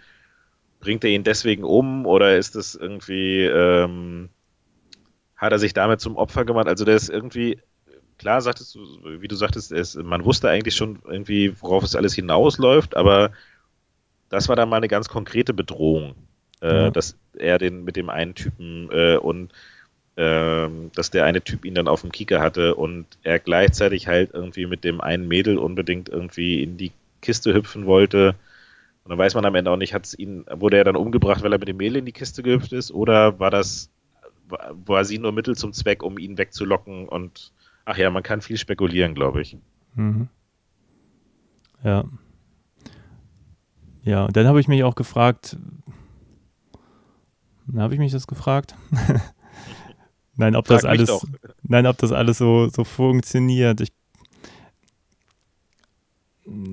bringt 0.80 1.04
er 1.04 1.10
ihn 1.10 1.22
deswegen 1.22 1.64
um 1.64 2.06
oder 2.06 2.36
ist 2.38 2.56
das 2.56 2.74
irgendwie, 2.74 3.44
ähm, 3.44 4.30
hat 5.36 5.52
er 5.52 5.58
sich 5.58 5.74
damit 5.74 6.00
zum 6.00 6.16
Opfer 6.16 6.46
gemacht? 6.46 6.66
Also 6.66 6.86
der 6.86 6.96
ist 6.96 7.10
irgendwie 7.10 7.58
klar 8.20 8.42
sagtest 8.42 8.74
du, 8.74 8.80
wie 9.22 9.28
du 9.28 9.34
sagtest, 9.34 9.72
es, 9.72 9.94
man 9.96 10.26
wusste 10.26 10.50
eigentlich 10.50 10.76
schon 10.76 10.98
irgendwie, 11.08 11.54
worauf 11.58 11.84
es 11.84 11.96
alles 11.96 12.14
hinausläuft, 12.14 12.94
aber 12.94 13.30
das 14.28 14.46
war 14.50 14.56
dann 14.56 14.68
mal 14.68 14.76
eine 14.76 14.88
ganz 14.88 15.08
konkrete 15.08 15.54
Bedrohung, 15.54 16.14
äh, 16.60 16.66
ja. 16.66 16.90
dass 16.90 17.16
er 17.38 17.56
den 17.56 17.82
mit 17.82 17.96
dem 17.96 18.10
einen 18.10 18.34
Typen 18.34 18.90
äh, 18.92 19.16
und 19.16 19.52
äh, 20.16 20.68
dass 20.94 21.10
der 21.10 21.24
eine 21.24 21.42
Typ 21.42 21.64
ihn 21.64 21.74
dann 21.74 21.88
auf 21.88 22.02
dem 22.02 22.12
Kieker 22.12 22.42
hatte 22.42 22.74
und 22.74 23.06
er 23.22 23.38
gleichzeitig 23.38 24.06
halt 24.06 24.34
irgendwie 24.34 24.66
mit 24.66 24.84
dem 24.84 25.00
einen 25.00 25.26
Mädel 25.26 25.56
unbedingt 25.56 26.10
irgendwie 26.10 26.62
in 26.62 26.76
die 26.76 26.92
Kiste 27.22 27.54
hüpfen 27.54 27.86
wollte. 27.86 28.34
Und 29.04 29.12
dann 29.12 29.18
weiß 29.18 29.34
man 29.34 29.46
am 29.46 29.54
Ende 29.54 29.70
auch 29.70 29.78
nicht, 29.78 29.94
hat's 29.94 30.12
ihn, 30.12 30.44
wurde 30.50 30.76
er 30.76 30.84
dann 30.84 30.96
umgebracht, 30.96 31.42
weil 31.42 31.52
er 31.54 31.58
mit 31.58 31.68
dem 31.68 31.78
Mädel 31.78 31.96
in 31.96 32.04
die 32.04 32.12
Kiste 32.12 32.42
gehüpft 32.42 32.74
ist, 32.74 32.92
oder 32.92 33.38
war 33.38 33.50
das, 33.50 33.88
war 34.48 35.06
sie 35.06 35.18
nur 35.18 35.32
Mittel 35.32 35.56
zum 35.56 35.72
Zweck, 35.72 36.02
um 36.02 36.18
ihn 36.18 36.36
wegzulocken 36.36 37.08
und 37.08 37.50
Ach 37.84 37.96
ja, 37.96 38.10
man 38.10 38.22
kann 38.22 38.40
viel 38.40 38.56
spekulieren, 38.56 39.14
glaube 39.14 39.40
ich. 39.40 39.56
Mhm. 39.94 40.28
Ja. 41.82 42.04
Ja, 44.02 44.24
und 44.26 44.36
dann 44.36 44.46
habe 44.46 44.60
ich 44.60 44.68
mich 44.68 44.82
auch 44.84 44.94
gefragt, 44.94 45.56
dann 47.66 47.80
habe 47.80 47.94
ich 47.94 48.00
mich 48.00 48.12
das 48.12 48.26
gefragt. 48.26 48.74
nein, 50.36 50.56
ob 50.56 50.66
Frag 50.66 50.76
das 50.76 50.84
alles, 50.84 51.26
nein, 51.62 51.86
ob 51.86 51.98
das 51.98 52.12
alles 52.12 52.38
so, 52.38 52.68
so 52.68 52.84
funktioniert. 52.84 53.80
Ich, 53.80 53.92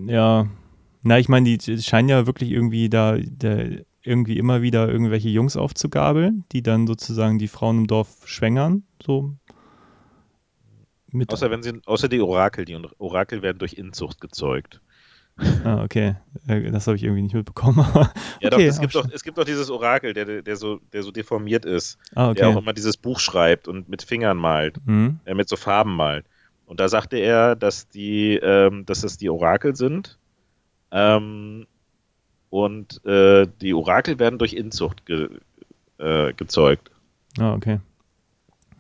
ja, 0.08 0.48
na, 1.04 1.20
ich 1.20 1.30
meine, 1.30 1.58
die 1.58 1.82
scheinen 1.82 2.10
ja 2.10 2.26
wirklich 2.26 2.52
irgendwie 2.52 2.90
da, 2.90 3.18
da 3.18 3.64
irgendwie 4.04 4.38
immer 4.38 4.62
wieder 4.62 4.90
irgendwelche 4.90 5.30
Jungs 5.30 5.58
aufzugabeln, 5.58 6.46
die 6.54 6.64
dann 6.64 6.88
sozusagen 6.88 7.40
die 7.40 7.50
Frauen 7.50 7.80
im 7.80 7.88
Dorf 7.88 8.26
schwängern, 8.26 8.84
so 9.06 9.36
mit 11.12 11.32
außer, 11.32 11.50
wenn 11.52 11.64
sie, 11.64 11.82
außer 11.86 12.10
die 12.10 12.22
Orakel. 12.22 12.66
Die 12.66 12.78
Orakel 12.98 13.42
werden 13.42 13.60
durch 13.60 13.74
Inzucht 13.74 14.22
gezeugt. 14.22 14.82
Ah, 15.64 15.84
okay. 15.84 16.16
Das 16.48 16.88
habe 16.88 16.98
ich 16.98 17.04
irgendwie 17.04 17.22
nicht 17.22 17.36
mitbekommen. 17.36 17.80
ja, 17.94 18.04
okay, 18.04 18.50
doch, 18.50 18.60
es 18.60 18.80
gibt 18.80 18.96
doch, 18.96 19.08
es 19.12 19.24
gibt 19.24 19.38
doch 19.38 19.44
dieses 19.44 19.70
Orakel, 19.70 20.14
der, 20.14 20.42
der, 20.42 20.56
so, 20.56 20.80
der 20.94 21.04
so 21.04 21.12
deformiert 21.12 21.66
ist. 21.66 21.98
Ah, 22.16 22.30
okay. 22.30 22.40
Der 22.40 22.50
auch 22.50 22.58
immer 22.58 22.74
dieses 22.74 22.98
Buch 22.98 23.20
schreibt 23.20 23.68
und 23.68 23.88
mit 23.88 24.02
Fingern 24.02 24.38
malt. 24.38 24.80
Mhm. 24.86 25.20
Äh, 25.26 25.36
mit 25.36 25.48
so 25.48 25.56
Farben 25.56 25.96
malt. 25.96 26.26
Und 26.66 26.80
da 26.80 26.90
sagte 26.90 27.18
er, 27.18 27.56
dass 27.56 27.88
die, 27.88 28.36
ähm, 28.36 28.86
dass 28.86 29.02
das 29.02 29.18
die 29.18 29.30
Orakel 29.30 29.76
sind. 29.76 30.18
Ähm, 30.92 31.68
und 32.50 33.06
äh, 33.06 33.48
die 33.62 33.74
Orakel 33.74 34.20
werden 34.20 34.40
durch 34.40 34.54
Inzucht 34.54 35.06
ge, 35.06 35.30
äh, 36.00 36.34
gezeugt. 36.34 36.92
Ah, 37.40 37.54
okay. 37.54 37.80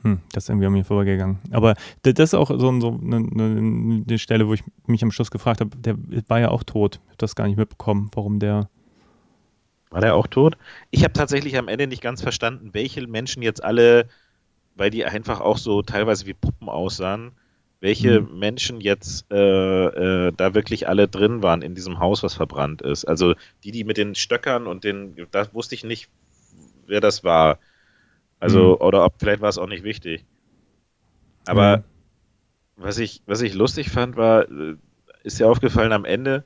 Hm, 0.03 0.19
das 0.31 0.43
ist 0.43 0.49
irgendwie 0.49 0.67
an 0.67 0.73
mir 0.73 0.85
vorübergegangen. 0.85 1.39
Aber 1.51 1.73
das 2.03 2.13
ist 2.19 2.33
auch 2.33 2.49
so, 2.49 2.79
so 2.79 2.99
eine, 3.01 3.17
eine, 3.17 4.03
eine, 4.07 4.19
Stelle, 4.19 4.47
wo 4.47 4.53
ich 4.53 4.63
mich 4.85 5.03
am 5.03 5.11
Schluss 5.11 5.31
gefragt 5.31 5.59
habe, 5.59 5.75
der 5.77 5.97
war 6.27 6.39
ja 6.39 6.49
auch 6.49 6.63
tot. 6.63 6.99
Ich 7.05 7.09
habe 7.09 7.17
das 7.17 7.35
gar 7.35 7.47
nicht 7.47 7.57
mitbekommen, 7.57 8.09
warum 8.13 8.39
der. 8.39 8.69
War 9.89 10.01
der 10.01 10.15
auch 10.15 10.27
tot? 10.27 10.57
Ich 10.91 11.03
habe 11.03 11.13
tatsächlich 11.13 11.57
am 11.57 11.67
Ende 11.67 11.87
nicht 11.87 12.01
ganz 12.01 12.21
verstanden, 12.21 12.71
welche 12.73 13.05
Menschen 13.07 13.41
jetzt 13.41 13.63
alle, 13.63 14.07
weil 14.75 14.89
die 14.89 15.05
einfach 15.05 15.39
auch 15.41 15.57
so 15.57 15.81
teilweise 15.81 16.25
wie 16.25 16.33
Puppen 16.33 16.69
aussahen, 16.69 17.31
welche 17.79 18.21
mhm. 18.21 18.39
Menschen 18.39 18.81
jetzt 18.81 19.31
äh, 19.31 19.37
äh, 19.37 20.33
da 20.35 20.53
wirklich 20.53 20.87
alle 20.87 21.07
drin 21.07 21.41
waren 21.41 21.61
in 21.61 21.73
diesem 21.73 21.99
Haus, 21.99 22.21
was 22.21 22.33
verbrannt 22.33 22.81
ist. 22.81 23.05
Also 23.05 23.33
die, 23.63 23.71
die 23.71 23.83
mit 23.83 23.97
den 23.97 24.13
Stöckern 24.13 24.67
und 24.67 24.83
den, 24.83 25.15
da 25.31 25.51
wusste 25.53 25.73
ich 25.73 25.83
nicht, 25.83 26.09
wer 26.85 27.01
das 27.01 27.23
war. 27.23 27.59
Also, 28.39 28.75
mhm. 28.75 28.85
oder 28.85 29.05
ob 29.05 29.15
vielleicht 29.19 29.41
war 29.41 29.49
es 29.49 29.57
auch 29.57 29.67
nicht 29.67 29.83
wichtig. 29.83 30.25
Aber 31.45 31.77
mhm. 31.77 31.83
was 32.75 32.97
ich, 32.99 33.21
was 33.25 33.41
ich 33.41 33.53
lustig 33.53 33.89
fand, 33.89 34.15
war, 34.15 34.49
äh, 34.49 34.75
ist 35.23 35.39
ja 35.39 35.47
aufgefallen, 35.47 35.91
am 35.91 36.05
Ende 36.05 36.43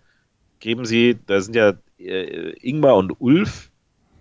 geben 0.59 0.85
sie, 0.85 1.19
da 1.25 1.41
sind 1.41 1.55
ja 1.55 1.73
äh, 1.97 2.53
Ingmar 2.61 2.95
und 2.95 3.19
Ulf, 3.19 3.71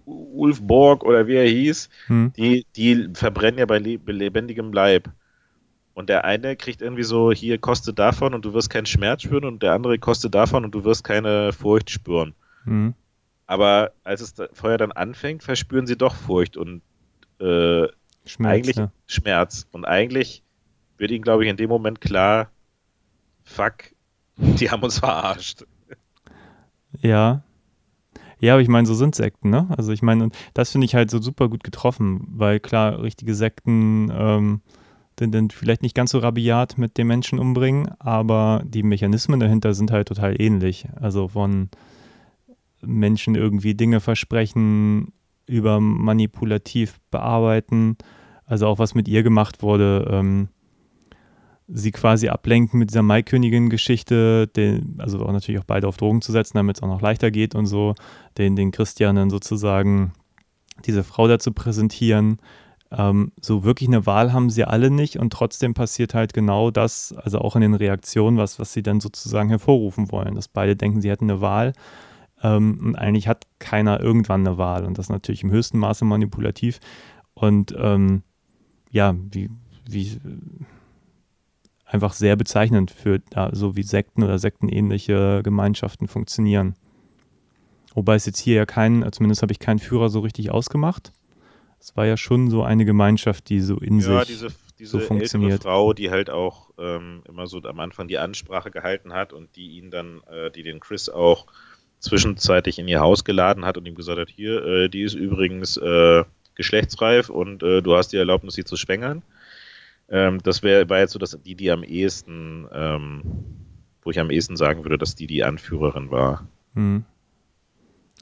Ulf 0.06 0.60
Borg 0.62 1.04
oder 1.04 1.26
wie 1.26 1.36
er 1.36 1.48
hieß, 1.48 1.88
hm. 2.06 2.32
die, 2.36 2.66
die 2.74 3.10
verbrennen 3.14 3.58
ja 3.58 3.66
bei 3.66 3.78
lebendigem 3.78 4.72
Leib. 4.72 5.10
Und 5.94 6.08
der 6.08 6.24
eine 6.24 6.56
kriegt 6.56 6.82
irgendwie 6.82 7.02
so, 7.02 7.30
hier 7.30 7.58
kostet 7.58 7.98
davon 7.98 8.32
und 8.32 8.44
du 8.44 8.54
wirst 8.54 8.70
keinen 8.70 8.86
Schmerz 8.86 9.22
spüren 9.22 9.44
und 9.44 9.62
der 9.62 9.72
andere 9.72 9.98
kostet 9.98 10.34
davon 10.34 10.64
und 10.64 10.74
du 10.74 10.84
wirst 10.84 11.04
keine 11.04 11.52
Furcht 11.52 11.90
spüren. 11.90 12.34
Hm. 12.64 12.94
Aber 13.46 13.92
als 14.04 14.20
es 14.20 14.34
Feuer 14.52 14.78
dann 14.78 14.92
anfängt, 14.92 15.42
verspüren 15.42 15.86
sie 15.86 15.96
doch 15.96 16.14
Furcht 16.14 16.56
und 16.56 16.82
äh, 17.40 17.88
Schmerz, 18.24 18.54
eigentlich 18.54 18.76
ja. 18.76 18.92
Schmerz. 19.06 19.66
Und 19.72 19.84
eigentlich 19.84 20.42
wird 20.98 21.10
ihnen, 21.10 21.22
glaube 21.22 21.44
ich, 21.44 21.50
in 21.50 21.56
dem 21.56 21.68
Moment 21.68 22.00
klar, 22.00 22.50
fuck, 23.44 23.92
die 24.36 24.70
haben 24.70 24.82
uns 24.82 24.98
verarscht. 24.98 25.64
Ja. 27.00 27.42
Ja, 28.40 28.54
aber 28.54 28.62
ich 28.62 28.68
meine, 28.68 28.86
so 28.86 28.94
sind 28.94 29.14
Sekten, 29.14 29.50
ne? 29.50 29.66
Also 29.76 29.92
ich 29.92 30.00
meine, 30.00 30.30
das 30.54 30.72
finde 30.72 30.86
ich 30.86 30.94
halt 30.94 31.10
so 31.10 31.20
super 31.20 31.50
gut 31.50 31.62
getroffen, 31.62 32.26
weil 32.30 32.58
klar, 32.58 33.02
richtige 33.02 33.34
Sekten 33.34 34.10
ähm, 34.10 34.62
sind 35.18 35.34
dann 35.34 35.50
vielleicht 35.50 35.82
nicht 35.82 35.94
ganz 35.94 36.12
so 36.12 36.18
rabiat 36.18 36.78
mit 36.78 36.96
den 36.96 37.06
Menschen 37.06 37.38
umbringen, 37.38 37.90
aber 37.98 38.62
die 38.64 38.82
Mechanismen 38.82 39.40
dahinter 39.40 39.74
sind 39.74 39.90
halt 39.90 40.08
total 40.08 40.40
ähnlich. 40.40 40.88
Also 40.98 41.28
von 41.28 41.68
Menschen 42.80 43.34
irgendwie 43.34 43.74
Dinge 43.74 44.00
versprechen, 44.00 45.12
über 45.50 45.80
manipulativ 45.80 46.98
bearbeiten, 47.10 47.96
also 48.46 48.66
auch 48.66 48.78
was 48.78 48.94
mit 48.94 49.08
ihr 49.08 49.22
gemacht 49.22 49.62
wurde, 49.62 50.08
ähm, 50.10 50.48
sie 51.72 51.90
quasi 51.92 52.28
ablenken 52.28 52.78
mit 52.78 52.90
dieser 52.90 53.02
Maikönigin-Geschichte, 53.02 54.50
also 54.98 55.24
auch 55.24 55.32
natürlich 55.32 55.60
auch 55.60 55.66
beide 55.66 55.86
auf 55.86 55.96
Drogen 55.96 56.22
zu 56.22 56.32
setzen, 56.32 56.56
damit 56.56 56.76
es 56.76 56.82
auch 56.82 56.88
noch 56.88 57.00
leichter 57.00 57.30
geht 57.30 57.54
und 57.54 57.66
so, 57.66 57.94
den, 58.38 58.56
den 58.56 58.72
Christianen 58.72 59.30
sozusagen 59.30 60.12
diese 60.84 61.04
Frau 61.04 61.28
dazu 61.28 61.52
präsentieren. 61.52 62.38
Ähm, 62.90 63.32
so 63.40 63.62
wirklich 63.62 63.88
eine 63.88 64.06
Wahl 64.06 64.32
haben 64.32 64.50
sie 64.50 64.64
alle 64.64 64.90
nicht 64.90 65.18
und 65.18 65.32
trotzdem 65.32 65.74
passiert 65.74 66.14
halt 66.14 66.32
genau 66.32 66.70
das, 66.70 67.14
also 67.16 67.38
auch 67.38 67.54
in 67.54 67.62
den 67.62 67.74
Reaktionen, 67.74 68.36
was, 68.36 68.58
was 68.58 68.72
sie 68.72 68.82
dann 68.82 69.00
sozusagen 69.00 69.48
hervorrufen 69.48 70.10
wollen, 70.10 70.34
dass 70.34 70.48
beide 70.48 70.74
denken, 70.74 71.00
sie 71.00 71.10
hätten 71.10 71.30
eine 71.30 71.40
Wahl 71.40 71.72
ähm, 72.42 72.80
und 72.82 72.96
eigentlich 72.96 73.28
hat 73.28 73.46
keiner 73.58 74.00
irgendwann 74.00 74.46
eine 74.46 74.58
Wahl 74.58 74.84
und 74.84 74.98
das 74.98 75.06
ist 75.06 75.10
natürlich 75.10 75.42
im 75.42 75.50
höchsten 75.50 75.78
Maße 75.78 76.04
manipulativ 76.04 76.80
und 77.34 77.74
ähm, 77.78 78.22
ja, 78.90 79.14
wie, 79.30 79.50
wie 79.88 80.20
einfach 81.84 82.12
sehr 82.12 82.36
bezeichnend 82.36 82.90
für 82.90 83.20
ja, 83.34 83.50
so 83.52 83.76
wie 83.76 83.82
Sekten 83.82 84.22
oder 84.22 84.38
sektenähnliche 84.38 85.42
Gemeinschaften 85.42 86.08
funktionieren. 86.08 86.76
Wobei 87.94 88.14
es 88.14 88.26
jetzt 88.26 88.38
hier 88.38 88.54
ja 88.54 88.66
keinen, 88.66 89.10
zumindest 89.12 89.42
habe 89.42 89.52
ich 89.52 89.58
keinen 89.58 89.80
Führer 89.80 90.08
so 90.08 90.20
richtig 90.20 90.50
ausgemacht. 90.50 91.12
Es 91.80 91.96
war 91.96 92.06
ja 92.06 92.16
schon 92.16 92.50
so 92.50 92.62
eine 92.62 92.84
Gemeinschaft, 92.84 93.48
die 93.48 93.60
so 93.60 93.78
in 93.78 93.98
ja, 93.98 94.20
sich 94.20 94.28
diese, 94.28 94.48
diese 94.78 94.90
so 94.92 95.00
funktioniert. 95.00 95.62
Frau, 95.62 95.92
die 95.92 96.10
halt 96.10 96.30
auch 96.30 96.70
ähm, 96.78 97.22
immer 97.26 97.46
so 97.46 97.60
am 97.62 97.80
Anfang 97.80 98.06
die 98.06 98.18
Ansprache 98.18 98.70
gehalten 98.70 99.12
hat 99.12 99.32
und 99.32 99.56
die 99.56 99.78
ihn 99.78 99.90
dann, 99.90 100.20
äh, 100.30 100.50
die 100.50 100.62
den 100.62 100.78
Chris 100.78 101.08
auch 101.08 101.46
zwischenzeitlich 102.00 102.78
in 102.78 102.88
ihr 102.88 103.00
Haus 103.00 103.24
geladen 103.24 103.64
hat 103.64 103.78
und 103.78 103.86
ihm 103.86 103.94
gesagt 103.94 104.18
hat, 104.18 104.30
hier, 104.30 104.64
äh, 104.64 104.88
die 104.88 105.02
ist 105.02 105.14
übrigens 105.14 105.76
äh, 105.76 106.24
geschlechtsreif 106.54 107.28
und 107.28 107.62
äh, 107.62 107.82
du 107.82 107.96
hast 107.96 108.08
die 108.08 108.16
Erlaubnis, 108.16 108.54
sie 108.54 108.64
zu 108.64 108.76
schwängern. 108.76 109.22
Ähm, 110.08 110.42
das 110.42 110.62
wär, 110.62 110.88
war 110.88 110.98
jetzt 110.98 111.12
so, 111.12 111.18
dass 111.18 111.38
die, 111.42 111.54
die 111.54 111.70
am 111.70 111.84
ehesten, 111.84 112.66
ähm, 112.72 113.22
wo 114.02 114.10
ich 114.10 114.18
am 114.18 114.30
ehesten 114.30 114.56
sagen 114.56 114.84
würde, 114.84 114.98
dass 114.98 115.14
die 115.14 115.26
die 115.26 115.44
Anführerin 115.44 116.10
war. 116.10 116.48
Hm. 116.74 117.04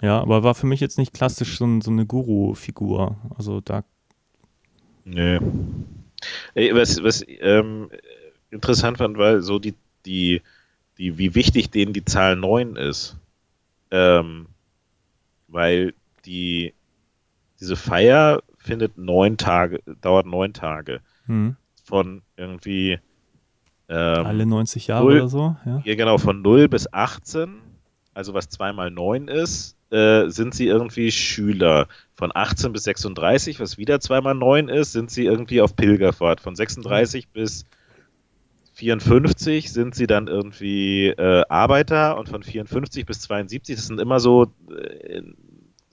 Ja, 0.02 0.20
aber 0.20 0.42
war 0.42 0.54
für 0.54 0.66
mich 0.66 0.80
jetzt 0.80 0.98
nicht 0.98 1.14
klassisch 1.14 1.58
so, 1.58 1.80
so 1.80 1.90
eine 1.90 2.06
Guru-Figur. 2.06 3.16
Also 3.36 3.60
da. 3.60 3.84
Nee. 5.04 5.40
Ey, 6.54 6.74
was 6.74 7.02
was 7.02 7.24
ähm, 7.26 7.90
interessant 8.50 8.98
fand, 8.98 9.18
weil 9.18 9.40
so 9.42 9.58
die, 9.58 9.74
die, 10.06 10.42
die, 10.98 11.18
wie 11.18 11.34
wichtig 11.34 11.70
denen 11.70 11.92
die 11.92 12.04
Zahl 12.04 12.36
9 12.36 12.76
ist. 12.76 13.16
Ähm, 13.90 14.46
weil 15.48 15.94
die, 16.24 16.74
diese 17.60 17.76
Feier 17.76 18.42
findet 18.58 18.98
neun 18.98 19.36
Tage, 19.36 19.80
dauert 20.00 20.26
neun 20.26 20.52
Tage. 20.52 21.00
Hm 21.26 21.56
von 21.88 22.22
irgendwie 22.36 22.98
ähm, 23.88 24.26
alle 24.26 24.46
90 24.46 24.86
Jahre 24.88 25.04
0, 25.04 25.12
oder 25.14 25.28
so, 25.28 25.56
ja. 25.64 25.82
ja. 25.84 25.94
genau, 25.94 26.18
von 26.18 26.42
0 26.42 26.68
bis 26.68 26.92
18, 26.92 27.56
also 28.12 28.34
was 28.34 28.50
2 28.50 28.74
mal 28.74 28.90
9 28.90 29.28
ist, 29.28 29.74
äh, 29.90 30.28
sind 30.28 30.54
sie 30.54 30.66
irgendwie 30.66 31.10
Schüler. 31.10 31.88
Von 32.14 32.30
18 32.34 32.72
bis 32.72 32.84
36, 32.84 33.58
was 33.58 33.78
wieder 33.78 34.00
2 34.00 34.20
mal 34.20 34.34
9 34.34 34.68
ist, 34.68 34.92
sind 34.92 35.10
sie 35.10 35.24
irgendwie 35.24 35.62
auf 35.62 35.74
Pilgerfahrt. 35.74 36.40
Von 36.40 36.54
36 36.54 37.26
mhm. 37.26 37.30
bis 37.32 37.64
54 38.78 39.72
sind 39.72 39.96
sie 39.96 40.06
dann 40.06 40.28
irgendwie 40.28 41.08
äh, 41.08 41.44
Arbeiter 41.48 42.16
und 42.16 42.28
von 42.28 42.44
54 42.44 43.06
bis 43.06 43.22
72, 43.22 43.74
das 43.74 43.88
sind 43.88 44.00
immer 44.00 44.20
so 44.20 44.52
äh, 44.70 45.22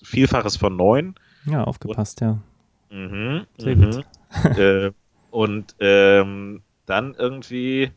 Vielfaches 0.04 0.56
von 0.56 0.76
9. 0.76 1.16
Ja, 1.48 1.64
aufgepasst, 1.64 2.22
und, 2.22 2.28
ja. 2.28 2.96
Mhm, 2.96 3.48
Sehr 3.58 3.76
mhm. 3.76 3.92
gut. 3.92 4.06
äh, 4.58 4.92
und 5.32 5.76
ähm, 5.80 6.62
dann 6.86 7.16
irgendwie 7.16 7.92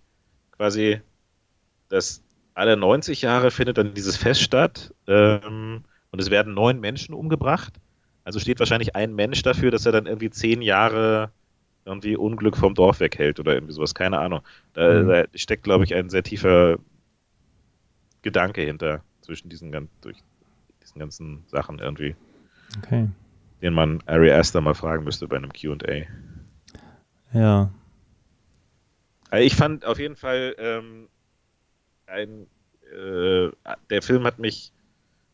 quasi 0.52 1.02
das 1.90 2.24
alle 2.54 2.78
90 2.78 3.20
Jahre 3.20 3.50
findet 3.50 3.76
dann 3.76 3.92
dieses 3.92 4.16
Fest 4.16 4.40
statt 4.40 4.94
ähm, 5.06 5.84
und 6.12 6.18
es 6.18 6.30
werden 6.30 6.54
neun 6.54 6.80
Menschen 6.80 7.14
umgebracht. 7.14 7.74
Also 8.24 8.40
steht 8.40 8.58
wahrscheinlich 8.58 8.96
ein 8.96 9.14
Mensch 9.14 9.42
dafür, 9.42 9.70
dass 9.70 9.84
er 9.84 9.92
dann 9.92 10.06
irgendwie 10.06 10.30
zehn 10.30 10.62
Jahre 10.62 11.30
irgendwie 11.88 12.16
Unglück 12.16 12.56
vom 12.56 12.74
Dorf 12.74 13.00
weghält 13.00 13.40
oder 13.40 13.54
irgendwie 13.54 13.72
sowas, 13.72 13.94
keine 13.94 14.18
Ahnung. 14.18 14.42
Da, 14.74 15.02
mhm. 15.02 15.08
da 15.08 15.24
steckt, 15.34 15.64
glaube 15.64 15.84
ich, 15.84 15.94
ein 15.94 16.10
sehr 16.10 16.22
tiefer 16.22 16.78
Gedanke 18.22 18.62
hinter 18.62 19.02
zwischen 19.22 19.48
diesen, 19.48 19.72
durch 20.00 20.18
diesen 20.82 20.98
ganzen 20.98 21.44
Sachen 21.48 21.78
irgendwie. 21.78 22.14
Okay. 22.78 23.08
Den 23.62 23.74
man 23.74 24.02
Ari 24.06 24.30
Aster 24.30 24.60
mal 24.60 24.74
fragen 24.74 25.04
müsste 25.04 25.26
bei 25.26 25.36
einem 25.36 25.52
QA. 25.52 26.04
Ja. 27.32 27.70
Also 29.30 29.44
ich 29.44 29.56
fand 29.56 29.84
auf 29.84 29.98
jeden 29.98 30.16
Fall 30.16 30.54
ähm, 30.58 31.08
ein, 32.06 32.46
äh, 32.92 33.50
der 33.90 34.02
Film 34.02 34.24
hat 34.24 34.38
mich 34.38 34.72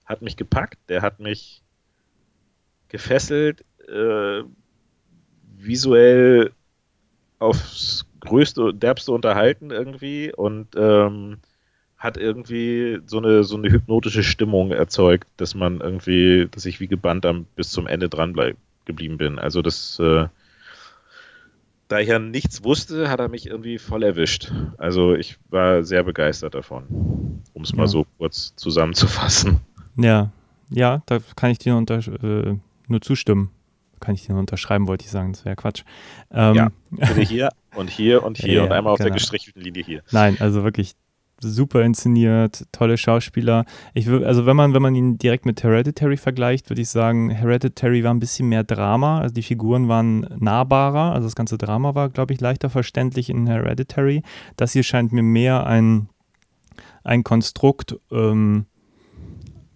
hat 0.05 0.23
mich 0.23 0.37
gepackt, 0.37 0.79
der 0.89 1.03
hat 1.03 1.21
mich 1.21 1.63
gefesselt, 2.89 3.65
äh, 3.89 4.43
visuell 5.65 6.53
aufs 7.39 8.07
größte 8.21 8.65
und 8.65 8.83
derbste 8.83 9.12
unterhalten 9.12 9.71
irgendwie 9.71 10.33
und 10.35 10.69
ähm, 10.77 11.39
hat 11.99 12.17
irgendwie 12.17 13.01
so 13.07 13.19
eine 13.19 13.45
so 13.45 13.57
eine 13.57 13.71
hypnotische 13.71 14.23
Stimmung 14.23 14.73
erzeugt, 14.73 15.27
dass 15.37 15.55
man 15.55 15.81
irgendwie, 15.81 16.49
dass 16.51 16.67
ich 16.67 16.81
wie 16.81 16.89
gebannt 16.89 17.27
am 17.27 17.47
bis 17.57 17.71
zum 17.71 17.87
Ende 17.87 18.09
dran 18.09 18.33
bleib, 18.33 18.57
geblieben 18.85 19.19
bin. 19.19 19.39
Also 19.39 19.62
das 19.62 19.99
äh, 19.99 20.27
da 21.89 22.01
ich 22.01 22.09
ja 22.09 22.19
nichts 22.19 22.65
wusste, 22.65 23.09
hat 23.11 23.21
er 23.21 23.29
mich 23.29 23.47
irgendwie 23.47 23.79
voll 23.79 24.03
erwischt. 24.03 24.53
Also 24.79 25.15
ich 25.15 25.37
war 25.51 25.85
sehr 25.85 26.03
begeistert 26.03 26.55
davon, 26.55 27.43
um 27.53 27.62
es 27.62 27.75
mal 27.75 27.89
so 27.89 28.07
kurz 28.19 28.55
zusammenzufassen. 28.57 29.61
Ja, 29.97 30.33
ja, 30.71 31.03
da 31.07 31.19
kann 31.37 31.51
ich 31.51 31.59
dir 31.59 31.77
unter, 31.77 31.99
äh, 31.99 32.57
nur 32.89 33.01
zustimmen. 33.01 33.51
Kann 34.05 34.15
ich 34.15 34.27
dir 34.27 34.33
nur 34.33 34.41
unterschreiben, 34.41 34.87
wollte 34.87 35.05
ich 35.05 35.11
sagen, 35.11 35.33
das 35.33 35.45
wäre 35.45 35.57
Quatsch. 35.57 35.83
Ähm, 36.31 36.55
ja, 36.55 36.69
bitte 36.91 37.21
hier 37.23 37.49
und 37.75 37.89
hier 37.89 38.23
und 38.23 38.37
hier 38.37 38.55
ja, 38.55 38.63
und 38.65 38.73
einmal 38.73 38.93
auf 38.93 38.99
genau. 38.99 39.09
der 39.09 39.15
gestrichelten 39.15 39.63
Linie 39.63 39.83
hier. 39.83 40.03
Nein, 40.11 40.37
also 40.41 40.63
wirklich 40.63 40.95
super 41.41 41.83
inszeniert, 41.83 42.67
tolle 42.73 42.97
Schauspieler. 42.97 43.65
Ich 43.93 44.07
würde, 44.07 44.27
also 44.27 44.47
wenn 44.47 44.57
man, 44.57 44.75
wenn 44.75 44.83
man 44.83 44.95
ihn 44.95 45.19
direkt 45.19 45.47
mit 45.47 45.63
Hereditary 45.63 46.17
vergleicht, 46.17 46.71
würde 46.71 46.83
ich 46.83 46.89
sagen, 46.89 47.31
Hereditary 47.31 48.05
war 48.05 48.13
ein 48.13 48.21
bisschen 48.21 48.49
mehr 48.49 48.65
Drama, 48.65 49.21
also 49.21 49.35
die 49.35 49.43
Figuren 49.43 49.89
waren 49.89 50.27
nahbarer, 50.39 51.13
also 51.13 51.27
das 51.27 51.35
ganze 51.35 51.59
Drama 51.59 51.95
war, 51.95 52.09
glaube 52.09 52.33
ich, 52.33 52.41
leichter 52.41 52.71
verständlich 52.71 53.31
in 53.31 53.47
Hereditary. 53.47 54.23
Das 54.57 54.73
hier 54.73 54.83
scheint 54.83 55.13
mir 55.13 55.23
mehr 55.23 55.67
ein, 55.67 56.09
ein 57.03 57.25
Konstrukt 57.25 57.97
ähm, 58.11 58.67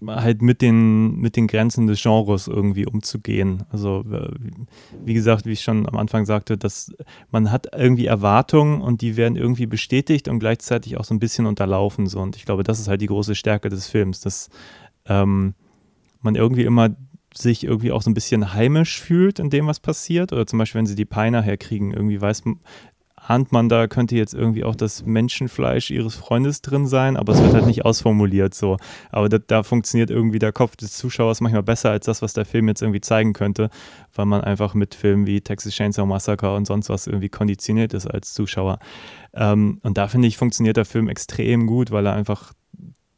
halt 0.07 0.43
mit 0.43 0.63
den, 0.63 1.17
mit 1.17 1.37
den 1.37 1.47
Grenzen 1.47 1.87
des 1.87 2.03
Genres 2.03 2.47
irgendwie 2.47 2.87
umzugehen. 2.87 3.65
Also 3.71 4.05
wie 5.05 5.15
gesagt, 5.15 5.47
wie 5.47 5.53
ich 5.53 5.61
schon 5.61 5.89
am 5.89 5.97
Anfang 5.97 6.25
sagte, 6.25 6.57
dass 6.57 6.93
man 7.31 7.51
hat 7.51 7.69
irgendwie 7.77 8.07
Erwartungen 8.07 8.81
und 8.81 9.01
die 9.03 9.17
werden 9.17 9.37
irgendwie 9.37 9.67
bestätigt 9.67 10.29
und 10.29 10.39
gleichzeitig 10.39 10.97
auch 10.97 11.05
so 11.05 11.15
ein 11.15 11.19
bisschen 11.19 11.47
unterlaufen. 11.47 12.07
So. 12.07 12.21
Und 12.21 12.37
ich 12.37 12.45
glaube, 12.45 12.63
das 12.63 12.79
ist 12.81 12.89
halt 12.89 13.01
die 13.01 13.07
große 13.07 13.35
Stärke 13.35 13.69
des 13.69 13.89
Films, 13.89 14.21
dass 14.21 14.51
ähm, 15.07 15.55
man 16.21 16.35
irgendwie 16.35 16.65
immer 16.65 16.91
sich 17.35 17.65
irgendwie 17.65 17.93
auch 17.93 18.03
so 18.03 18.11
ein 18.11 18.15
bisschen 18.15 18.55
heimisch 18.55 19.01
fühlt 19.01 19.39
in 19.39 19.51
dem, 19.51 19.67
was 19.67 19.81
passiert. 19.81 20.33
Oder 20.33 20.47
zum 20.47 20.59
Beispiel, 20.59 20.79
wenn 20.79 20.87
sie 20.87 20.95
die 20.95 21.05
Peiner 21.05 21.43
herkriegen, 21.43 21.93
irgendwie 21.93 22.21
weiß, 22.21 22.45
ahnt 23.29 23.53
man, 23.53 23.69
da 23.69 23.89
könnte 23.89 24.17
jetzt 24.17 24.33
irgendwie 24.33 24.65
auch 24.65 24.75
das 24.75 25.05
Menschenfleisch 25.05 25.91
ihres 25.91 26.15
Freundes 26.15 26.63
drin 26.63 26.87
sein, 26.87 27.17
aber 27.19 27.35
es 27.35 27.43
wird 27.43 27.53
halt 27.53 27.67
nicht 27.67 27.85
ausformuliert 27.85 28.55
so. 28.55 28.79
Aber 29.11 29.29
da, 29.29 29.37
da, 29.37 29.63
funktioniert 29.63 30.09
irgendwie 30.09 30.39
der 30.39 30.53
Kopf 30.53 30.77
des 30.77 30.93
Zuschauers 30.93 31.43
manchmal 31.43 31.63
besser 31.63 31.91
als 31.91 32.07
das, 32.07 32.23
was 32.23 32.33
der 32.33 32.47
Film 32.47 32.69
jetzt 32.69 32.81
irgendwie 32.81 33.03
zeigen 33.03 33.35
könnte, 33.35 33.69
weil 34.15 34.25
man 34.25 34.41
einfach 34.41 34.73
mit 34.73 34.95
Filmen 34.95 35.27
wie 35.27 35.43
Texas 35.43 35.75
Chainsaw 35.75 36.07
Massacre 36.07 36.55
und 36.55 36.67
sonst 36.67 36.89
was 36.89 37.07
irgendwie 37.07 37.29
konditioniert 37.29 37.93
ist 37.93 38.07
als 38.07 38.33
Zuschauer. 38.33 38.79
Ähm, 39.35 39.79
und 39.83 39.99
da 39.99 40.09
finde 40.09 40.27
ich, 40.27 40.39
funktioniert 40.39 40.79
der 40.79 40.87
Film 40.87 41.09
extrem 41.09 41.67
gut, 41.67 41.91
weil 41.91 42.07
er 42.07 42.15
einfach 42.15 42.55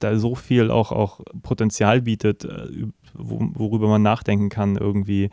da 0.00 0.18
so 0.18 0.34
viel 0.34 0.72
auch, 0.72 0.90
auch 0.90 1.20
Potenzial 1.42 2.02
bietet, 2.02 2.44
äh, 2.44 2.66
worüber 3.14 3.86
man 3.86 4.02
nachdenken 4.02 4.48
kann, 4.48 4.76
irgendwie 4.76 5.30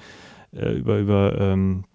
äh, 0.51 0.73
über, 0.73 0.99
über 0.99 1.36
ähm, 1.39 1.86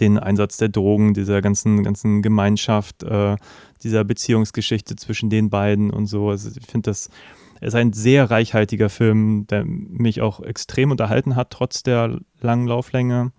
den 0.00 0.18
Einsatz 0.18 0.56
der 0.56 0.68
Drogen, 0.68 1.14
dieser 1.14 1.42
ganzen, 1.42 1.82
ganzen 1.84 2.22
Gemeinschaft, 2.22 3.02
äh, 3.02 3.36
dieser 3.82 4.04
Beziehungsgeschichte 4.04 4.96
zwischen 4.96 5.30
den 5.30 5.50
beiden 5.50 5.90
und 5.90 6.06
so. 6.06 6.30
Also 6.30 6.50
ich 6.58 6.66
finde, 6.66 6.90
das 6.90 7.10
ist 7.60 7.74
ein 7.74 7.92
sehr 7.92 8.30
reichhaltiger 8.30 8.88
Film, 8.88 9.46
der 9.48 9.64
mich 9.64 10.20
auch 10.22 10.40
extrem 10.40 10.90
unterhalten 10.90 11.36
hat, 11.36 11.50
trotz 11.50 11.82
der 11.82 12.18
langen 12.40 12.66
Lauflänge. 12.66 13.32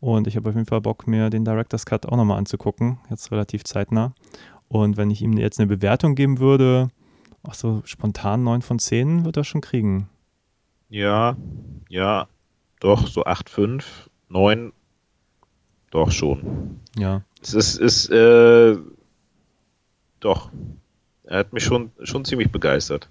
Und 0.00 0.26
ich 0.26 0.36
habe 0.36 0.48
auf 0.48 0.54
jeden 0.54 0.66
Fall 0.66 0.80
Bock, 0.80 1.06
mir 1.06 1.30
den 1.30 1.44
Director's 1.44 1.86
Cut 1.86 2.06
auch 2.06 2.16
nochmal 2.16 2.38
anzugucken, 2.38 2.98
jetzt 3.10 3.30
relativ 3.32 3.64
zeitnah. 3.64 4.14
Und 4.68 4.96
wenn 4.96 5.10
ich 5.10 5.22
ihm 5.22 5.36
jetzt 5.36 5.58
eine 5.58 5.68
Bewertung 5.68 6.14
geben 6.14 6.38
würde, 6.38 6.88
ach 7.42 7.54
so, 7.54 7.82
spontan 7.84 8.44
9 8.44 8.62
von 8.62 8.78
10 8.78 9.24
wird 9.24 9.36
er 9.36 9.44
schon 9.44 9.60
kriegen. 9.60 10.08
Ja, 10.88 11.36
ja, 11.88 12.28
doch, 12.80 13.06
so 13.06 13.24
8,5, 13.24 13.84
9 14.28 14.72
doch 15.90 16.10
schon. 16.10 16.80
Ja. 16.96 17.22
Es 17.42 17.54
ist, 17.54 17.78
ist 17.78 18.10
äh, 18.10 18.76
doch. 20.20 20.50
Er 21.24 21.38
hat 21.38 21.52
mich 21.52 21.64
schon, 21.64 21.90
schon 22.02 22.24
ziemlich 22.24 22.50
begeistert. 22.50 23.08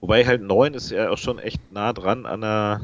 Wobei 0.00 0.24
halt 0.24 0.42
9 0.42 0.74
ist 0.74 0.90
ja 0.90 1.10
auch 1.10 1.18
schon 1.18 1.38
echt 1.38 1.72
nah 1.72 1.92
dran 1.92 2.26
an 2.26 2.44
einer. 2.44 2.80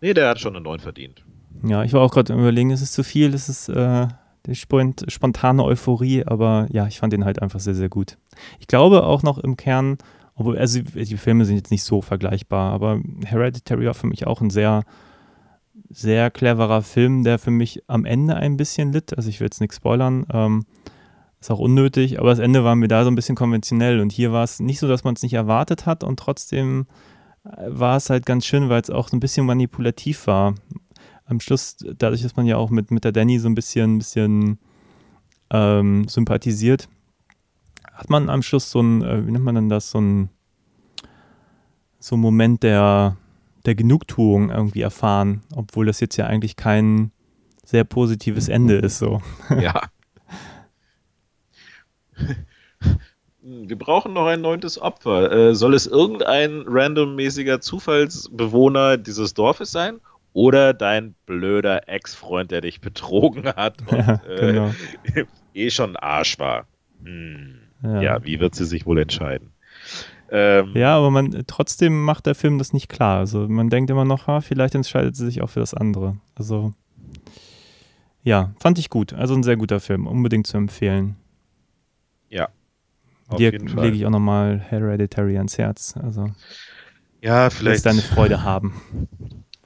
Nee, 0.00 0.14
der 0.14 0.28
hat 0.28 0.40
schon 0.40 0.54
eine 0.54 0.62
9 0.62 0.80
verdient. 0.80 1.24
Ja, 1.62 1.82
ich 1.82 1.92
war 1.92 2.02
auch 2.02 2.12
gerade 2.12 2.32
überlegen, 2.32 2.70
ist 2.70 2.82
es 2.82 2.92
zu 2.92 3.02
viel, 3.02 3.32
ist 3.32 3.48
es 3.48 3.68
äh, 3.68 4.06
die 4.46 4.54
spontane 4.54 5.64
Euphorie, 5.64 6.24
aber 6.26 6.66
ja, 6.70 6.86
ich 6.86 6.98
fand 6.98 7.12
den 7.12 7.24
halt 7.24 7.40
einfach 7.40 7.60
sehr, 7.60 7.74
sehr 7.74 7.88
gut. 7.88 8.18
Ich 8.60 8.66
glaube 8.66 9.04
auch 9.04 9.22
noch 9.22 9.38
im 9.38 9.56
Kern, 9.56 9.96
obwohl, 10.34 10.58
also 10.58 10.80
die 10.82 11.16
Filme 11.16 11.46
sind 11.46 11.56
jetzt 11.56 11.70
nicht 11.70 11.84
so 11.84 12.02
vergleichbar, 12.02 12.72
aber 12.72 13.00
Hereditary 13.24 13.86
war 13.86 13.94
für 13.94 14.06
mich 14.06 14.26
auch 14.26 14.42
ein 14.42 14.50
sehr 14.50 14.84
sehr 15.88 16.30
cleverer 16.30 16.82
Film, 16.82 17.24
der 17.24 17.38
für 17.38 17.50
mich 17.50 17.82
am 17.86 18.04
Ende 18.04 18.36
ein 18.36 18.56
bisschen 18.56 18.92
litt. 18.92 19.16
Also 19.16 19.28
ich 19.28 19.40
will 19.40 19.46
jetzt 19.46 19.60
nichts 19.60 19.76
spoilern. 19.76 20.26
Ähm, 20.32 20.64
ist 21.44 21.50
auch 21.50 21.58
unnötig, 21.58 22.18
aber 22.18 22.30
das 22.30 22.38
Ende 22.38 22.64
war 22.64 22.74
mir 22.74 22.88
da 22.88 23.04
so 23.04 23.10
ein 23.10 23.14
bisschen 23.14 23.36
konventionell 23.36 24.00
und 24.00 24.12
hier 24.12 24.32
war 24.32 24.44
es 24.44 24.60
nicht 24.60 24.78
so, 24.78 24.88
dass 24.88 25.04
man 25.04 25.14
es 25.14 25.22
nicht 25.22 25.34
erwartet 25.34 25.84
hat 25.84 26.02
und 26.02 26.18
trotzdem 26.18 26.86
äh, 27.44 27.66
war 27.68 27.98
es 27.98 28.08
halt 28.08 28.24
ganz 28.24 28.46
schön, 28.46 28.70
weil 28.70 28.80
es 28.80 28.88
auch 28.88 29.08
so 29.08 29.16
ein 29.16 29.20
bisschen 29.20 29.44
manipulativ 29.44 30.26
war. 30.26 30.54
Am 31.26 31.40
Schluss, 31.40 31.76
dadurch, 31.98 32.22
dass 32.22 32.36
man 32.36 32.46
ja 32.46 32.56
auch 32.56 32.70
mit, 32.70 32.90
mit 32.90 33.04
der 33.04 33.12
Danny 33.12 33.38
so 33.38 33.48
ein 33.48 33.54
bisschen, 33.54 33.98
bisschen 33.98 34.58
ähm, 35.50 36.08
sympathisiert, 36.08 36.88
hat 37.92 38.08
man 38.08 38.30
am 38.30 38.42
Schluss 38.42 38.70
so 38.70 38.80
ein, 38.80 39.02
äh, 39.02 39.26
wie 39.26 39.30
nennt 39.30 39.44
man 39.44 39.54
denn 39.54 39.68
das, 39.68 39.90
so 39.90 40.00
ein, 40.00 40.30
so 41.98 42.16
ein 42.16 42.20
Moment 42.20 42.62
der, 42.62 43.18
der 43.64 43.74
Genugtuung 43.74 44.50
irgendwie 44.50 44.82
erfahren, 44.82 45.42
obwohl 45.54 45.86
das 45.86 46.00
jetzt 46.00 46.16
ja 46.16 46.26
eigentlich 46.26 46.56
kein 46.56 47.12
sehr 47.64 47.84
positives 47.84 48.48
Ende 48.48 48.76
ist. 48.76 48.98
So. 48.98 49.22
Ja. 49.60 49.80
Wir 53.46 53.76
brauchen 53.76 54.14
noch 54.14 54.26
ein 54.26 54.40
neuntes 54.40 54.80
Opfer. 54.80 55.30
Äh, 55.30 55.54
soll 55.54 55.74
es 55.74 55.86
irgendein 55.86 56.64
randommäßiger 56.66 57.60
Zufallsbewohner 57.60 58.96
dieses 58.96 59.34
Dorfes 59.34 59.70
sein? 59.70 60.00
Oder 60.32 60.72
dein 60.72 61.14
blöder 61.26 61.88
Ex-Freund, 61.88 62.50
der 62.50 62.62
dich 62.62 62.80
betrogen 62.80 63.46
hat 63.46 63.82
und 63.82 63.98
ja, 63.98 64.16
genau. 64.40 64.74
äh, 65.14 65.24
eh 65.54 65.70
schon 65.70 65.96
Arsch 65.96 66.38
war? 66.38 66.66
Hm. 67.04 67.60
Ja. 67.82 68.00
ja, 68.00 68.24
wie 68.24 68.40
wird 68.40 68.54
sie 68.54 68.64
sich 68.64 68.86
wohl 68.86 68.98
entscheiden? 68.98 69.53
Ähm, 70.30 70.72
ja, 70.74 70.96
aber 70.96 71.10
man 71.10 71.44
trotzdem 71.46 72.02
macht 72.02 72.26
der 72.26 72.34
Film 72.34 72.58
das 72.58 72.72
nicht 72.72 72.88
klar. 72.88 73.18
Also 73.18 73.48
man 73.48 73.70
denkt 73.70 73.90
immer 73.90 74.04
noch, 74.04 74.26
ha, 74.26 74.40
vielleicht 74.40 74.74
entscheidet 74.74 75.16
sie 75.16 75.26
sich 75.26 75.42
auch 75.42 75.50
für 75.50 75.60
das 75.60 75.74
andere. 75.74 76.16
Also 76.34 76.72
ja, 78.22 78.54
fand 78.58 78.78
ich 78.78 78.90
gut. 78.90 79.12
Also 79.12 79.34
ein 79.34 79.42
sehr 79.42 79.56
guter 79.56 79.80
Film, 79.80 80.06
unbedingt 80.06 80.46
zu 80.46 80.56
empfehlen. 80.56 81.16
Ja. 82.30 82.48
Dir 83.38 83.52
lege 83.52 83.96
ich 83.96 84.06
auch 84.06 84.10
nochmal 84.10 84.58
Hereditary 84.58 85.36
ans 85.36 85.58
Herz. 85.58 85.94
Also 86.02 86.30
ja, 87.20 87.48
vielleicht 87.50 87.86
deine 87.86 88.02
Freude 88.02 88.42
haben. 88.42 89.08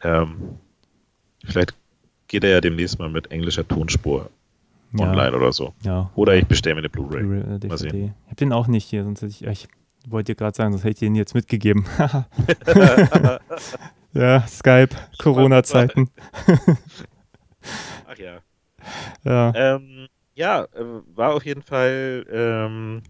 Ähm, 0.02 0.58
vielleicht 1.44 1.74
geht 2.28 2.44
er 2.44 2.50
ja 2.50 2.60
demnächst 2.60 2.98
mal 2.98 3.08
mit 3.08 3.30
englischer 3.30 3.66
Tonspur 3.66 4.30
online 4.96 5.30
ja. 5.30 5.34
oder 5.34 5.52
so. 5.52 5.74
Ja. 5.82 6.10
Oder 6.14 6.36
ich 6.36 6.46
bestelle 6.46 6.76
mir 6.76 6.80
eine 6.80 6.88
Blu-ray. 6.88 7.22
Blu 7.22 7.34
äh, 7.34 7.58
ich 7.62 7.84
habe 8.26 8.36
den 8.38 8.52
auch 8.52 8.68
nicht 8.68 8.84
hier, 8.84 9.04
sonst 9.04 9.22
hätte 9.22 9.32
ich, 9.32 9.42
ich 9.44 9.68
wollte 10.10 10.34
gerade 10.34 10.56
sagen, 10.56 10.72
sonst 10.72 10.84
hätte 10.84 10.92
ich 10.92 10.98
den 11.00 11.14
jetzt 11.14 11.34
mitgegeben. 11.34 11.84
ja, 14.12 14.46
Skype, 14.46 14.94
Corona-Zeiten. 15.18 16.10
Ach 18.06 18.18
ja. 18.18 18.38
Ja, 19.24 19.52
ähm, 19.54 20.08
ja 20.34 20.64
äh, 20.64 20.84
war 21.14 21.34
auf 21.34 21.44
jeden 21.44 21.62
Fall 21.62 22.24
ähm, 22.30 23.02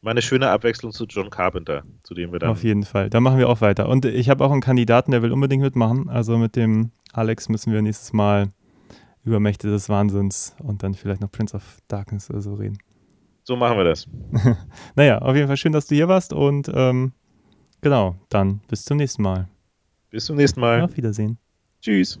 mal 0.00 0.12
eine 0.12 0.22
schöne 0.22 0.50
Abwechslung 0.50 0.92
zu 0.92 1.04
John 1.04 1.30
Carpenter, 1.30 1.82
zu 2.02 2.14
dem 2.14 2.32
wir 2.32 2.38
dann. 2.38 2.50
Auf 2.50 2.62
jeden 2.62 2.84
Fall. 2.84 3.10
Da 3.10 3.20
machen 3.20 3.38
wir 3.38 3.48
auch 3.48 3.60
weiter. 3.60 3.88
Und 3.88 4.04
ich 4.04 4.30
habe 4.30 4.44
auch 4.44 4.52
einen 4.52 4.60
Kandidaten, 4.60 5.10
der 5.10 5.22
will 5.22 5.32
unbedingt 5.32 5.62
mitmachen. 5.62 6.08
Also 6.08 6.38
mit 6.38 6.56
dem 6.56 6.92
Alex 7.12 7.48
müssen 7.48 7.72
wir 7.72 7.82
nächstes 7.82 8.12
Mal 8.12 8.48
über 9.24 9.40
Mächte 9.40 9.68
des 9.68 9.88
Wahnsinns 9.88 10.54
und 10.62 10.82
dann 10.82 10.94
vielleicht 10.94 11.20
noch 11.20 11.30
Prince 11.30 11.56
of 11.56 11.78
Darkness 11.88 12.30
oder 12.30 12.40
so 12.40 12.54
reden. 12.54 12.78
So 13.46 13.54
machen 13.54 13.78
wir 13.78 13.84
das. 13.84 14.08
naja, 14.96 15.18
auf 15.18 15.36
jeden 15.36 15.46
Fall 15.46 15.56
schön, 15.56 15.70
dass 15.70 15.86
du 15.86 15.94
hier 15.94 16.08
warst 16.08 16.32
und 16.32 16.68
ähm, 16.74 17.12
genau, 17.80 18.16
dann 18.28 18.60
bis 18.66 18.84
zum 18.84 18.96
nächsten 18.96 19.22
Mal. 19.22 19.48
Bis 20.10 20.24
zum 20.24 20.36
nächsten 20.36 20.58
Mal. 20.58 20.82
Auf 20.82 20.96
Wiedersehen. 20.96 21.38
Tschüss. 21.80 22.18